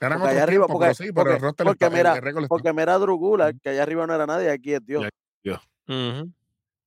Eran 0.00 0.18
Porque 0.18 0.32
allá 0.34 0.42
arriba, 0.44 0.66
tiempos, 0.66 0.72
porque, 0.72 0.84
pero 0.86 0.94
sí, 0.94 1.04
pero 1.04 1.08
el 1.08 1.14
porque- 1.14 1.38
roster 1.44 1.66
porque 1.66 1.84
está- 1.84 1.86
el- 1.86 2.20
mira, 2.22 2.40
el 2.40 2.48
porque 2.48 2.72
mira 2.72 2.94
a 2.94 2.98
Drew 2.98 3.16
Gulak, 3.16 3.56
que 3.62 3.68
allá 3.68 3.82
arriba 3.82 4.06
no 4.06 4.14
era 4.14 4.26
nadie, 4.26 4.50
aquí 4.50 4.72
es 4.72 4.84
Dios. 4.86 5.06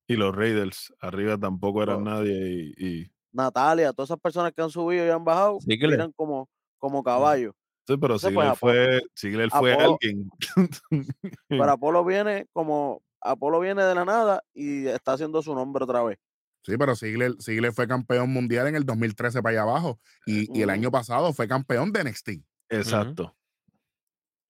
Y 0.08 0.16
los 0.16 0.36
Raiders 0.36 0.94
arriba 1.00 1.38
tampoco 1.38 1.82
eran 1.84 2.04
No. 2.04 2.12
nadie 2.12 2.74
y, 2.78 2.86
y- 2.86 3.12
Natalia, 3.32 3.94
todas 3.94 4.10
esas 4.10 4.20
personas 4.20 4.52
que 4.52 4.62
han 4.62 4.70
subido 4.70 5.06
y 5.06 5.10
han 5.10 5.24
bajado, 5.24 5.60
Ziggler. 5.62 5.92
miran 5.92 6.12
como, 6.12 6.48
como 6.78 7.02
caballos. 7.04 7.54
Sí, 7.88 7.98
pero 7.98 8.16
Entonces, 8.16 8.30
Ziggler 8.30 9.50
pues, 9.50 9.52
fue, 9.52 9.60
fue 9.60 9.74
Apolo- 9.76 9.98
alguien. 10.02 10.30
Pero 11.50 11.72
Apolo 11.72 12.06
viene 12.06 12.46
como, 12.54 13.02
Apolo 13.20 13.60
viene 13.60 13.84
de 13.84 13.96
la 13.96 14.06
nada 14.06 14.44
y 14.54 14.86
está 14.88 15.14
haciendo 15.14 15.42
su 15.42 15.54
nombre 15.56 15.84
otra 15.84 16.04
vez. 16.04 16.18
Sí, 16.66 16.78
pero 16.78 16.96
Ziggler 16.96 17.74
fue 17.74 17.88
campeón 17.90 18.32
mundial 18.32 18.68
en 18.68 18.76
el 18.76 18.86
2013 18.86 19.42
para 19.42 19.52
allá 19.52 19.62
abajo. 19.64 20.00
Y, 20.26 20.58
y 20.58 20.62
el 20.62 20.70
año 20.70 20.92
pasado 20.92 21.34
fue 21.34 21.46
campeón 21.48 21.92
de 21.92 22.04
NXT. 22.06 22.30
Exacto. 22.78 23.36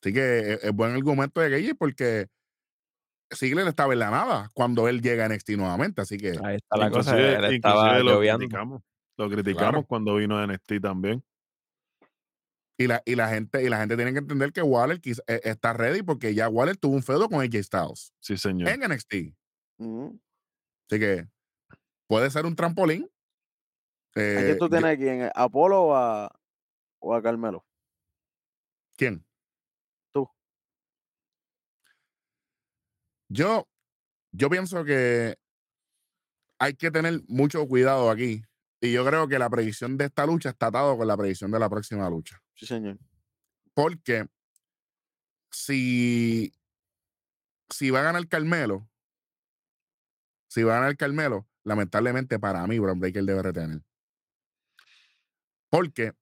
Así 0.01 0.13
que 0.13 0.53
es, 0.53 0.63
es 0.63 0.73
buen 0.73 0.91
argumento 0.93 1.39
de 1.41 1.49
Gage 1.49 1.75
porque 1.75 2.27
Ziggler 3.33 3.67
estaba 3.67 3.93
en 3.93 3.99
la 3.99 4.11
nada 4.11 4.49
cuando 4.53 4.87
él 4.87 5.01
llega 5.01 5.25
a 5.25 5.29
NXT 5.29 5.51
nuevamente. 5.51 6.01
Así 6.01 6.17
que 6.17 6.37
Ahí 6.43 6.55
está 6.57 6.77
la 6.77 6.91
cosa, 6.91 7.17
él 7.17 7.45
estaba 7.55 7.99
lo 7.99 8.15
lloviando. 8.15 8.39
criticamos. 8.39 8.81
Lo 9.17 9.29
criticamos 9.29 9.57
Claro. 9.71 9.83
cuando 9.85 10.15
vino 10.15 10.37
a 10.37 10.45
NXT 10.47 10.81
también. 10.81 11.23
y 12.77 12.87
la, 12.87 13.01
y 13.05 13.15
la 13.15 13.29
gente 13.29 13.63
y 13.63 13.69
la 13.69 13.77
gente 13.77 13.95
tiene 13.95 14.11
que 14.13 14.17
entender 14.19 14.51
que 14.51 14.61
Waller 14.63 14.99
eh, 15.05 15.41
está 15.43 15.73
ready 15.73 16.01
porque 16.01 16.33
ya 16.33 16.49
Waller 16.49 16.75
tuvo 16.75 16.95
un 16.95 17.03
feudo 17.03 17.29
con 17.29 17.39
AJ 17.41 17.63
Styles 17.63 18.11
Sí, 18.19 18.35
señor. 18.35 18.67
en 18.69 18.81
NXT. 18.81 19.13
Así 19.79 20.99
que 20.99 21.27
puede 22.07 22.29
ser 22.31 22.45
un 22.45 22.55
trampolín. 22.55 23.09
¿A 24.15 24.19
Eh, 24.19 24.41
quién 24.45 24.57
tú 24.57 24.65
yo- 24.65 24.69
tienes 24.69 24.91
aquí? 24.91 25.07
¿En 25.07 25.31
¿Apolo 25.35 25.83
o 25.83 25.95
a, 25.95 26.29
o 26.99 27.13
a 27.15 27.21
Carmelo? 27.21 27.63
¿Quién? 28.95 29.25
Tú. 30.11 30.29
Yo, 33.29 33.67
yo 34.31 34.49
pienso 34.49 34.83
que 34.83 35.37
hay 36.59 36.75
que 36.75 36.91
tener 36.91 37.21
mucho 37.27 37.67
cuidado 37.67 38.09
aquí. 38.09 38.43
Y 38.79 38.91
yo 38.91 39.05
creo 39.05 39.27
que 39.27 39.39
la 39.39 39.49
predicción 39.49 39.97
de 39.97 40.05
esta 40.05 40.25
lucha 40.25 40.49
está 40.49 40.67
atado 40.67 40.97
con 40.97 41.07
la 41.07 41.15
predicción 41.15 41.51
de 41.51 41.59
la 41.59 41.69
próxima 41.69 42.09
lucha. 42.09 42.41
Sí, 42.55 42.65
señor. 42.65 42.97
Porque 43.73 44.27
si, 45.51 46.53
si 47.69 47.89
va 47.91 48.01
a 48.01 48.03
ganar 48.03 48.27
Carmelo, 48.27 48.89
si 50.47 50.63
va 50.63 50.77
a 50.77 50.79
ganar 50.81 50.97
Carmelo, 50.97 51.47
lamentablemente 51.63 52.39
para 52.39 52.67
mí, 52.67 52.77
Bron 52.77 52.99
Breaker 52.99 53.23
debe 53.23 53.41
retener. 53.41 53.81
Porque 55.69 56.13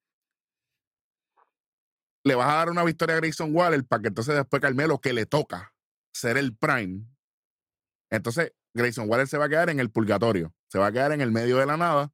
le 2.24 2.36
vas 2.36 2.48
a 2.50 2.56
dar 2.58 2.70
una 2.70 2.84
victoria 2.84 3.16
a 3.16 3.20
Grayson 3.20 3.56
Waller 3.56 3.86
para 3.86 4.02
que 4.02 4.08
entonces 4.10 4.36
después 4.36 4.62
Carmelo, 4.62 5.00
que 5.00 5.14
le 5.14 5.26
toca 5.26 5.74
ser 6.14 6.38
el 6.38 6.56
prime, 6.56 7.06
entonces 8.10 8.54
Grayson 8.74 9.10
Waller 9.10 9.28
se 9.28 9.38
va 9.38 9.46
a 9.46 9.50
quedar 9.50 9.70
en 9.70 9.80
el 9.80 9.90
purgatorio, 9.90 10.54
se 10.68 10.80
va 10.80 10.88
a 10.88 10.92
quedar 10.92 11.12
en 11.12 11.22
el 11.22 11.32
medio 11.32 11.58
de 11.58 11.66
la 11.66 11.78
nada 11.78 12.14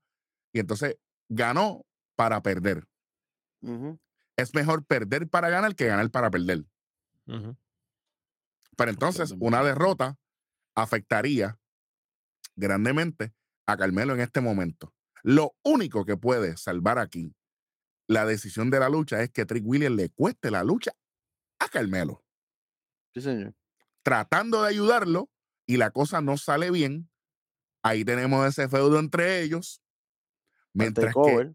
y 0.54 0.60
entonces 0.60 0.98
ganó 1.30 1.86
para 2.16 2.42
perder. 2.42 2.88
Es 4.38 4.54
mejor 4.54 4.86
perder 4.86 5.28
para 5.28 5.50
ganar 5.50 5.76
que 5.76 5.88
ganar 5.88 6.10
para 6.10 6.32
perder. 6.32 6.66
Pero 8.78 8.92
entonces 8.92 9.34
una 9.40 9.64
derrota 9.64 10.18
afectaría 10.76 11.60
grandemente 12.56 13.34
a 13.66 13.78
Carmelo 13.78 14.14
en 14.14 14.22
este 14.22 14.42
momento. 14.42 14.94
Lo 15.24 15.56
único 15.64 16.06
que 16.06 16.16
puede 16.16 16.56
salvar 16.58 17.00
aquí 17.00 17.36
la 18.08 18.26
decisión 18.26 18.70
de 18.70 18.80
la 18.80 18.90
lucha 18.90 19.22
es 19.22 19.32
que 19.32 19.46
Trick 19.46 19.64
Williams 19.66 19.96
le 19.98 20.10
cueste 20.10 20.52
la 20.52 20.64
lucha 20.64 20.92
a 21.60 21.70
Carmelo, 21.70 22.24
Sí, 23.14 23.22
señor. 23.22 23.54
tratando 24.04 24.64
de 24.64 24.70
ayudarlo 24.70 25.30
y 25.68 25.78
la 25.78 25.92
cosa 25.92 26.22
no 26.22 26.38
sale 26.38 26.72
bien. 26.72 27.10
Ahí 27.84 28.06
tenemos 28.06 28.46
ese 28.48 28.70
feudo 28.70 29.00
entre 29.00 29.42
ellos. 29.42 29.82
Mientras 30.74 31.14
que, 31.14 31.54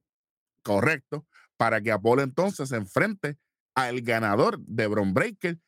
correcto, 0.64 1.26
para 1.56 1.80
que 1.80 1.92
Apolo 1.92 2.22
entonces 2.22 2.68
se 2.70 2.76
enfrente 2.76 3.38
al 3.74 4.02
ganador 4.02 4.58
de 4.60 4.86
Bron 4.86 5.14
Breaker 5.14 5.60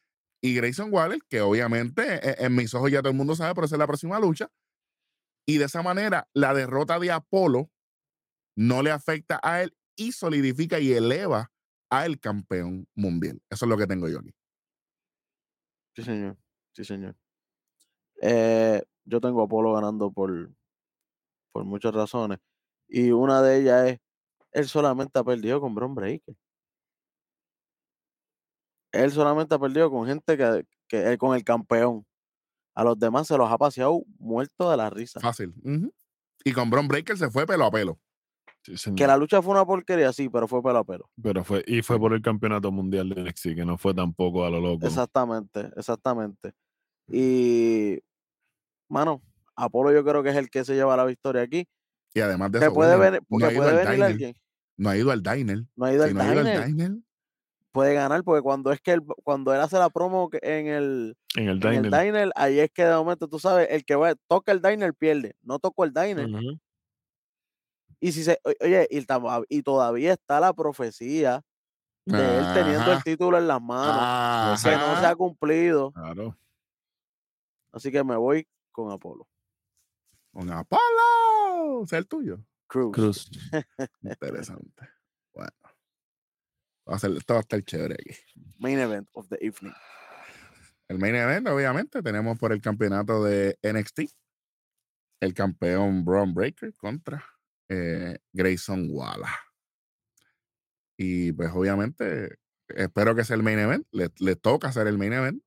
y 0.43 0.55
Grayson 0.55 0.93
Waller, 0.93 1.21
que 1.29 1.41
obviamente 1.41 2.03
e- 2.43 2.45
en 2.47 2.55
mis 2.55 2.75
ojos 2.75 2.91
ya 2.91 3.01
todo 3.01 3.11
el 3.11 3.17
mundo 3.17 3.35
sabe, 3.37 3.55
pero 3.55 3.67
esa 3.67 3.77
es 3.77 3.79
la 3.81 3.87
próxima 3.87 4.19
lucha. 4.21 4.51
Y 5.47 5.59
de 5.59 5.67
esa 5.67 5.83
manera, 5.83 6.29
la 6.35 6.55
derrota 6.55 6.99
de 6.99 7.13
Apolo 7.13 7.71
no 8.57 8.83
le 8.83 8.91
afecta 8.91 9.41
a 9.43 9.63
él 9.63 9.77
y 9.97 10.13
solidifica 10.13 10.81
y 10.81 10.93
eleva 10.93 11.51
al 11.91 12.19
campeón 12.19 12.87
mundial. 12.95 13.41
Eso 13.51 13.65
es 13.65 13.69
lo 13.69 13.77
que 13.77 13.87
tengo 13.87 14.09
yo 14.09 14.19
aquí. 14.19 14.35
Sí, 15.95 16.03
señor. 16.03 16.37
Sí, 16.73 16.85
señor. 16.85 17.17
Eh, 18.21 18.83
yo 19.05 19.21
tengo 19.21 19.43
a 19.43 19.45
Apolo 19.45 19.73
ganando 19.75 20.11
por, 20.11 20.51
por 21.53 21.65
muchas 21.65 21.95
razones. 21.95 22.39
Y 22.89 23.11
una 23.11 23.43
de 23.43 23.61
ellas 23.61 23.91
es, 23.91 23.99
él 24.53 24.69
solamente 24.69 25.19
ha 25.19 25.25
perdido 25.25 25.61
con 25.61 25.75
Bron 25.75 25.95
Breaker. 25.95 26.37
Él 28.93 29.11
solamente 29.11 29.55
ha 29.55 29.59
perdido 29.59 29.91
con 29.91 30.07
gente 30.07 30.37
que, 30.37 30.67
que 30.89 31.13
eh, 31.13 31.19
con 31.19 31.35
el 31.37 31.45
campeón. 31.45 32.07
A 32.77 32.83
los 32.83 32.99
demás 32.99 33.29
se 33.29 33.37
los 33.37 33.51
ha 33.51 33.59
paseado 33.59 34.03
muerto 34.19 34.71
de 34.71 34.77
la 34.77 34.91
risa. 34.91 35.21
Fácil. 35.21 35.55
Y 36.45 36.53
con 36.53 36.71
Bron 36.71 36.89
Breaker 36.89 37.17
se 37.17 37.31
fue 37.31 37.47
pelo 37.47 37.67
a 37.67 37.71
pelo. 37.71 38.01
Sí. 38.65 38.95
Que 38.95 39.07
la 39.07 39.17
lucha 39.17 39.43
fue 39.43 39.53
una 39.53 39.65
porquería, 39.67 40.13
sí, 40.13 40.29
pero 40.31 40.49
fue 40.49 40.63
pelo 40.63 40.79
a 40.79 40.85
pelo. 40.85 41.11
Pero 41.23 41.45
fue, 41.45 41.63
y 41.67 41.83
fue 41.83 41.99
por 41.99 42.15
el 42.15 42.23
campeonato 42.23 42.73
mundial 42.73 43.11
de 43.11 43.23
NXT, 43.23 43.55
que 43.55 43.65
no 43.65 43.77
fue 43.77 43.93
tampoco 43.95 44.45
a 44.45 44.51
lo 44.51 44.61
loco. 44.61 44.87
Exactamente, 44.87 45.71
exactamente. 45.77 46.53
Y, 47.09 47.99
mano, 48.89 49.23
Apolo 49.55 49.93
yo 49.93 50.03
creo 50.05 50.23
que 50.23 50.31
es 50.31 50.37
el 50.37 50.49
que 50.49 50.65
se 50.65 50.75
lleva 50.75 50.97
la 50.97 51.05
victoria 51.05 51.43
aquí. 51.43 51.69
Y 52.15 52.21
además 52.21 52.53
de 52.53 52.61
Que 52.61 52.65
eso, 52.67 52.75
puede, 52.75 52.97
venir, 52.97 53.21
no 53.29 53.47
ha 53.47 53.53
ido 53.53 53.61
puede 53.63 53.71
al 53.71 53.77
venir 53.77 53.93
diner. 53.93 54.07
alguien, 54.11 54.37
No 54.77 54.89
ha 54.89 54.97
ido 54.97 55.11
al 55.11 55.23
diner. 55.23 55.59
no 55.77 55.85
ha 55.87 55.93
ido 55.93 56.05
Si 56.05 56.09
al 56.11 56.15
no 56.15 56.23
ha 56.23 56.33
ido 56.33 56.45
diner, 56.45 56.57
al 56.63 56.67
diner, 56.69 56.93
puede 57.73 57.95
ganar, 57.95 58.23
porque 58.23 58.41
cuando 58.41 58.73
es 58.73 58.81
que 58.81 58.93
él, 58.93 59.03
cuando 59.25 59.53
él 59.53 59.61
hace 59.61 59.77
la 59.79 59.91
promo 59.91 60.31
en 60.41 60.67
el, 60.69 61.17
En 61.37 61.49
el 61.49 61.67
en 61.67 61.85
el 61.85 61.91
diner. 61.91 62.31
ahí 62.37 62.61
es 62.61 62.71
que 62.71 62.85
de 62.85 62.95
momento 62.95 63.29
tú 63.29 63.39
sabes, 63.39 63.67
el 63.71 63.85
que 63.85 63.97
va, 63.97 64.15
toca 64.29 64.53
el 64.53 64.63
diner 64.63 64.95
pierde, 64.95 65.35
no 65.43 65.59
tocó 65.59 65.85
el 65.85 65.93
diner. 65.93 66.29
Y 68.05 68.13
si 68.13 68.23
se, 68.23 68.39
oye, 68.61 68.87
y, 68.91 69.63
todavía 69.63 70.13
está 70.13 70.39
la 70.39 70.53
profecía 70.53 71.43
de 72.05 72.39
él 72.39 72.45
teniendo 72.53 72.93
el 72.93 73.03
título 73.03 73.39
en 73.39 73.49
las 73.49 73.63
manos, 73.63 74.63
que 74.63 74.77
no 74.77 75.01
se 75.01 75.07
ha 75.07 75.17
cumplido. 75.17 75.91
Claro. 75.91 76.37
Así 77.73 77.91
que 77.91 78.05
me 78.05 78.15
voy 78.17 78.47
con 78.73 78.93
Apolo. 78.93 79.27
Con 80.35 80.51
Apolo. 80.53 81.85
Es 81.85 81.95
el 81.95 82.07
tuyo. 82.07 82.45
Cruz. 82.67 82.93
Cruz. 82.93 83.31
Interesante. 84.03 84.87
Bueno. 85.33 85.57
Va 86.87 86.97
a 86.97 86.99
ser, 86.99 87.13
esto 87.13 87.33
va 87.33 87.39
a 87.39 87.41
estar 87.41 87.65
chévere 87.65 87.95
aquí. 87.95 88.21
Main 88.59 88.81
event 88.81 89.09
of 89.15 89.27
the 89.31 89.39
evening. 89.41 89.73
El 90.89 90.99
main 90.99 91.15
event, 91.15 91.49
obviamente, 91.49 92.03
tenemos 92.03 92.39
por 92.39 92.53
el 92.53 92.61
campeonato 92.61 93.25
de 93.25 93.59
NXT 93.63 94.01
el 95.21 95.33
campeón 95.33 96.05
Braun 96.05 96.35
Breaker 96.35 96.75
contra 96.75 97.25
eh, 97.69 98.19
Grayson 98.33 98.89
Waller. 98.91 99.27
Y 100.97 101.33
pues 101.33 101.51
obviamente 101.53 102.39
espero 102.69 103.15
que 103.15 103.25
sea 103.25 103.37
el 103.37 103.43
main 103.43 103.59
event. 103.59 103.87
Le, 103.91 104.11
le 104.19 104.37
toca 104.37 104.69
hacer 104.69 104.87
el 104.87 104.99
main 104.99 105.13
event. 105.13 105.43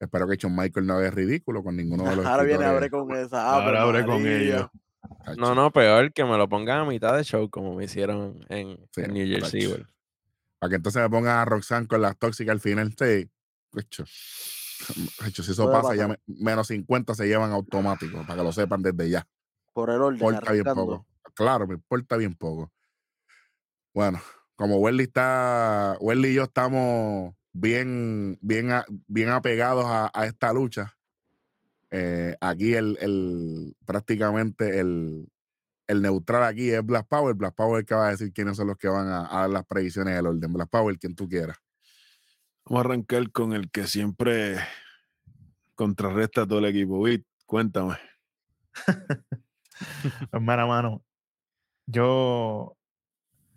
Espero 0.00 0.26
que 0.26 0.36
Shawn 0.36 0.54
Michael 0.56 0.86
no 0.86 0.94
haga 0.94 1.10
ridículo 1.10 1.62
con 1.62 1.76
ninguno 1.76 2.08
de 2.08 2.16
los 2.16 2.26
Ahora 2.26 2.42
viene 2.44 2.64
a 2.64 2.74
escritores. 2.74 2.90
con 2.90 3.16
esa. 3.16 3.54
Ave 3.54 3.64
Ahora 3.66 3.82
abre 3.82 4.04
con 4.04 4.22
María. 4.22 4.38
ellos. 4.38 4.66
No, 5.36 5.54
no, 5.54 5.72
peor 5.72 6.12
que 6.12 6.24
me 6.24 6.36
lo 6.36 6.48
pongan 6.48 6.80
a 6.80 6.84
mitad 6.84 7.16
de 7.16 7.24
show 7.24 7.50
como 7.50 7.74
me 7.74 7.84
hicieron 7.84 8.38
en, 8.48 8.78
Sí, 8.94 9.02
en 9.02 9.12
New 9.14 9.26
Jersey. 9.26 9.84
Para 10.60 10.70
que 10.70 10.76
entonces 10.76 11.02
me 11.02 11.10
pongan 11.10 11.38
a 11.38 11.44
Roxanne 11.44 11.88
con 11.88 12.00
las 12.02 12.16
tóxicas 12.16 12.52
al 12.52 12.60
final. 12.60 12.94
Sí. 12.96 13.28
Tacho. 13.72 14.04
Tacho, 15.18 15.42
si 15.42 15.52
eso 15.52 15.64
Puede 15.64 15.76
pasa, 15.82 15.94
ya 15.96 16.08
me- 16.08 16.18
menos 16.26 16.68
50 16.68 17.14
se 17.14 17.26
llevan 17.26 17.50
automático, 17.50 18.18
para 18.22 18.36
que 18.36 18.44
lo 18.44 18.52
sepan 18.52 18.82
desde 18.82 19.10
ya. 19.10 19.26
Por 19.72 19.90
el 19.90 20.00
orden, 20.02 20.38
bien 20.52 20.64
poco. 20.64 21.06
Claro, 21.34 21.66
me 21.66 21.74
importa 21.74 22.16
bien 22.16 22.34
poco. 22.34 22.72
Bueno, 23.94 24.20
como 24.56 24.78
Welly 24.78 25.04
está, 25.04 25.96
Welly 26.00 26.28
y 26.30 26.34
yo 26.34 26.44
estamos 26.44 27.34
bien, 27.52 28.38
bien, 28.42 28.70
bien 29.06 29.28
apegados 29.30 29.84
a, 29.86 30.10
a 30.14 30.26
esta 30.26 30.52
lucha. 30.52 30.96
eh, 31.90 32.36
aquí 32.40 32.74
el, 32.74 32.96
el 33.00 33.76
prácticamente 33.84 34.78
el, 34.80 35.28
el 35.86 36.02
neutral 36.02 36.44
aquí 36.44 36.70
es 36.70 36.84
Black 36.84 37.06
Power. 37.08 37.34
Black 37.34 37.54
Power 37.54 37.78
es 37.78 37.80
el 37.82 37.86
que 37.86 37.94
va 37.94 38.08
a 38.08 38.10
decir 38.12 38.32
quiénes 38.32 38.56
son 38.56 38.68
los 38.68 38.78
que 38.78 38.88
van 38.88 39.08
a, 39.08 39.26
a 39.30 39.40
dar 39.42 39.50
las 39.50 39.66
predicciones 39.66 40.14
del 40.16 40.26
orden. 40.26 40.52
Black 40.52 40.70
Power, 40.70 40.98
quien 40.98 41.14
tú 41.14 41.28
quieras. 41.28 41.58
Vamos 42.64 42.84
a 42.84 42.88
arrancar 42.88 43.30
con 43.32 43.52
el 43.54 43.70
que 43.70 43.86
siempre 43.86 44.56
contrarresta 45.74 46.42
a 46.42 46.46
todo 46.46 46.60
el 46.60 46.66
equipo. 46.66 47.02
Vic, 47.02 47.26
cuéntame. 47.46 47.96
Mira, 50.32 50.66
mano, 50.66 51.04
yo 51.86 52.76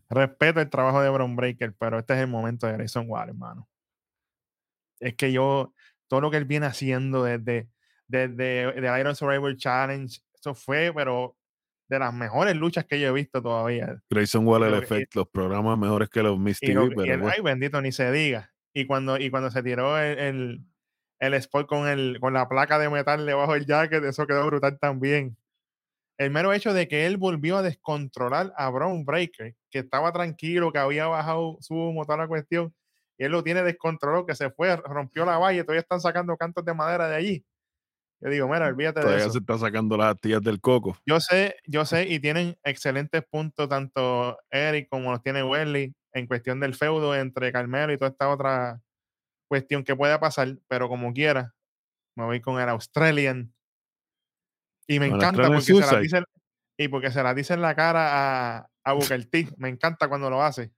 respeto 0.10 0.62
el 0.62 0.70
trabajo 0.70 1.02
de 1.02 1.10
Bron 1.10 1.36
Breaker, 1.36 1.74
pero 1.78 2.00
este 2.00 2.14
es 2.14 2.20
el 2.20 2.28
momento 2.28 2.68
de 2.68 2.74
Grayson 2.74 3.06
Waller, 3.08 3.30
hermano. 3.30 3.68
Es 5.00 5.16
que 5.16 5.32
yo, 5.32 5.74
todo 6.08 6.22
lo 6.22 6.32
que 6.32 6.38
él 6.38 6.46
viene 6.46 6.66
haciendo 6.66 7.24
desde, 7.24 7.70
desde 8.08 8.64
el 8.78 9.00
Iron 9.00 9.16
Survivor 9.16 9.56
Challenge, 9.56 10.20
eso 10.34 10.56
fue, 10.56 10.92
pero 10.94 11.36
de 11.88 12.00
las 12.00 12.14
mejores 12.14 12.56
luchas 12.56 12.86
que 12.86 13.00
yo 13.00 13.10
he 13.10 13.12
visto 13.12 13.42
todavía. 13.42 14.02
Grayson 14.10 14.48
Waller 14.48 14.72
que- 14.72 14.86
Effect, 14.86 15.16
los 15.16 15.28
programas 15.28 15.78
mejores 15.78 16.10
que 16.10 16.24
los 16.24 16.40
Miss 16.40 16.58
Y, 16.62 16.74
lo 16.74 16.84
TV, 16.90 16.94
y 16.94 16.96
pero 16.96 17.14
el, 17.14 17.20
bueno, 17.20 17.34
ay, 17.36 17.42
bendito, 17.44 17.82
ni 17.82 17.92
se 17.92 18.12
diga. 18.12 18.54
Y 18.74 18.86
cuando, 18.86 19.18
y 19.18 19.30
cuando 19.30 19.52
se 19.52 19.64
tiró 19.64 19.98
el, 20.00 20.18
el, 20.18 20.62
el 21.20 21.34
spot 21.36 21.68
con, 21.68 21.88
el, 21.88 22.20
con 22.20 22.34
la 22.34 22.50
placa 22.50 22.80
de 22.80 22.90
metal 22.90 23.26
debajo 23.26 23.54
del 23.54 23.66
jacket, 23.66 24.04
eso 24.04 24.26
quedó 24.28 24.46
brutal 24.48 24.78
también. 24.80 25.38
El 26.18 26.32
mero 26.32 26.54
hecho 26.54 26.74
de 26.74 26.88
que 26.88 27.06
él 27.06 27.18
volvió 27.18 27.58
a 27.58 27.62
descontrolar 27.62 28.54
a 28.58 28.70
Brown 28.70 29.04
Breaker, 29.04 29.56
que 29.70 29.80
estaba 29.80 30.12
tranquilo, 30.14 30.72
que 30.72 30.80
había 30.80 31.08
bajado 31.08 31.58
su 31.60 31.76
humo, 31.76 32.06
toda 32.06 32.20
la 32.20 32.28
cuestión, 32.28 32.74
y 33.18 33.26
él 33.26 33.32
lo 33.32 33.44
tiene 33.44 33.64
descontrolado, 33.64 34.26
que 34.26 34.36
se 34.36 34.50
fue, 34.50 34.76
rompió 34.78 35.26
la 35.26 35.38
valla, 35.38 35.60
y 35.60 35.64
todavía 35.64 35.82
están 35.82 36.00
sacando 36.00 36.38
cantos 36.38 36.64
de 36.64 36.74
madera 36.74 37.10
de 37.10 37.16
allí. 37.16 37.46
Yo 38.22 38.30
digo, 38.30 38.48
mira, 38.48 38.68
olvídate 38.68 39.00
de 39.00 39.06
todavía 39.06 39.26
eso. 39.26 39.34
se 39.34 39.40
está 39.40 39.58
sacando 39.58 39.98
las 39.98 40.16
astillas 40.16 40.42
del 40.42 40.62
coco. 40.62 40.98
Yo 41.06 41.20
sé, 41.20 41.58
yo 41.66 41.86
sé, 41.86 42.08
y 42.08 42.20
tienen 42.20 42.58
excelentes 42.64 43.24
puntos 43.30 43.68
tanto 43.70 44.38
Eric 44.50 44.88
como 44.90 45.12
los 45.12 45.22
tiene 45.22 45.44
Welly 45.44 45.94
en 46.14 46.28
cuestión 46.28 46.60
del 46.60 46.76
feudo 46.76 47.14
entre 47.16 47.52
Carmelo 47.52 47.92
y 47.92 47.98
toda 47.98 48.12
esta 48.12 48.30
otra 48.30 48.82
cuestión 49.48 49.84
que 49.84 49.96
pueda 49.96 50.20
pasar, 50.20 50.58
pero 50.68 50.88
como 50.88 51.14
quiera, 51.14 51.54
me 52.16 52.24
voy 52.24 52.42
con 52.42 52.60
el 52.60 52.70
Australian. 52.70 53.54
Y 54.88 55.00
me 55.00 55.08
encanta 55.08 55.48
porque 55.48 55.62
se 55.62 55.74
la 55.80 56.00
dice 56.00 56.24
y 56.78 56.88
porque 56.88 57.12
se 57.12 57.24
la 57.24 57.34
dice 57.34 57.54
en 57.54 57.62
la 57.62 57.76
cara 57.76 58.58
a, 58.58 58.70
a 58.84 58.94
Booker 58.94 59.26
T. 59.26 59.50
Me 59.58 59.70
encanta 59.70 60.08
cuando 60.08 60.30
lo 60.30 60.42
hace. 60.44 60.72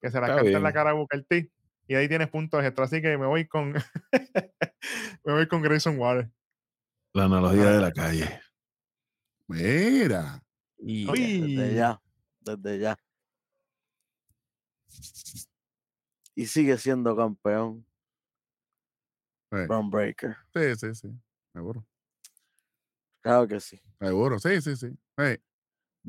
Que 0.00 0.10
se 0.10 0.20
la 0.20 0.26
Está 0.26 0.42
canta 0.42 0.56
en 0.56 0.62
la 0.62 0.72
cara 0.72 0.90
a 0.90 0.94
Booker 0.94 1.24
T. 1.24 1.50
Y 1.86 1.94
ahí 1.94 2.08
tienes 2.08 2.28
puntos 2.28 2.64
extra. 2.64 2.84
Así 2.84 3.02
que 3.02 3.16
me 3.18 3.26
voy 3.26 3.46
con 3.46 3.72
me 5.24 5.32
voy 5.32 5.48
con 5.48 5.62
Grayson 5.62 5.98
Water. 5.98 6.30
La 7.12 7.24
analogía 7.24 7.70
de 7.70 7.80
la 7.80 7.92
calle. 7.92 8.40
Mira. 9.48 10.42
Y 10.78 11.06
Desde 11.06 11.74
ya. 11.74 12.00
Desde 12.40 12.78
ya. 12.78 12.96
Y 16.34 16.46
sigue 16.46 16.76
siendo 16.78 17.16
campeón. 17.16 17.86
Sí, 19.52 19.66
Brown 19.68 19.88
Breaker. 19.88 20.36
sí, 20.52 20.74
sí, 20.76 20.94
sí. 20.94 21.08
Seguro. 21.52 21.86
Claro 23.24 23.48
que 23.48 23.58
sí. 23.58 23.80
Seguro, 23.98 24.38
sí, 24.38 24.60
sí, 24.60 24.76
sí. 24.76 24.88
Sí, 24.90 25.36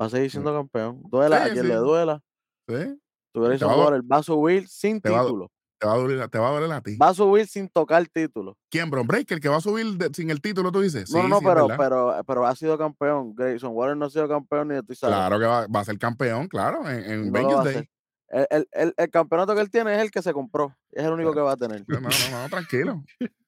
Va 0.00 0.06
a 0.06 0.10
seguir 0.10 0.30
siendo 0.30 0.52
campeón. 0.52 1.02
Duela 1.08 1.44
a 1.44 1.50
quien 1.50 1.66
le 1.66 1.74
duela. 1.76 2.22
sí. 2.68 3.00
Tu 3.32 3.42
Grayson 3.42 3.68
va 3.68 3.72
a 3.72 3.76
do- 3.76 3.84
Waller 3.84 4.02
va 4.12 4.16
a 4.18 4.22
subir 4.22 4.68
sin 4.68 5.00
te 5.00 5.10
va 5.10 5.20
título. 5.22 5.50
Te 5.78 5.86
va 5.86 5.92
a 5.92 5.96
doler, 5.98 6.28
te 6.30 6.38
va 6.38 6.48
a 6.48 6.52
doler 6.52 6.72
a 6.72 6.80
ti. 6.80 6.96
Va 6.96 7.08
a 7.08 7.14
subir 7.14 7.46
sin 7.46 7.68
tocar 7.68 8.06
título. 8.08 8.56
¿Quién, 8.70 8.90
Bron 8.90 9.06
Breaker, 9.06 9.40
que 9.40 9.48
va 9.48 9.56
a 9.56 9.60
subir 9.60 9.86
de- 9.98 10.10
sin 10.14 10.30
el 10.30 10.40
título, 10.40 10.72
tú 10.72 10.80
dices? 10.80 11.10
No, 11.10 11.22
Sí, 11.22 11.28
no, 11.28 11.38
sí, 11.38 11.44
pero, 11.44 11.66
pero, 11.76 12.22
pero 12.26 12.46
ha 12.46 12.54
sido 12.56 12.76
campeón. 12.78 13.34
Grayson 13.34 13.72
Waller 13.74 13.96
no 13.96 14.06
ha 14.06 14.10
sido 14.10 14.26
campeón 14.28 14.68
ni 14.68 14.74
de 14.74 14.82
tu 14.82 14.94
Claro 14.94 15.38
que 15.38 15.44
va, 15.46 15.66
va 15.66 15.80
a 15.80 15.84
ser 15.84 15.98
campeón, 15.98 16.48
claro, 16.48 16.88
en, 16.88 17.04
en 17.10 17.32
No 17.32 17.62
Day. 17.64 17.88
El, 18.28 18.46
el- 18.50 18.68
el- 18.72 18.94
el 18.96 19.10
campeonato 19.10 19.54
que 19.54 19.60
él 19.60 19.70
tiene 19.70 19.94
es 19.94 20.00
el 20.02 20.10
que 20.10 20.20
se 20.22 20.32
compró. 20.32 20.74
Es 20.90 21.04
el 21.04 21.12
único 21.12 21.32
que 21.32 21.40
va 21.40 21.52
a 21.52 21.56
tener. 21.56 21.84
No, 21.86 22.00
no, 22.00 22.08
no, 22.08 22.48
tranquilo. 22.50 23.02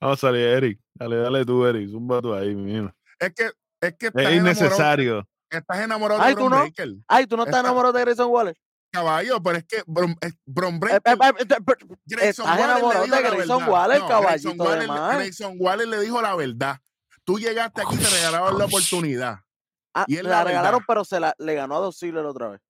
Vamos 0.00 0.18
a 0.18 0.20
salir, 0.28 0.42
Eric. 0.42 0.80
Dale, 0.94 1.16
dale 1.16 1.44
tú, 1.44 1.64
Eric. 1.66 1.90
Zumba 1.90 2.20
tú 2.20 2.34
ahí, 2.34 2.54
mío. 2.54 2.94
Es 3.18 3.32
que, 3.34 3.50
es 3.80 3.94
que 3.96 4.06
estás 4.06 4.24
Es 4.24 4.32
innecesario. 4.36 5.28
estás 5.50 5.78
enamorado 5.80 6.20
Ay, 6.20 6.30
de 6.34 6.40
¿tú 6.40 6.46
Bron 6.46 6.50
no? 6.52 6.60
Breaker, 6.64 6.88
Ay, 7.08 7.26
tú 7.26 7.36
no 7.36 7.42
estás 7.44 7.56
Está- 7.58 7.68
enamorado 7.68 7.92
de 7.92 8.00
Grayson 8.04 8.30
Waller. 8.30 8.56
caballo, 8.90 9.42
pero 9.42 9.58
es 9.58 9.64
que 9.64 9.82
Bron, 9.86 10.16
es- 10.20 10.34
Bron 10.46 10.74
Eh, 10.74 10.78
Breaker, 10.78 11.12
eh, 11.14 11.16
eh, 11.40 11.46
eh, 11.48 11.96
Grayson 12.06 12.46
estás 12.46 12.46
Waller 12.46 12.66
le 12.66 12.72
enamorado 12.72 13.04
dijo 13.04 13.16
de 13.16 13.22
la 13.22 13.30
Grayson 13.30 13.58
verdad. 13.58 13.72
Waller, 13.72 14.00
No, 14.00 14.08
caballito 14.08 14.54
Grayson 14.54 14.90
Waller. 14.90 15.14
Grayson 15.16 15.56
Waller 15.58 15.88
le 15.88 16.00
dijo 16.00 16.22
la 16.22 16.34
verdad. 16.36 16.78
Tú 17.24 17.38
llegaste 17.38 17.80
aquí 17.82 17.94
y 17.94 17.98
te 17.98 18.08
regalaron 18.10 18.58
la 18.58 18.64
oportunidad. 18.66 19.38
Ah, 19.94 20.04
y 20.08 20.16
la, 20.16 20.22
la 20.28 20.44
regalaron, 20.44 20.78
verdad. 20.80 20.84
pero 20.88 21.04
se 21.04 21.20
la, 21.20 21.34
le 21.38 21.54
ganó 21.54 21.76
a 21.76 21.78
Dos 21.80 21.98
Ziggler 21.98 22.24
otra 22.26 22.48
vez. 22.48 22.60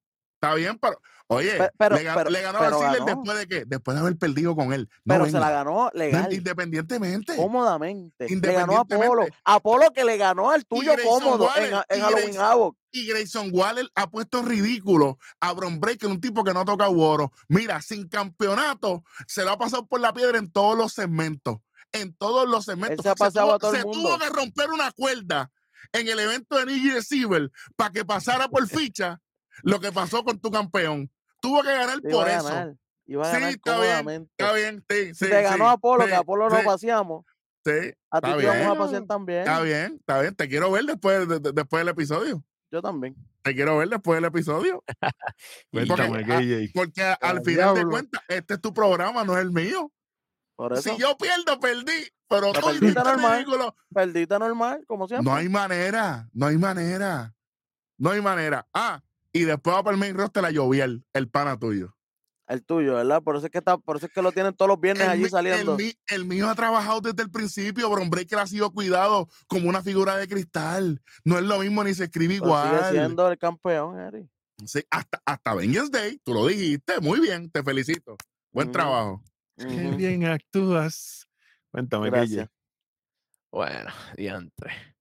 Está 0.45 0.55
bien, 0.57 0.79
pero 0.79 1.01
oye, 1.29 1.53
Pe- 1.59 1.71
pero- 1.79 1.97
le, 1.97 2.03
ganó, 2.03 2.19
pero- 2.19 2.31
le 2.31 2.43
ganó 2.43 2.59
pero 2.59 2.83
a 2.83 2.93
ganó. 2.93 3.05
después 3.07 3.39
de 3.39 3.47
qué? 3.47 3.65
Después 3.67 3.95
de 3.95 4.01
haber 4.03 4.17
perdido 4.19 4.55
con 4.55 4.73
él. 4.73 4.89
No 5.05 5.15
Pero 5.15 5.27
se 5.27 5.39
la 5.41 5.51
ganó 5.51 5.91
legal, 5.95 6.33
independientemente. 6.33 7.37
cómodamente. 7.37 8.29
Le 8.29 8.53
ganó 8.53 8.77
a 8.77 8.81
Apolo. 8.81 8.99
Independientemente. 9.25 9.39
Apolo 9.45 9.91
que 9.93 10.05
le 10.05 10.17
ganó 10.17 10.51
al 10.51 10.65
tuyo 10.67 10.93
cómodo 11.05 11.49
en, 11.57 11.63
Waller, 11.73 11.85
en 11.89 11.99
y 11.99 12.01
Halloween 12.03 12.39
Havoc. 12.39 12.77
Y 12.93 13.07
Grayson 13.09 13.51
Waller 13.53 13.89
ha 13.95 14.09
puesto 14.09 14.39
en 14.41 14.47
ridículo 14.47 15.19
a 15.41 15.53
Bron 15.53 15.81
Breaker, 15.81 16.09
un 16.09 16.21
tipo 16.21 16.45
que 16.45 16.53
no 16.55 16.65
toca 16.65 16.89
oro. 16.89 17.33
Mira, 17.49 17.81
sin 17.83 18.09
campeonato, 18.09 19.03
se 19.27 19.45
lo 19.45 19.51
ha 19.53 19.59
pasado 19.59 19.87
por 19.87 20.01
la 20.01 20.13
piedra 20.13 20.39
en 20.39 20.51
todos 20.53 20.77
los 20.77 20.93
segmentos. 20.93 21.57
En 21.93 22.15
todos 22.15 22.49
los 22.49 22.65
segmentos. 22.65 23.03
se 23.03 23.09
ha 23.09 23.15
pasado 23.15 23.47
tuvo, 23.47 23.55
a 23.55 23.59
todo 23.59 23.71
el 23.73 23.79
se 23.79 23.85
mundo. 23.85 24.09
tuvo 24.11 24.19
que 24.19 24.29
romper 24.29 24.71
una 24.71 24.91
cuerda 24.93 25.51
en 25.93 26.09
el 26.09 26.19
evento 26.19 26.65
de 26.65 26.81
Year's 26.81 27.11
Eve 27.13 27.51
para 27.77 27.91
que 27.91 28.05
pasara 28.05 28.49
por 28.49 28.67
ficha 28.69 29.21
lo 29.63 29.81
que 29.81 29.93
pasó 29.93 30.25
con 30.25 30.39
tu 30.41 30.51
campeón. 30.51 31.11
Tuvo 31.41 31.63
que 31.63 31.73
ganar 31.73 31.99
Iba 32.03 32.11
por 32.11 32.29
a 32.29 32.35
eso. 32.37 32.45
ganar. 32.49 32.77
Iba 33.07 33.23
a 33.23 33.27
Sí, 33.27 33.33
ganar 33.33 33.51
está 33.51 33.81
bien. 33.81 34.31
Está 34.39 34.53
bien, 34.55 34.85
sí, 34.89 35.15
sí, 35.15 35.29
te 35.31 35.43
ganó 35.43 35.65
sí, 35.67 35.71
Apolo, 35.75 36.05
sí, 36.05 36.09
que 36.11 36.15
Apolo 36.17 36.51
sí, 36.51 36.57
lo 36.57 36.65
paseamos, 36.65 37.25
sí, 37.65 37.71
a 37.71 38.21
ti 38.21 38.31
está 38.31 38.37
te 38.37 38.43
íbamos 38.43 38.63
a 38.63 38.65
bien. 38.73 38.79
pasear 38.79 39.07
también. 39.07 39.39
Está 39.41 39.61
bien, 39.61 39.97
está 40.01 40.21
bien. 40.21 40.35
Te 40.35 40.49
quiero 40.49 40.71
ver 40.71 40.85
después, 40.85 41.29
de- 41.29 41.39
de- 41.41 41.53
después 41.53 41.81
del 41.81 41.89
episodio. 41.89 42.43
Yo 42.71 42.81
también. 42.83 43.15
Te 43.43 43.55
quiero 43.55 43.77
ver 43.77 43.89
después 43.91 44.17
del 44.17 44.25
episodio. 44.25 44.83
KJ. 45.73 46.71
Porque 46.73 47.03
a- 47.03 47.13
al 47.15 47.39
Ah, 47.39 47.41
final 47.45 47.75
de 47.75 47.85
cuentas, 47.85 48.23
este 48.29 48.55
es 48.55 48.61
tu 48.61 48.73
programa, 48.73 49.25
no 49.25 49.35
es 49.37 49.43
el 49.43 49.51
mío. 49.53 49.93
Por 50.57 50.73
eso, 50.73 50.83
Si 50.83 50.97
yo 50.99 51.17
pierdo, 51.17 51.59
perdí. 51.61 52.09
Pero 52.27 52.53
Pero 52.53 52.53
tú 52.53 52.61
perdiste 52.67 52.87
hiciste 52.87 53.05
normal. 53.05 53.33
ridículo. 53.37 53.77
perdita 53.93 54.39
normal, 54.39 54.85
como 54.87 55.07
siempre. 55.07 55.31
No 55.31 55.37
hay 55.37 55.49
manera, 55.49 56.29
no 56.33 56.47
hay 56.47 56.57
manera. 56.57 57.35
No 57.99 58.11
hay 58.11 58.21
manera. 58.23 58.67
Ah, 58.73 59.03
y 59.35 59.45
después 59.45 59.76
va 59.76 59.82
para 59.82 59.95
el 59.95 60.01
main 60.01 60.16
roster 60.16 60.43
la 60.43 60.53
Joviel, 60.55 61.05
el 61.12 61.28
pana 61.28 61.59
tuyo. 61.59 61.95
El 62.47 62.62
tuyo, 62.62 62.95
¿verdad? 62.95 63.22
Por 63.22 63.37
eso 63.37 63.47
es 63.47 63.53
que 63.53 63.59
está, 63.59 63.78
por 63.78 63.97
eso 63.97 64.05
es 64.07 64.12
que 64.12 64.20
lo 64.20 64.30
tienen 64.30 64.55
todos 64.55 64.68
los 64.68 64.78
viernes 64.80 65.05
El, 65.05 65.11
allí 65.11 65.22
mi- 65.24 65.28
saliendo. 65.30 65.76
el 65.78 65.95
el 66.09 66.24
mío 66.26 66.49
ha 66.51 66.55
trabajado 66.55 67.01
desde 67.01 67.22
el 67.22 67.30
principio, 67.30 67.89
Bron 67.91 68.11
Breaker 68.11 68.39
ha 68.39 68.47
sido 68.47 68.70
cuidado 68.70 69.28
como 69.47 69.68
una 69.68 69.82
figura 69.82 70.16
de 70.16 70.28
cristal. 70.28 71.01
No 71.24 71.39
es 71.39 71.45
lo 71.45 71.59
mismo 71.61 71.82
ni 71.85 71.95
se 71.95 72.05
escribe 72.05 72.39
Pero 72.41 72.55
sigue 72.62 72.74
igual. 72.76 72.93
siendo 72.93 73.28
el 73.30 73.39
campeón, 73.39 73.99
Eric. 73.99 74.28
Sí, 74.66 74.82
hasta, 74.91 75.20
hasta 75.24 75.55
Vengeance 75.55 75.91
Day, 75.91 76.20
tú 76.22 76.32
lo 76.35 76.47
dijiste. 76.47 77.01
Muy 77.01 77.18
bien, 77.20 77.51
te 77.51 77.62
felicito. 77.62 78.16
Buen 78.53 78.70
trabajo. 78.70 79.22
Qué 79.57 79.91
bien 79.97 80.26
actúas. 80.26 81.26
Cuéntame, 81.70 82.11
Gracias. 82.11 82.47
KJ. 82.47 82.53
Bueno, 83.53 83.91
diantre. 84.16 84.94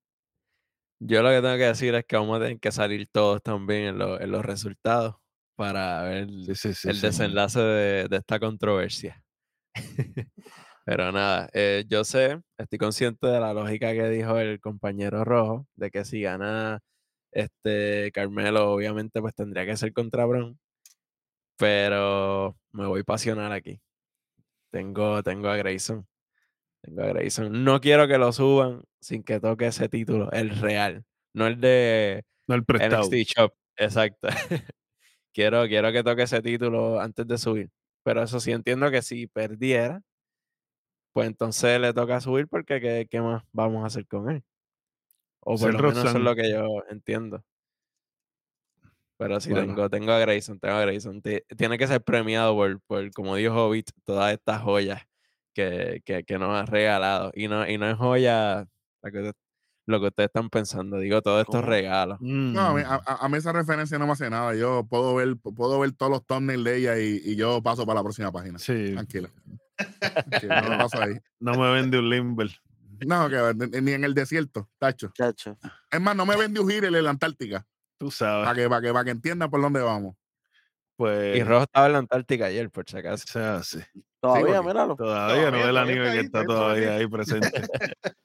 Yo 1.00 1.22
lo 1.22 1.28
que 1.30 1.40
tengo 1.42 1.56
que 1.56 1.64
decir 1.64 1.94
es 1.94 2.04
que 2.06 2.16
vamos 2.16 2.36
a 2.38 2.42
tener 2.44 2.60
que 2.60 2.72
salir 2.72 3.08
todos 3.12 3.42
también 3.42 3.82
en, 3.84 3.98
lo- 3.98 4.20
en 4.20 4.30
los 4.30 4.44
resultados 4.44 5.16
para 5.56 6.02
ver 6.02 6.28
Sí, 6.46 6.54
sí, 6.54 6.74
sí, 6.74 6.90
el 6.90 7.00
desenlace 7.00 7.60
de, 7.60 8.08
de 8.08 8.16
esta 8.16 8.38
controversia. 8.40 9.22
Pero 10.84 11.12
nada, 11.12 11.48
eh, 11.54 11.84
yo 11.88 12.04
sé, 12.04 12.40
estoy 12.58 12.78
consciente 12.78 13.26
de 13.26 13.40
la 13.40 13.54
lógica 13.54 13.92
que 13.92 14.08
dijo 14.08 14.38
el 14.38 14.60
compañero 14.60 15.24
rojo, 15.24 15.66
de 15.76 15.90
que 15.90 16.04
si 16.04 16.22
gana 16.22 16.80
este 17.32 18.12
Carmelo, 18.12 18.72
obviamente 18.72 19.20
pues 19.20 19.34
tendría 19.34 19.66
que 19.66 19.76
ser 19.76 19.92
contra 19.92 20.26
Brown. 20.26 20.58
Pero 21.58 22.56
me 22.72 22.86
voy 22.86 23.02
pasional 23.04 23.52
aquí. 23.52 23.80
Tengo, 24.72 25.22
tengo 25.22 25.48
a 25.50 25.56
Grayson. 25.56 26.06
Tengo 26.84 27.02
a 27.02 27.06
Grayson. 27.06 27.64
No 27.64 27.80
quiero 27.80 28.06
que 28.06 28.18
lo 28.18 28.30
suban 28.32 28.82
sin 29.00 29.22
que 29.22 29.40
toque 29.40 29.66
ese 29.66 29.88
título, 29.88 30.30
el 30.32 30.50
real, 30.60 31.04
no 31.32 31.46
el 31.46 31.60
de 31.60 32.24
No 32.46 32.54
el 32.54 32.64
prestado. 32.64 33.04
NXT 33.04 33.14
Shop. 33.38 33.54
Exacto. 33.76 34.28
quiero, 35.32 35.66
quiero 35.66 35.92
que 35.92 36.02
toque 36.04 36.22
ese 36.22 36.42
título 36.42 37.00
antes 37.00 37.26
de 37.26 37.38
subir. 37.38 37.70
Pero 38.02 38.22
eso 38.22 38.38
sí 38.38 38.52
entiendo 38.52 38.90
que 38.90 39.00
si 39.00 39.26
perdiera, 39.26 40.02
pues 41.14 41.26
entonces 41.26 41.80
le 41.80 41.92
toca 41.94 42.20
subir 42.20 42.48
porque 42.48 42.80
¿qué, 42.80 43.06
qué 43.10 43.20
más 43.22 43.42
vamos 43.52 43.82
a 43.82 43.86
hacer 43.86 44.06
con 44.06 44.30
él? 44.30 44.42
O 45.40 45.56
por 45.56 45.72
lo 45.72 45.78
menos 45.78 46.04
eso 46.04 46.18
es 46.18 46.22
lo 46.22 46.34
que 46.34 46.50
yo 46.50 46.82
entiendo. 46.90 47.42
Pero 49.16 49.40
sí, 49.40 49.50
Bueno. 49.50 49.68
tengo, 49.68 49.88
tengo 49.90 50.12
a 50.12 50.18
Grayson, 50.18 50.58
tengo 50.58 50.74
a 50.74 50.80
Grayson. 50.82 51.22
Ti- 51.22 51.42
Tiene 51.56 51.78
que 51.78 51.86
ser 51.86 52.02
premiado 52.02 52.54
por, 52.54 52.80
por 52.82 53.10
como 53.12 53.36
dijo 53.36 53.54
Hobbit, 53.54 53.90
todas 54.04 54.32
estas 54.32 54.60
joyas 54.62 55.02
que, 55.54 56.02
que, 56.04 56.24
que 56.24 56.38
nos 56.38 56.50
ha 56.54 56.64
regalado. 56.66 57.30
Y 57.34 57.48
no, 57.48 57.66
y 57.68 57.78
no 57.78 57.88
es 57.88 57.96
joya 57.96 58.66
que 59.02 59.32
lo 59.86 60.00
que 60.00 60.06
ustedes 60.06 60.28
están 60.28 60.48
pensando, 60.48 60.98
digo, 60.98 61.20
todos 61.20 61.40
estos 61.42 61.56
¿Cómo? 61.60 61.68
regalos. 61.68 62.18
No, 62.20 62.60
a 62.62 62.74
mí, 62.74 62.82
Mm. 62.82 62.86
a- 63.06 63.28
mí 63.28 63.36
esa 63.38 63.52
referencia 63.52 63.98
no 63.98 64.06
me 64.06 64.12
hace 64.12 64.30
nada. 64.30 64.54
Yo 64.54 64.84
puedo 64.88 65.14
ver, 65.14 65.36
puedo 65.36 65.78
ver 65.80 65.92
todos 65.92 66.10
los 66.10 66.26
thumbnails 66.26 66.64
de 66.64 66.76
ella 66.78 66.98
y, 66.98 67.20
y 67.24 67.36
yo 67.36 67.62
paso 67.62 67.84
para 67.84 67.98
la 68.00 68.02
próxima 68.02 68.32
página. 68.32 68.58
Sí, 68.58 68.92
Tranquilo. 68.94 69.28
Tranquilo, 70.00 70.54
yo 70.62 70.78
paso 70.78 71.02
ahí. 71.02 71.18
no 71.40 71.52
me 71.54 71.72
vende 71.72 71.98
un 71.98 72.08
Limber. 72.08 72.50
No, 73.06 73.28
que 73.28 73.80
ni- 73.82 73.92
en 73.92 74.04
el 74.04 74.14
desierto, 74.14 74.70
tacho. 74.78 75.10
Chacho. 75.14 75.58
Es 75.90 76.00
más, 76.00 76.16
no 76.16 76.24
me 76.24 76.36
vende 76.36 76.60
un 76.60 76.68
giro 76.70 76.86
en 76.86 77.04
la 77.04 77.10
Antártica. 77.10 77.66
Tú 77.98 78.10
sabes. 78.10 78.46
Para 78.46 78.56
que, 78.56 78.68
para 78.68 78.80
que, 78.80 78.92
para 78.92 79.04
que 79.04 79.10
entiendan 79.10 79.50
por 79.50 79.60
dónde 79.60 79.80
vamos. 79.82 80.16
Pues. 80.96 81.36
Y 81.36 81.42
Rojo 81.42 81.64
estaba 81.64 81.86
en 81.86 81.92
la 81.92 81.98
Antártica 81.98 82.46
ayer, 82.46 82.70
por 82.70 82.88
si 82.88 82.96
acaso. 82.96 83.24
o 83.28 83.32
sea, 83.32 83.62
sí. 83.62 83.80
Todavía, 84.28 84.56
porque- 84.56 84.68
míralo. 84.68 84.96
Todavía 84.96 85.36
no 85.36 85.50
Todavía, 85.50 85.66
ve 85.66 85.72
la 85.72 85.80
todavía 85.82 85.94
nieve 85.94 86.06
está 86.06 86.12
que 86.12 86.18
ahí, 86.18 86.24
está 86.26 86.44
todavía 86.44 86.84
todavía 86.84 86.96
ahí 87.00 87.06
presente. 87.08 87.50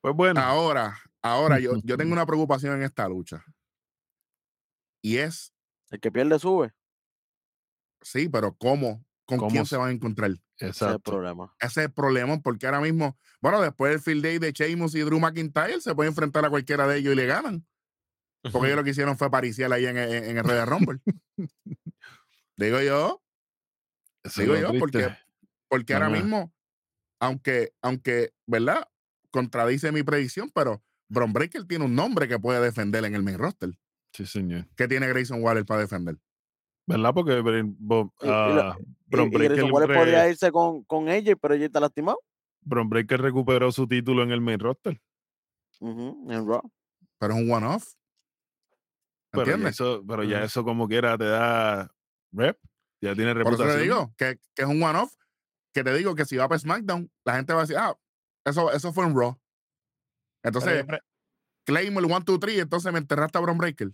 Pues 0.00 0.14
bueno. 0.14 0.40
Ahora, 0.40 0.96
ahora 1.22 1.58
yo, 1.58 1.72
yo 1.82 1.96
tengo 1.96 2.12
una 2.12 2.24
preocupación 2.24 2.76
en 2.76 2.82
esta 2.84 3.08
lucha. 3.08 3.44
Y 5.02 5.16
es, 5.18 5.52
El 5.90 5.98
que 6.00 6.10
pierde 6.12 6.38
sube. 6.38 6.72
sí, 8.02 8.28
pero 8.28 8.54
¿cómo? 8.56 9.04
¿Con 9.26 9.38
¿Cómo 9.38 9.50
quién 9.50 9.66
se- 9.66 9.76
van 9.76 9.88
a 9.88 9.92
encontrar? 9.92 10.30
Ese 10.30 10.40
es 10.56 10.62
el 10.62 10.68
Exacto. 10.88 11.10
problema. 11.12 11.52
Ese 11.60 11.80
es 11.80 11.86
el 11.88 11.92
problema, 11.92 12.40
porque 12.40 12.66
ahora 12.66 12.80
mismo, 12.80 13.18
bueno, 13.40 13.60
después 13.60 13.90
del 13.92 14.00
field 14.00 14.22
day 14.24 14.38
de 14.38 14.52
Sheamus 14.52 14.94
y 14.94 15.00
Drew 15.00 15.18
McIntyre, 15.20 15.80
se 15.80 15.94
puede 15.94 16.08
enfrentar 16.08 16.44
a 16.44 16.50
cualquiera 16.50 16.86
de 16.86 16.98
ellos 16.98 17.12
y 17.12 17.16
le 17.16 17.26
ganan. 17.26 17.66
Porque 18.52 18.68
ellos 18.68 18.76
lo 18.76 18.84
que 18.84 18.90
hicieron 18.90 19.18
fue 19.18 19.30
pariciar 19.30 19.72
ahí 19.72 19.84
en, 19.86 19.98
en, 19.98 20.24
en 20.24 20.38
el 20.38 20.44
Red 20.44 20.64
Rumble. 20.64 21.00
Digo 22.56 22.80
yo, 22.80 23.22
Eso 24.24 24.40
es 24.42 24.46
digo 24.48 24.54
yo, 24.56 24.68
triste. 24.70 24.78
porque, 24.80 25.18
porque 25.68 25.94
ahora 25.94 26.08
mismo, 26.08 26.52
aunque, 27.20 27.72
aunque, 27.82 28.32
¿verdad? 28.46 28.88
Contradice 29.30 29.92
mi 29.92 30.02
predicción, 30.02 30.50
pero 30.54 30.82
Bron 31.08 31.32
Breaker 31.32 31.64
tiene 31.64 31.84
un 31.84 31.94
nombre 31.94 32.28
que 32.28 32.38
puede 32.38 32.60
defender 32.60 33.04
en 33.04 33.14
el 33.14 33.22
main 33.22 33.38
roster. 33.38 33.70
Sí, 34.12 34.26
señor. 34.26 34.66
¿Qué 34.76 34.88
tiene 34.88 35.08
Grayson 35.08 35.42
Waller 35.42 35.64
para 35.64 35.80
defender? 35.80 36.16
¿Verdad? 36.86 37.12
Porque 37.12 37.32
ah, 38.22 38.76
Bron 39.06 39.30
Breakker 39.30 39.64
Waller 39.64 39.94
podría 39.94 40.28
irse 40.28 40.50
con, 40.50 40.84
con 40.84 41.08
ella, 41.08 41.36
pero 41.36 41.54
ella 41.54 41.66
está 41.66 41.80
lastimado. 41.80 42.18
Bron 42.62 42.88
Breakker 42.88 43.20
recuperó 43.20 43.70
su 43.72 43.86
título 43.86 44.22
en 44.22 44.30
el 44.30 44.40
main 44.40 44.58
roster. 44.58 45.00
Ujú, 45.80 46.26
en 46.30 46.46
Raw. 46.46 46.62
Pero 47.18 47.34
es 47.34 47.40
un 47.40 47.50
one-off. 47.50 47.92
Pero, 49.30 49.44
ya 49.44 49.52
¿Entiendes? 49.52 49.74
eso, 49.74 50.02
pero 50.06 50.24
ya 50.24 50.42
eso 50.42 50.64
como 50.64 50.88
quiera 50.88 51.18
te 51.18 51.24
da 51.24 51.92
rep. 52.32 52.58
Ya 53.00 53.14
tiene 53.14 53.32
Por 53.34 53.42
eso 53.42 53.50
reputación. 53.50 53.76
te 53.76 53.82
digo 53.82 54.14
que, 54.16 54.40
que 54.54 54.62
es 54.62 54.68
un 54.68 54.82
one-off. 54.82 55.14
Que 55.78 55.84
te 55.84 55.94
digo 55.96 56.14
que 56.16 56.24
si 56.24 56.36
va 56.36 56.48
para 56.48 56.58
SmackDown, 56.58 57.08
la 57.24 57.36
gente 57.36 57.52
va 57.52 57.60
a 57.60 57.62
decir, 57.62 57.76
ah, 57.78 57.96
eso, 58.44 58.72
eso 58.72 58.92
fue 58.92 59.04
en 59.06 59.16
Raw. 59.16 59.38
Entonces, 60.42 60.84
pre- 60.84 61.02
claim 61.64 61.96
el 61.98 62.04
1, 62.04 62.20
2, 62.20 62.40
3, 62.40 62.58
entonces 62.58 62.92
me 62.92 62.98
enterraste 62.98 63.38
a 63.38 63.40
Bron 63.40 63.58
Breaker. 63.58 63.90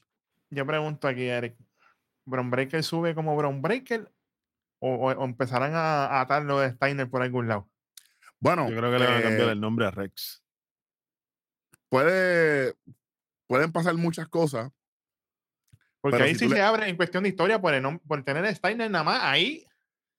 yo 0.51 0.66
pregunto 0.66 1.09
aquí, 1.09 1.24
Eric. 1.24 1.57
¿Bron 2.26 2.51
Breaker 2.51 2.82
sube 2.82 3.14
como 3.14 3.37
Bron 3.37 3.61
Breaker? 3.61 4.11
¿O, 4.78 4.95
o- 4.95 5.12
o 5.12 5.24
empezarán 5.24 5.74
a, 5.74 6.07
a 6.07 6.20
atarlo 6.22 6.59
de 6.61 6.70
Steiner 6.70 7.09
por 7.11 7.20
algún 7.22 7.49
lado? 7.49 7.68
Bueno, 8.41 8.68
Yo 8.70 8.76
creo 8.76 8.91
que 8.91 8.99
le 8.99 9.07
van 9.07 9.16
a 9.18 9.22
cambiar 9.22 9.49
eh, 9.49 9.53
el 9.53 9.61
nombre 9.61 9.87
a 9.87 9.91
Rex. 9.91 10.43
puede, 11.89 12.74
pueden 13.47 13.72
pasar 13.72 13.95
muchas 13.95 14.28
cosas. 14.28 14.70
Porque 16.01 16.22
ahí 16.22 16.32
si 16.35 16.41
sí 16.41 16.49
le- 16.49 16.57
se 16.57 16.62
abre 16.62 16.89
en 16.89 16.97
cuestión 16.97 17.22
de 17.22 17.30
historia 17.30 17.61
por, 17.61 17.72
el 17.74 17.99
por 18.07 18.22
tener 18.24 18.45
a 18.45 18.55
Steiner 18.55 18.91
nada 18.91 19.05
más. 19.05 19.20
Ahí. 19.22 19.66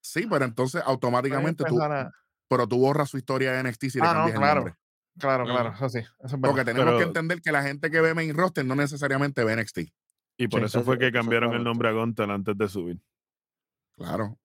Sí, 0.05 0.27
pero 0.29 0.45
entonces 0.45 0.81
automáticamente 0.85 1.63
tú, 1.63 1.81
a- 1.81 2.11
pero 2.47 2.67
tú 2.67 2.77
borras 2.79 3.09
su 3.09 3.17
historia 3.17 3.51
de 3.53 3.59
NXT 3.63 3.89
si 3.89 3.99
le 3.99 4.05
Ah, 4.05 4.13
no, 4.13 4.19
cambias 4.19 4.35
el 4.35 4.39
claro. 4.41 4.55
nombre. 4.61 4.75
Claro, 5.17 5.45
claro. 5.45 5.73
Eso 5.73 5.89
sí. 5.89 5.99
Eso 5.99 6.11
es 6.23 6.31
Porque 6.33 6.63
verdad. 6.63 6.73
tenemos 6.73 6.97
que 6.99 7.03
entender 7.07 7.41
que 7.41 7.51
la 7.51 7.63
gente 7.63 7.89
que 7.89 8.01
ve 8.01 8.13
main 8.13 8.35
roster 8.35 8.63
no 8.65 8.75
necesariamente 8.75 9.43
ve 9.43 9.53
NXT. 9.55 9.79
Y 10.37 10.47
por 10.47 10.59
Sí, 10.59 10.65
eso 10.67 10.83
fue 10.83 10.99
que 10.99 11.11
cambiaron 11.11 11.53
el 11.53 11.63
nombre 11.63 11.89
a 11.89 11.93
Gunter 11.93 12.29
antes 12.29 12.55
de 12.57 12.67
subir. 12.67 13.01
Claro. 13.93 14.37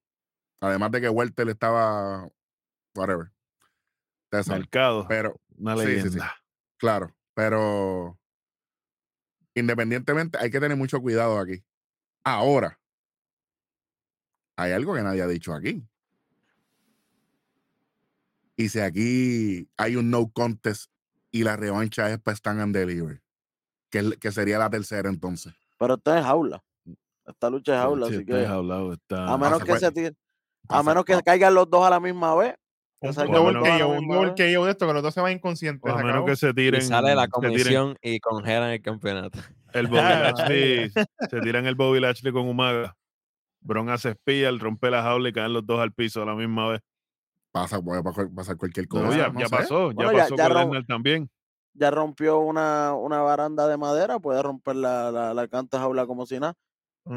Además 0.62 0.92
de 0.92 1.00
que 1.02 1.08
Welter 1.08 1.48
estaba. 1.48 2.28
Whatever. 2.96 3.32
Mercado, 4.48 5.06
Pero, 5.08 5.40
una 5.56 5.74
sí, 5.76 5.80
sí, 5.82 5.86
sí. 5.88 5.94
leyenda. 6.04 6.36
claro. 6.78 7.14
Pero. 7.34 8.18
Independientemente, 9.54 10.38
hay 10.38 10.50
que 10.50 10.60
tener 10.60 10.76
mucho 10.76 11.00
cuidado 11.00 11.38
aquí. 11.38 11.62
Ahora. 12.24 12.78
Hay 14.60 14.72
algo 14.72 14.94
que 14.94 15.02
nadie 15.02 15.22
ha 15.22 15.26
dicho 15.26 15.54
aquí. 15.54 15.82
Y 18.56 18.68
si 18.68 18.78
aquí 18.80 19.68
hay 19.78 19.96
un 19.96 20.10
no 20.10 20.30
contest 20.30 20.90
y 21.30 21.44
la 21.44 21.56
revancha 21.56 22.10
es 22.10 22.18
para 22.18 22.36
Stand 22.36 22.60
and 22.60 22.76
Deliver, 22.76 23.22
que, 23.88 24.12
que 24.20 24.30
sería 24.32 24.58
la 24.58 24.68
tercera 24.68 25.08
entonces. 25.08 25.54
Pero 25.78 25.94
esto 25.94 26.14
es 26.14 26.22
jaula. 26.22 26.62
Esta 27.26 27.48
lucha 27.48 27.74
es 27.76 27.80
jaula, 27.80 28.06
Sí, 28.08 28.16
así 28.16 28.24
que 28.26 28.44
hablado, 28.46 28.92
está- 28.92 29.32
a 29.32 29.38
menos 29.38 29.60
pasa 29.60 29.64
que 29.64 29.68
cual- 29.70 29.80
se 29.80 29.92
tire, 29.92 30.08
a 30.08 30.68
Pasa- 30.68 30.82
menos 30.82 31.04
que 31.06 31.20
caigan 31.22 31.54
los 31.54 31.70
dos 31.70 31.86
a 31.86 31.90
la 31.90 32.00
misma 32.00 32.34
vez. 32.34 32.54
Un, 33.00 33.08
un 33.08 34.34
que. 34.34 34.54
KO 34.54 34.64
de 34.66 34.70
esto, 34.72 34.86
que 34.86 34.92
los 34.92 35.02
dos 35.02 35.14
se 35.14 35.22
van 35.22 35.32
inconscientes. 35.32 35.90
o 35.90 35.96
a 35.96 36.02
menos 36.02 36.26
que 36.26 36.36
se 36.36 36.52
tiren. 36.52 36.82
y 36.82 36.84
sale 36.84 37.14
la 37.14 37.28
comisión 37.28 37.96
y 38.02 38.20
congelan 38.20 38.72
el 38.72 38.82
campeonato. 38.82 39.38
el 39.72 39.86
Bobby 39.88 40.02
Lashley, 40.02 40.90
se 41.30 41.40
tiran 41.40 41.64
el 41.64 41.76
Bobby 41.76 41.98
Lashley 42.00 42.30
con 42.30 42.46
Umaga. 42.46 42.94
Bron 43.60 43.88
hace 43.90 44.10
espía, 44.10 44.48
el 44.48 44.58
rompe 44.60 44.90
la 44.90 45.02
jaula 45.02 45.28
y 45.28 45.32
caen 45.32 45.52
los 45.52 45.66
dos 45.66 45.80
al 45.80 45.92
piso 45.92 46.22
a 46.22 46.26
la 46.26 46.34
misma 46.34 46.68
vez. 46.68 46.80
Pasa, 47.52 47.80
puede 47.82 48.02
pa- 48.02 48.12
pasar 48.34 48.56
cualquier 48.56 48.86
cosa. 48.88 49.04
No, 49.04 49.16
ya, 49.16 49.28
no 49.28 49.40
ya 49.40 49.48
sé. 49.48 49.56
pasó, 49.56 49.90
ya 49.90 49.94
Bueno, 49.94 50.12
ya- 50.12 50.18
pasó 50.24 50.36
ya 50.36 50.48
con 50.48 50.56
Lesnar 50.58 50.86
también. 50.86 51.30
Ya 51.74 51.90
rompió 51.90 52.38
una, 52.40 52.94
una 52.94 53.20
baranda 53.22 53.68
de 53.68 53.76
madera, 53.76 54.18
puede 54.18 54.42
romper 54.42 54.76
la, 54.76 55.10
la, 55.12 55.34
la 55.34 55.48
canta 55.48 55.78
jaula 55.78 56.06
como 56.06 56.26
si 56.26 56.38
nada. 56.40 56.54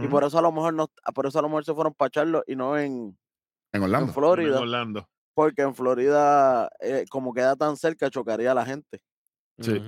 Y 0.01 0.07
por 0.07 0.23
eso 0.23 0.39
a 0.39 0.41
lo 0.41 0.51
mejor 0.51 0.73
no, 0.73 0.87
por 1.13 1.25
eso 1.27 1.37
a 1.39 1.41
lo 1.41 1.49
mejor 1.49 1.65
se 1.65 1.73
fueron 1.73 1.93
para 1.93 2.09
Charlo 2.09 2.43
y 2.47 2.55
no 2.55 2.77
en, 2.77 3.17
En 3.73 3.83
Orlando. 3.83 4.07
En 4.07 4.13
Florida. 4.13 4.59
Orlando. 4.59 5.07
Porque 5.35 5.61
en 5.63 5.75
Florida, 5.75 6.69
eh, 6.79 7.05
como 7.09 7.33
queda 7.33 7.55
tan 7.55 7.75
cerca, 7.77 8.09
chocaría 8.09 8.51
a 8.51 8.55
la 8.55 8.65
gente. 8.65 9.01
Sí. 9.59 9.81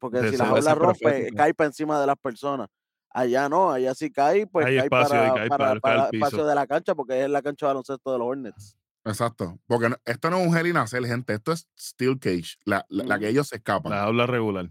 Porque 0.00 0.18
De 0.18 0.30
si 0.30 0.36
la 0.36 0.46
jaula 0.46 0.74
rompe, 0.74 1.28
cae 1.36 1.54
para 1.54 1.66
encima 1.66 2.00
de 2.00 2.06
las 2.06 2.16
personas. 2.16 2.68
Allá 3.10 3.48
no, 3.48 3.70
allá 3.72 3.94
sí 3.94 4.10
cae, 4.10 4.46
pues 4.46 4.66
Hay 4.66 4.76
cae 4.76 4.84
espacio 4.84 5.08
para, 5.16 5.26
y 5.26 5.30
cae 5.34 5.48
para, 5.48 5.64
para- 5.66 5.80
para 5.80 5.94
el 6.08 6.14
espacio 6.14 6.38
piso. 6.38 6.46
de 6.46 6.54
la 6.54 6.66
cancha, 6.66 6.94
porque 6.94 7.24
es 7.24 7.30
la 7.30 7.42
cancha 7.42 7.66
de 7.66 7.68
baloncesto 7.68 8.12
de 8.12 8.18
los 8.18 8.26
Hornets. 8.28 8.76
Exacto. 9.04 9.58
Porque 9.66 9.88
no- 9.88 9.96
esto 10.04 10.28
no 10.30 10.38
es 10.38 10.46
un 10.48 10.56
Hell 10.56 10.66
in 10.66 10.76
a 10.76 10.86
Cell, 10.86 11.06
gente. 11.06 11.32
Esto 11.34 11.52
es 11.52 11.66
Steel 11.78 12.18
Cage. 12.18 12.56
La, 12.64 12.84
la- 12.88 13.18
que 13.18 13.28
ellos 13.28 13.48
se 13.48 13.56
escapan. 13.56 13.90
La 13.92 14.00
jaula 14.02 14.26
regular. 14.26 14.70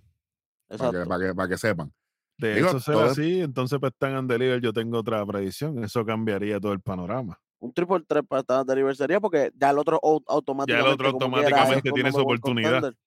para, 0.67 0.77
que, 0.79 0.85
Exacto. 0.97 1.09
para, 1.09 1.27
que, 1.27 1.35
para 1.35 1.49
que 1.49 1.57
sepan. 1.57 1.93
De 2.37 2.55
Digo, 2.55 2.67
eso 2.67 2.79
ser 2.79 2.93
todo 2.93 3.05
es- 3.07 3.11
así, 3.13 3.41
entonces 3.41 3.79
pues 3.79 3.93
están 3.93 4.15
en 4.15 4.27
deliver, 4.27 4.61
yo 4.61 4.71
tengo 4.71 4.99
otra 4.99 5.25
predicción. 5.25 5.83
Eso 5.83 6.05
cambiaría 6.05 6.59
todo 6.59 6.73
el 6.73 6.81
panorama. 6.81 7.39
Un 7.59 7.73
triple 7.73 8.03
3 8.07 8.21
para 8.27 8.41
esta 8.41 8.63
delivery 8.63 8.95
sería 8.95 9.19
porque 9.19 9.51
ya 9.55 9.71
el 9.71 9.79
otro 9.79 9.99
au- 10.03 10.23
automáticamente. 10.27 10.91
otro 10.93 11.13
como 11.13 11.37
quiera, 11.37 11.47
es 11.47 11.53
automáticamente 11.53 11.91
tiene 11.91 12.11
su 12.11 12.19
oportunidad. 12.19 12.71
contender. 12.81 12.97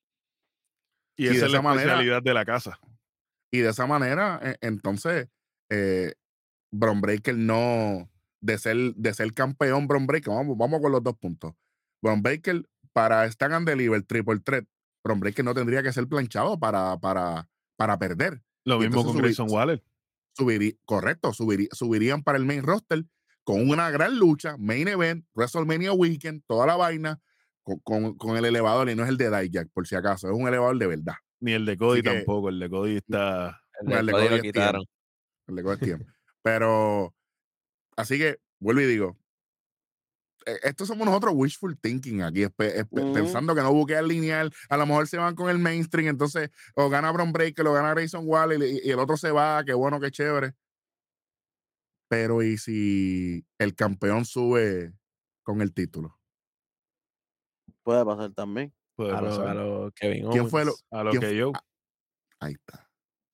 Y 1.17 1.25
Y 1.27 1.29
esa 1.29 1.47
es 1.47 1.53
la 1.53 1.63
manera- 1.63 1.83
especialidad 1.93 2.23
de 2.23 2.35
la 2.35 2.45
casa. 2.45 2.81
Y 3.53 3.59
de 3.61 3.71
esa 3.71 3.87
manera, 3.87 4.41
eh, 4.43 4.57
entonces, 4.61 5.29
eh, 5.71 6.15
Bron 6.73 7.01
Breaker 7.01 7.37
no, 7.37 8.09
de 8.41 8.59
ser, 8.59 8.77
de 8.95 9.13
ser 9.15 9.33
campeón, 9.35 9.87
Bron 9.89 10.07
Breaker, 10.07 10.33
vamos, 10.33 10.57
vamos 10.57 10.81
con 10.81 10.93
los 10.93 11.03
dos 11.03 11.17
puntos. 11.19 11.55
Bron 12.03 12.23
Breaker, 12.23 12.65
para 12.93 13.25
Stand 13.27 13.55
and 13.55 13.69
Deliver, 13.69 14.03
Triple 14.03 14.41
Threat, 14.41 14.65
Bron 15.05 15.21
Breaker 15.21 15.45
no 15.45 15.55
tendría 15.55 15.83
que 15.83 15.93
ser 15.93 16.07
planchado 16.07 16.59
para, 16.59 16.97
para, 16.99 17.49
para 17.77 17.99
perder. 17.99 18.43
Lo 18.65 18.77
Y 18.77 18.87
mismo 18.87 19.05
con 19.05 19.15
subir- 19.15 19.23
Grayson 19.23 19.49
Waller. 19.51 19.83
Correcto, 20.85 21.33
subirí- 21.33 21.69
subirían 21.73 22.23
para 22.23 22.39
el 22.39 22.45
main 22.45 22.63
roster 22.63 23.05
con 23.45 23.69
una 23.69 23.91
gran 23.91 24.17
lucha, 24.19 24.57
main 24.59 24.87
event, 24.89 25.25
WrestleMania 25.35 25.93
Weekend, 25.93 26.43
toda 26.47 26.67
la 26.67 26.77
vaina, 26.77 27.21
con, 27.63 27.79
con- 27.81 28.17
con 28.17 28.37
el 28.37 28.45
elevador 28.45 28.89
y 28.91 28.95
no 28.95 29.03
es 29.03 29.09
el 29.09 29.17
de 29.17 29.29
Dijak, 29.31 29.69
por 29.73 29.87
si 29.87 29.97
acaso, 29.97 30.29
es 30.31 30.35
un 30.37 30.47
elevador 30.47 30.79
de 30.79 30.87
verdad. 30.87 31.15
Ni 31.41 31.53
el 31.53 31.65
de 31.67 31.77
Cody 31.77 32.03
que- 32.03 32.11
tampoco. 32.11 32.49
El 32.51 32.59
de 32.59 32.69
Cody 32.71 32.97
está. 32.97 33.63
El 33.81 33.87
de 33.89 33.95
el 33.99 34.07
de 34.07 34.13
Cody 34.13 34.23
Cody 34.23 34.31
lo 34.31 34.37
es 34.37 34.43
quitaron. 34.43 34.85
el 35.49 35.57
de 35.57 35.63
Cold 35.63 35.81
Tiempo. 35.83 36.07
Pero, 36.43 37.15
así 37.97 38.19
que, 38.19 38.39
vuelvo 38.61 38.81
y 38.83 38.87
digo, 38.87 39.19
eh, 40.47 40.59
estos 40.63 40.89
somos 40.89 41.07
nosotros 41.07 41.33
wishful 41.35 41.79
thinking 41.79 42.23
aquí, 42.23 42.47
pensando 42.49 43.55
que 43.55 43.61
no 43.63 43.73
buquean 43.73 44.09
lineal, 44.09 44.53
a 44.71 44.77
lo 44.79 44.87
mejor 44.87 45.07
se 45.07 45.19
van 45.19 45.35
con 45.35 45.51
el 45.51 45.59
mainstream, 45.59 46.09
entonces 46.09 46.51
o 46.75 46.89
gana 46.89 47.11
Bron 47.13 47.33
Breaker, 47.33 47.67
o 47.67 47.73
gana 47.75 47.91
Grayson 47.91 48.27
Waller 48.27 48.63
y, 48.63 48.81
y 48.87 48.91
el 48.91 48.99
otro 48.99 49.17
se 49.19 49.31
va, 49.31 49.63
qué 49.65 49.75
bueno, 49.75 50.01
qué 50.01 50.11
chévere. 50.11 50.55
Pero 52.09 52.43
¿y 52.43 52.57
si 52.59 53.45
el 53.59 53.75
campeón 53.75 54.25
sube 54.25 54.93
con 55.43 55.61
el 55.61 55.73
título? 55.75 56.19
Puede 57.83 58.05
pasar 58.05 58.33
también. 58.33 58.73
Puede 59.05 59.17
A 59.17 59.21
lo, 59.23 59.49
a 59.49 59.55
lo 59.55 59.93
Kevin 59.93 60.29
¿Quién 60.31 60.49
fue 60.51 60.65
lo- 60.65 60.73
Owens. 60.73 60.87
A 60.91 61.05
lo 61.05 61.11
¿quién 61.11 61.23
que 61.23 61.37
yo. 61.37 61.53
Ahí 62.41 62.53
está, 62.53 62.89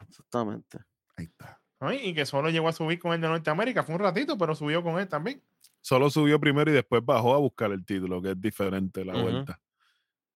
Exactamente. 0.09 0.79
ahí 1.17 1.25
está. 1.27 1.61
Y 2.03 2.14
que 2.14 2.25
solo 2.25 2.51
llegó 2.51 2.69
a 2.69 2.73
subir 2.73 2.99
con 2.99 3.12
el 3.12 3.21
de 3.21 3.29
Norteamérica. 3.29 3.83
Fue 3.83 3.95
un 3.97 4.01
ratito, 4.01 4.39
pero 4.39 4.55
subió 4.55 4.83
con 4.83 4.99
él 4.99 5.09
también. 5.09 5.43
Solo 5.81 6.09
subió 6.11 6.39
primero 6.41 6.71
y 6.71 6.75
después 6.75 7.05
bajó 7.05 7.35
a 7.35 7.39
buscar 7.39 7.71
el 7.73 7.85
título, 7.85 8.23
que 8.23 8.31
es 8.33 8.41
diferente 8.41 9.05
la 9.05 9.21
vuelta. 9.21 9.61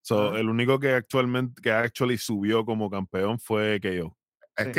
So, 0.02 0.32
Ah. 0.32 0.38
El 0.40 0.48
único 0.48 0.78
que 0.80 0.92
actualmente, 0.94 1.60
que 1.62 1.70
actually 1.72 2.18
subió 2.18 2.64
como 2.64 2.90
campeón 2.90 3.38
fue 3.38 3.80
KO. 3.80 4.16
Es 4.56 4.64
Sí, 4.64 4.70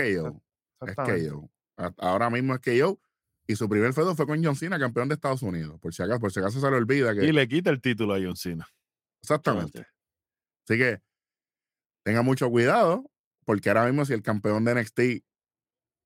exact- 0.81 1.15
es 1.15 1.25
yo. 1.27 1.49
Ahora 1.97 2.29
mismo 2.29 2.55
es 2.55 2.61
yo. 2.77 2.99
Y 3.47 3.55
su 3.55 3.67
primer 3.67 3.93
feudo 3.93 4.15
fue 4.15 4.25
con 4.27 4.43
John 4.43 4.55
Cena, 4.55 4.77
campeón 4.79 5.07
de 5.09 5.15
Estados 5.15 5.41
Unidos. 5.41 5.79
Por 5.79 5.93
si 5.93 6.03
acaso, 6.03 6.19
por 6.19 6.31
si 6.31 6.39
acaso 6.39 6.59
se 6.61 6.69
le 6.69 6.77
olvida 6.77 7.13
que. 7.15 7.25
Y 7.25 7.31
le 7.31 7.47
quita 7.47 7.69
el 7.69 7.81
título 7.81 8.13
a 8.13 8.19
John 8.21 8.35
Cena. 8.35 8.67
Exactamente. 9.21 9.87
Así 10.67 10.77
que 10.77 11.01
tenga 12.03 12.21
mucho 12.21 12.49
cuidado, 12.49 13.05
porque 13.45 13.69
ahora 13.69 13.85
mismo 13.85 14.05
si 14.05 14.13
el 14.13 14.21
campeón 14.23 14.63
de 14.65 14.71
NXT 14.75 14.99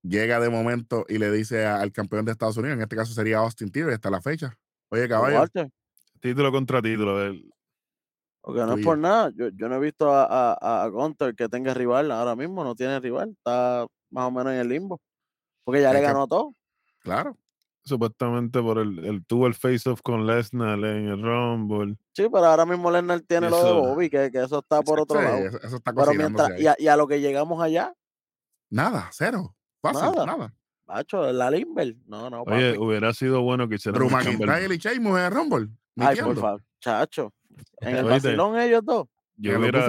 llega 0.04 0.40
de 0.40 0.50
momento 0.50 1.06
y 1.10 1.18
le 1.18 1.32
dice 1.32 1.66
a- 1.66 1.82
al 1.82 1.92
campeón 1.92 2.26
de 2.26 2.32
Estados 2.32 2.58
Unidos, 2.58 2.76
en 2.76 2.82
este 2.82 2.96
caso 2.96 3.14
sería 3.14 3.40
Austin 3.40 3.72
Theory 3.72 3.94
hasta 3.94 4.10
la 4.10 4.22
fecha. 4.22 4.58
Oye, 4.90 5.08
caballo, 5.10 5.40
Walter, 5.40 5.70
Título 6.20 6.52
contra 6.52 6.82
título. 6.82 7.22
el- 7.24 7.50
porque 8.42 8.62
no 8.62 8.76
es 8.78 8.84
por 8.86 8.98
nada. 8.98 9.32
Yo, 9.36 9.50
yo 9.50 9.68
no 9.68 9.76
he 9.76 9.80
visto 9.80 10.12
a, 10.14 10.54
a, 10.54 10.84
a 10.84 10.88
Gunter 10.88 11.34
que 11.36 11.50
tenga 11.50 11.74
rival 11.74 12.12
ahora 12.12 12.36
mismo. 12.36 12.64
No 12.64 12.76
tiene 12.76 13.00
rival. 13.00 13.30
Está 13.32 13.88
más 14.12 14.26
o 14.28 14.32
menos 14.32 14.54
en 14.54 14.60
el 14.60 14.70
limbo. 14.70 15.02
Porque 15.64 15.82
ya 15.82 15.88
Es 15.90 15.94
le 15.96 16.00
que- 16.02 16.06
ganó 16.06 16.28
todo. 16.28 16.54
claro. 17.00 17.36
Supuestamente 17.86 18.62
por 18.62 18.80
el, 18.80 19.04
el 19.06 19.26
tuvo 19.26 19.48
el 19.48 19.54
face-off 19.54 20.02
con 20.02 20.26
Lesnar 20.26 20.80
en 20.80 21.08
el 21.08 21.22
Rumble. 21.22 21.96
Sí, 22.14 22.24
pero 22.32 22.46
ahora 22.46 22.66
mismo 22.66 22.90
Lesnar 22.92 23.22
tiene 23.22 23.50
lo 23.50 23.64
de 23.64 23.72
Bobby, 23.74 24.10
que, 24.10 24.32
que 24.32 24.44
eso 24.44 24.60
está 24.60 24.82
por 24.82 25.00
otro 25.00 25.20
Sí, 25.20 25.26
lado. 25.26 25.38
eso, 25.38 25.58
eso 25.62 25.76
está 25.78 25.94
Pero 25.94 26.14
mientras, 26.14 26.60
y 26.60 26.68
a, 26.68 26.76
y 26.78 26.88
a 26.88 26.98
lo 26.98 27.08
que 27.08 27.22
llegamos 27.22 27.62
allá, 27.62 27.94
Nada, 28.70 29.10
cero. 29.14 29.56
Fácil, 29.82 30.02
Nada. 30.02 30.26
nada. 30.26 30.54
macho, 30.88 31.32
la 31.32 31.52
Limber. 31.52 31.96
No, 32.08 32.30
no, 32.30 32.42
Oye, 32.42 32.72
papi. 32.74 32.84
hubiera 32.84 33.14
sido 33.14 33.42
bueno 33.42 33.70
que 33.70 33.76
hicieran 33.76 34.00
Drew 34.00 34.10
Chamber- 34.10 34.48
McIntyre 34.48 34.74
y 34.76 34.78
Sheamus 34.80 35.20
en 35.20 35.26
el 35.26 35.32
Rumble. 35.32 35.68
Ay, 35.98 36.18
por 36.20 36.36
favor, 36.36 36.64
chacho. 36.82 37.32
En 37.80 37.96
el 37.98 38.06
vacilón 38.06 38.60
ellos 38.60 38.82
dos. 38.84 39.08
Yo, 39.38 39.58
hubiera- 39.60 39.88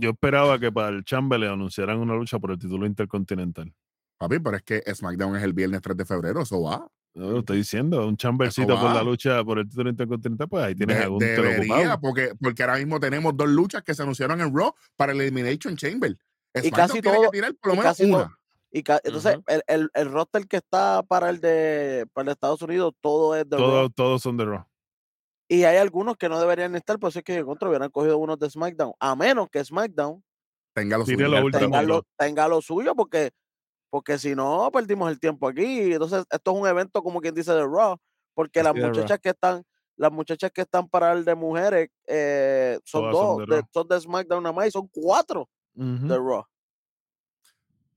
esperaba 0.00 0.58
que 0.58 0.72
para 0.72 0.88
el 0.88 1.04
Chamberlain 1.04 1.52
anunciaran 1.52 1.98
una 1.98 2.14
lucha 2.14 2.38
por 2.38 2.50
el 2.52 2.58
título 2.58 2.86
intercontinental. 2.86 3.72
Papi, 4.16 4.38
pero 4.40 4.56
es 4.56 4.62
que 4.62 4.82
SmackDown 4.94 5.36
es 5.36 5.42
el 5.42 5.52
viernes 5.52 5.80
3 5.82 5.96
de 5.96 6.04
febrero, 6.04 6.40
eso 6.42 6.60
va. 6.62 6.88
No, 7.18 7.30
lo 7.32 7.38
estoy 7.40 7.56
diciendo, 7.58 8.06
un 8.06 8.16
chambercito 8.16 8.78
por 8.80 8.94
la 8.94 9.02
lucha 9.02 9.42
por 9.42 9.58
el 9.58 9.68
título 9.68 9.90
intercontinental, 9.90 10.48
pues 10.48 10.64
ahí 10.64 10.74
tienes 10.74 10.98
De- 10.98 11.04
a 11.04 11.08
Gunther 11.08 11.42
debería, 11.42 11.98
porque, 11.98 12.32
porque 12.40 12.62
ahora 12.62 12.76
mismo 12.76 13.00
tenemos 13.00 13.36
dos 13.36 13.48
luchas 13.48 13.82
que 13.82 13.92
se 13.94 14.02
anunciaron 14.02 14.40
en 14.40 14.56
Raw 14.56 14.72
para 14.96 15.12
el 15.12 15.20
Elimination 15.20 15.76
Chamber. 15.76 16.16
SmackDown 16.56 16.70
casi 16.70 17.00
tiene 17.02 17.16
todo- 17.18 17.30
que 17.30 17.36
tirar 17.38 17.54
por 17.56 17.68
lo 17.70 17.74
y 17.74 17.78
menos 17.78 17.90
casi 17.90 18.10
todo- 18.10 18.22
una. 18.24 18.38
Y 18.70 18.82
ca- 18.82 19.00
entonces, 19.02 19.38
el, 19.46 19.62
el, 19.66 19.90
el 19.94 20.12
roster 20.12 20.46
que 20.46 20.58
está 20.58 21.02
para 21.02 21.30
el 21.30 21.40
de 21.40 22.06
para 22.12 22.22
el 22.22 22.26
de 22.26 22.32
Estados 22.32 22.62
Unidos, 22.62 22.94
todo 23.00 23.34
es 23.34 23.48
de 23.48 23.56
Raw. 23.56 23.66
Todo- 23.66 23.90
todos 23.90 24.22
son 24.22 24.36
de 24.36 24.44
Raw. 24.44 24.64
Y 25.48 25.64
hay 25.64 25.78
algunos 25.78 26.16
que 26.18 26.28
no 26.28 26.38
deberían 26.38 26.76
estar, 26.76 26.98
por 26.98 27.08
eso 27.08 27.20
es 27.20 27.24
que 27.24 27.34
yo 27.34 27.40
encuentro 27.40 27.68
hubieran 27.70 27.90
cogido 27.90 28.18
unos 28.18 28.38
de 28.38 28.50
SmackDown. 28.50 28.92
A 29.00 29.16
menos 29.16 29.48
que 29.50 29.64
SmackDown 29.64 30.22
Tenga 30.74 30.98
lo 30.98 31.04
suyo. 31.06 31.26
el 31.36 31.50
tenga 31.52 31.82
lo, 31.82 32.04
tenga 32.16 32.46
lo 32.46 32.60
suyo, 32.62 32.94
porque, 32.94 33.30
porque 33.90 34.18
si 34.18 34.34
no, 34.34 34.70
perdimos 34.72 35.10
el 35.10 35.18
tiempo 35.20 35.48
aquí. 35.48 35.92
Entonces, 35.92 36.24
esto 36.30 36.52
es 36.52 36.60
un 36.60 36.66
evento, 36.66 37.02
como 37.02 37.20
quien 37.20 37.34
dice, 37.34 37.52
de 37.52 37.66
Raw, 37.66 37.96
porque 38.34 38.62
las 38.62 38.74
muchachas 38.74 39.18
que 39.18 39.30
están, 39.30 39.62
las 39.96 40.12
muchachas 40.12 40.50
que 40.52 40.62
están 40.62 40.88
para 40.88 41.12
el 41.12 41.24
de 41.24 41.34
mujeres 41.34 41.88
eh, 42.06 42.78
son 42.84 43.02
Todas 43.02 43.16
son 43.16 43.38
dos, 43.38 43.48
de 43.48 43.54
de, 43.56 43.60
Raw. 43.60 43.68
son 43.72 43.88
de 43.88 44.00
SmackDown 44.00 44.42
nada 44.42 44.52
más 44.52 44.66
y 44.68 44.70
son 44.70 44.88
cuatro 44.88 45.48
de 45.74 46.16
Raw. 46.16 46.44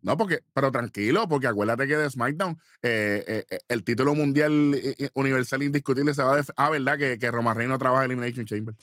No, 0.04 0.18
porque, 0.18 0.40
pero 0.54 0.72
tranquilo, 0.72 1.28
porque 1.28 1.48
acuérdate 1.48 1.88
que 1.88 1.96
de 1.96 2.10
SmackDown 2.10 2.58
eh, 2.82 3.24
eh, 3.28 3.46
eh, 3.52 3.60
el 3.68 3.84
título 3.84 4.16
mundial 4.16 4.74
eh, 4.74 5.10
universal 5.14 5.62
indiscutible 5.62 6.14
se 6.14 6.24
va 6.24 6.40
a. 6.40 6.44
Ah, 6.58 6.70
¿verdad? 6.72 6.98
Que, 6.98 7.20
que 7.20 7.30
Roman 7.30 7.56
Reigns 7.56 7.72
no 7.72 7.78
trabaja 7.78 8.06
en 8.06 8.12
Elimination 8.12 8.46
Chamber. 8.46 8.74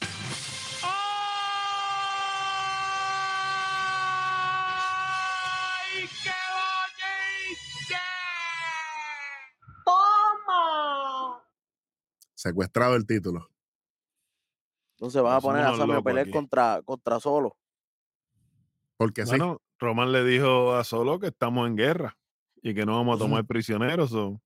Secuestrado 12.49 12.95
el 12.95 13.05
título. 13.05 13.51
Entonces 14.97 15.20
vas 15.22 15.39
a 15.39 15.41
poner 15.41 15.64
a 15.64 15.76
Sammy 15.76 15.95
a 15.95 16.03
pelear 16.03 16.22
aquí. 16.26 16.30
contra, 16.30 16.80
contra 16.84 17.18
solo. 17.18 17.57
Porque 18.97 19.24
sí. 19.24 19.30
Bueno, 19.30 19.61
Roman 19.80 20.12
le 20.12 20.22
dijo 20.22 20.72
a 20.76 20.84
Solo 20.84 21.18
que 21.18 21.26
estamos 21.26 21.66
en 21.66 21.74
guerra 21.74 22.16
y 22.62 22.74
que 22.74 22.86
no 22.86 22.95
vamos 22.95 23.16
a 23.16 23.24
tomar 23.24 23.45
prisioneros. 23.45 24.12
o- 24.12 24.41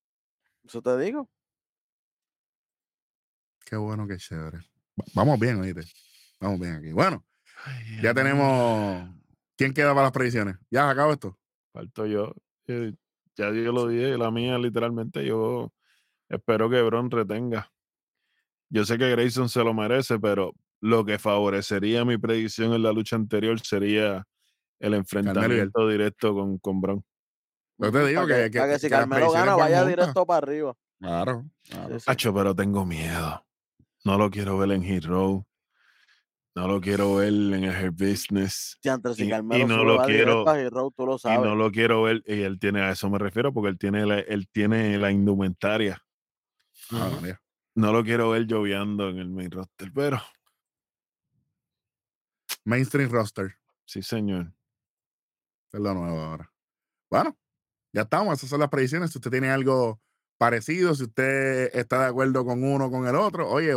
Eso 0.65 0.81
te 0.81 0.97
digo. 1.01 1.29
Qué 3.67 3.77
bueno, 3.77 4.07
qué 4.09 4.17
chévere. 4.17 4.59
Va- 4.99 5.05
Vamos 5.15 5.39
bien, 5.39 5.61
oíste. 5.61 5.83
Vamos 6.41 6.61
bien 6.61 6.77
aquí. 6.77 6.93
Bueno, 6.93 7.23
Ay, 7.67 8.01
ya 8.03 8.15
tenemos. 8.15 9.07
¿Quién 9.55 9.75
queda 9.75 9.91
para 9.91 10.05
las 10.05 10.13
predicciones? 10.13 10.57
¿Ya 10.71 10.87
se 10.87 10.93
acabó 10.93 11.13
esto? 11.13 11.39
Falto 11.75 12.07
yo. 12.07 12.33
Eh, 12.69 12.95
Ya 13.37 13.51
yo 13.51 13.71
lo 13.73 13.87
dije, 13.87 14.17
la 14.17 14.31
mía 14.31 14.57
literalmente. 14.59 15.25
Yo 15.27 15.73
espero 16.31 16.69
que 16.71 16.81
Bron 16.83 17.11
retenga. 17.11 17.71
Yo 18.73 18.85
sé 18.87 18.97
que 18.97 19.11
Grayson 19.11 19.49
se 19.51 19.63
lo 19.63 19.75
merece, 19.75 20.19
pero 20.19 20.55
lo 20.81 21.05
que 21.05 21.19
favorecería 21.19 22.05
mi 22.07 22.17
predicción 22.17 22.73
en 22.73 22.83
la 22.83 22.91
lucha 22.93 23.17
anterior 23.17 23.61
sería 23.61 24.27
el 24.81 24.95
enfrentamiento 24.95 25.87
directo 25.89 26.35
con, 26.35 26.59
con 26.59 26.81
Bron. 26.81 27.05
Yo 27.79 27.93
te 27.93 28.07
digo 28.07 28.27
que- 28.27 28.51
que- 28.51 28.61
que 28.61 28.79
si 28.79 28.89
Carmelo 28.89 29.31
gana, 29.31 29.57
vaya 29.57 29.81
juntas. 29.81 29.89
directo 29.89 30.25
para 30.27 30.39
arriba. 30.39 30.75
Claro. 30.99 31.45
claro. 31.69 31.89
Sí, 31.95 32.01
sí. 32.01 32.05
Hacho, 32.11 32.33
pero 32.33 32.55
tengo 32.55 32.87
miedo. 32.87 33.45
No 34.05 34.17
lo 34.17 34.31
quiero 34.31 34.57
ver 34.57 34.73
en 34.73 34.83
Hero. 34.85 35.47
No 36.55 36.69
lo 36.69 36.81
quiero 36.81 37.17
ver 37.17 37.29
en 37.33 37.65
el 37.65 37.91
Business. 37.91 38.79
Si 38.83 38.89
Y- 39.23 39.27
y 39.27 39.29
Carmelo 39.31 39.67
no 39.67 39.85
lo 39.85 40.03
quiero- 40.05 40.45
directo 40.45 40.51
a 40.51 40.61
Hero, 40.61 40.95
tú 40.97 41.07
lo 41.07 41.17
Y 41.17 41.29
no 41.39 41.55
lo 41.57 41.71
quiero 41.71 42.03
ver. 42.03 42.23
Y 42.27 42.41
él 42.43 42.59
tiene, 42.59 42.81
a 42.81 42.91
eso 42.91 43.09
me 43.11 43.19
refiero, 43.19 43.53
porque 43.53 43.69
él 43.71 43.79
tiene 43.79 44.07
la, 44.07 44.19
él 44.21 44.49
tiene 44.51 44.97
la 44.99 45.11
indumentaria. 45.11 46.03
Ah. 46.91 47.11
No 47.75 47.93
lo 47.93 48.05
quiero 48.05 48.31
ver 48.31 48.47
lloviando 48.47 49.09
en 49.09 49.19
el 49.19 49.29
main 49.29 49.51
roster, 49.51 49.91
pero 49.95 50.21
Mainstream 52.65 53.11
roster. 53.11 53.57
sí, 53.85 54.03
señor. 54.03 54.53
Es 55.73 55.81
lo 55.81 55.95
nuevo 55.95 56.21
ahora. 56.21 56.53
Bueno, 57.11 57.37
ya 57.93 58.03
estamos. 58.03 58.39
Esas 58.39 58.51
son 58.51 58.61
las 58.61 58.69
predicciones. 58.69 59.11
Si 59.11 59.19
usted 59.19 59.31
tiene 59.31 59.51
algo 59.51 60.01
parecido, 60.39 60.95
si 60.95 61.05
usted 61.05 61.71
está 61.75 62.01
de 62.01 62.07
acuerdo 62.07 62.45
con 62.45 62.63
uno 62.63 62.87
o 62.87 62.91
con 62.91 63.07
el 63.07 63.15
otro, 63.17 63.49
oye, 63.49 63.75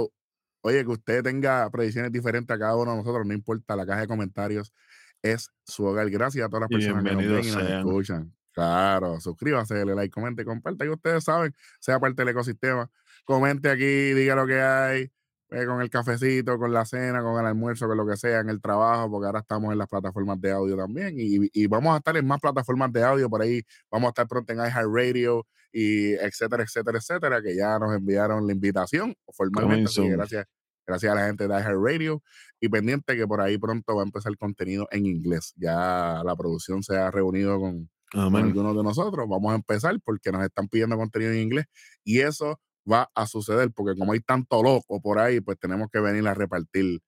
oye, 0.61 0.83
que 0.83 0.91
usted 0.91 1.23
tenga 1.23 1.69
predicciones 1.69 2.11
diferentes 2.11 2.53
a 2.53 2.59
cada 2.59 2.75
uno 2.75 2.91
de 2.91 2.97
nosotros, 2.97 3.25
no 3.25 3.33
importa, 3.33 3.75
la 3.75 3.85
caja 3.85 4.01
de 4.01 4.07
comentarios 4.07 4.73
es 5.21 5.49
su 5.63 5.85
hogar. 5.85 6.09
Gracias 6.09 6.45
a 6.45 6.49
todas 6.49 6.61
las 6.61 6.69
personas 6.69 7.03
que 7.03 7.11
nos 7.11 7.25
ven 7.25 7.45
y 7.45 7.51
nos 7.51 7.69
escuchan. 7.69 8.35
Claro, 8.51 9.19
suscríbase, 9.19 9.73
dele 9.75 9.95
like, 9.95 10.11
comente, 10.11 10.45
comparta. 10.45 10.85
Y 10.85 10.89
ustedes 10.89 11.23
saben, 11.23 11.53
sea 11.79 11.99
parte 11.99 12.21
del 12.21 12.29
ecosistema. 12.29 12.89
Comente 13.25 13.69
aquí, 13.69 14.13
diga 14.13 14.35
lo 14.35 14.47
que 14.47 14.61
hay, 14.61 15.11
eh, 15.51 15.65
con 15.65 15.81
el 15.81 15.89
cafecito, 15.89 16.57
con 16.57 16.73
la 16.73 16.85
cena, 16.85 17.21
con 17.21 17.39
el 17.39 17.45
almuerzo, 17.45 17.87
con 17.87 17.97
lo 17.97 18.07
que 18.07 18.17
sea, 18.17 18.39
en 18.39 18.49
el 18.49 18.61
trabajo, 18.61 19.09
porque 19.09 19.27
ahora 19.27 19.39
estamos 19.39 19.71
en 19.71 19.77
las 19.77 19.87
plataformas 19.87 20.39
de 20.41 20.51
audio 20.51 20.75
también. 20.75 21.15
Y, 21.17 21.49
y 21.53 21.67
vamos 21.67 21.93
a 21.93 21.97
estar 21.97 22.17
en 22.17 22.25
más 22.25 22.39
plataformas 22.39 22.91
de 22.91 23.03
audio 23.03 23.29
por 23.29 23.41
ahí. 23.41 23.61
Vamos 23.91 24.07
a 24.07 24.09
estar 24.09 24.27
pronto 24.27 24.53
en 24.53 24.59
iHeartRadio 24.59 25.45
y 25.71 26.13
etcétera, 26.13 26.63
etcétera, 26.63 26.97
etcétera, 26.97 27.41
que 27.41 27.55
ya 27.55 27.77
nos 27.77 27.95
enviaron 27.95 28.47
la 28.47 28.53
invitación 28.53 29.15
formalmente. 29.33 29.89
Así 29.89 30.07
gracias, 30.07 30.45
gracias 30.85 31.11
a 31.11 31.15
la 31.15 31.27
gente 31.27 31.47
de 31.47 31.53
iHeartRadio. 31.53 32.23
Y 32.59 32.69
pendiente 32.69 33.15
que 33.15 33.27
por 33.27 33.41
ahí 33.41 33.57
pronto 33.57 33.95
va 33.95 34.01
a 34.01 34.05
empezar 34.05 34.35
contenido 34.37 34.87
en 34.91 35.05
inglés. 35.05 35.53
Ya 35.57 36.21
la 36.25 36.35
producción 36.35 36.81
se 36.81 36.97
ha 36.97 37.11
reunido 37.11 37.59
con, 37.59 37.89
algunos 38.13 38.75
de 38.75 38.83
nosotros. 38.83 39.27
Vamos 39.29 39.51
a 39.51 39.55
empezar 39.55 39.95
porque 40.03 40.31
nos 40.31 40.43
están 40.43 40.67
pidiendo 40.67 40.97
contenido 40.97 41.31
en 41.31 41.39
inglés 41.39 41.65
y 42.03 42.21
eso 42.21 42.59
va 42.91 43.09
a 43.15 43.27
suceder 43.27 43.71
porque 43.71 43.97
como 43.97 44.13
hay 44.13 44.19
tanto 44.19 44.61
loco 44.63 45.01
por 45.01 45.19
ahí, 45.19 45.41
pues 45.41 45.57
tenemos 45.59 45.89
que 45.91 45.99
venir 45.99 46.27
a 46.27 46.33
repartir 46.33 47.01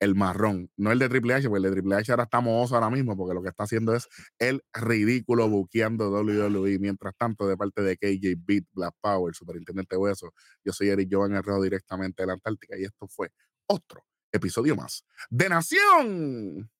el 0.00 0.14
marrón, 0.14 0.70
no 0.76 0.92
el 0.92 0.98
de 0.98 1.08
Triple 1.08 1.34
H, 1.34 1.48
porque 1.48 1.56
el 1.58 1.62
de 1.64 1.70
Triple 1.72 1.96
H 1.96 2.12
ahora 2.12 2.24
está 2.24 2.40
mohoso 2.40 2.74
ahora 2.76 2.90
mismo 2.90 3.16
porque 3.16 3.34
lo 3.34 3.42
que 3.42 3.48
está 3.48 3.64
haciendo 3.64 3.94
es 3.94 4.08
el 4.38 4.62
ridículo 4.72 5.48
buqueando 5.48 6.10
WWE. 6.10 6.78
Mientras 6.78 7.16
tanto, 7.16 7.48
de 7.48 7.56
parte 7.56 7.82
de 7.82 7.96
KJ 7.96 8.36
Beat, 8.46 8.64
Black 8.72 8.94
Power, 9.00 9.34
Superintendente 9.34 9.96
Hueso, 9.96 10.32
yo 10.64 10.72
soy 10.72 10.90
Eric 10.90 11.08
Jovan 11.10 11.34
Herrero 11.34 11.60
directamente 11.62 12.22
de 12.22 12.28
la 12.28 12.34
Antártica 12.34 12.78
y 12.78 12.84
esto 12.84 13.08
fue 13.08 13.30
otro 13.66 14.04
episodio 14.30 14.76
más 14.76 15.04
de 15.30 15.48
Nación. 15.48 16.70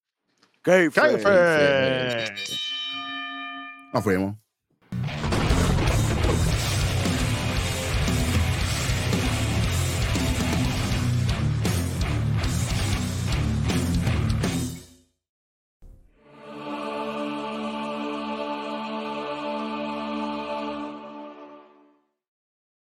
Kayfabe. 0.62 2.34
Nos 3.92 4.04
fuimos. 4.04 4.36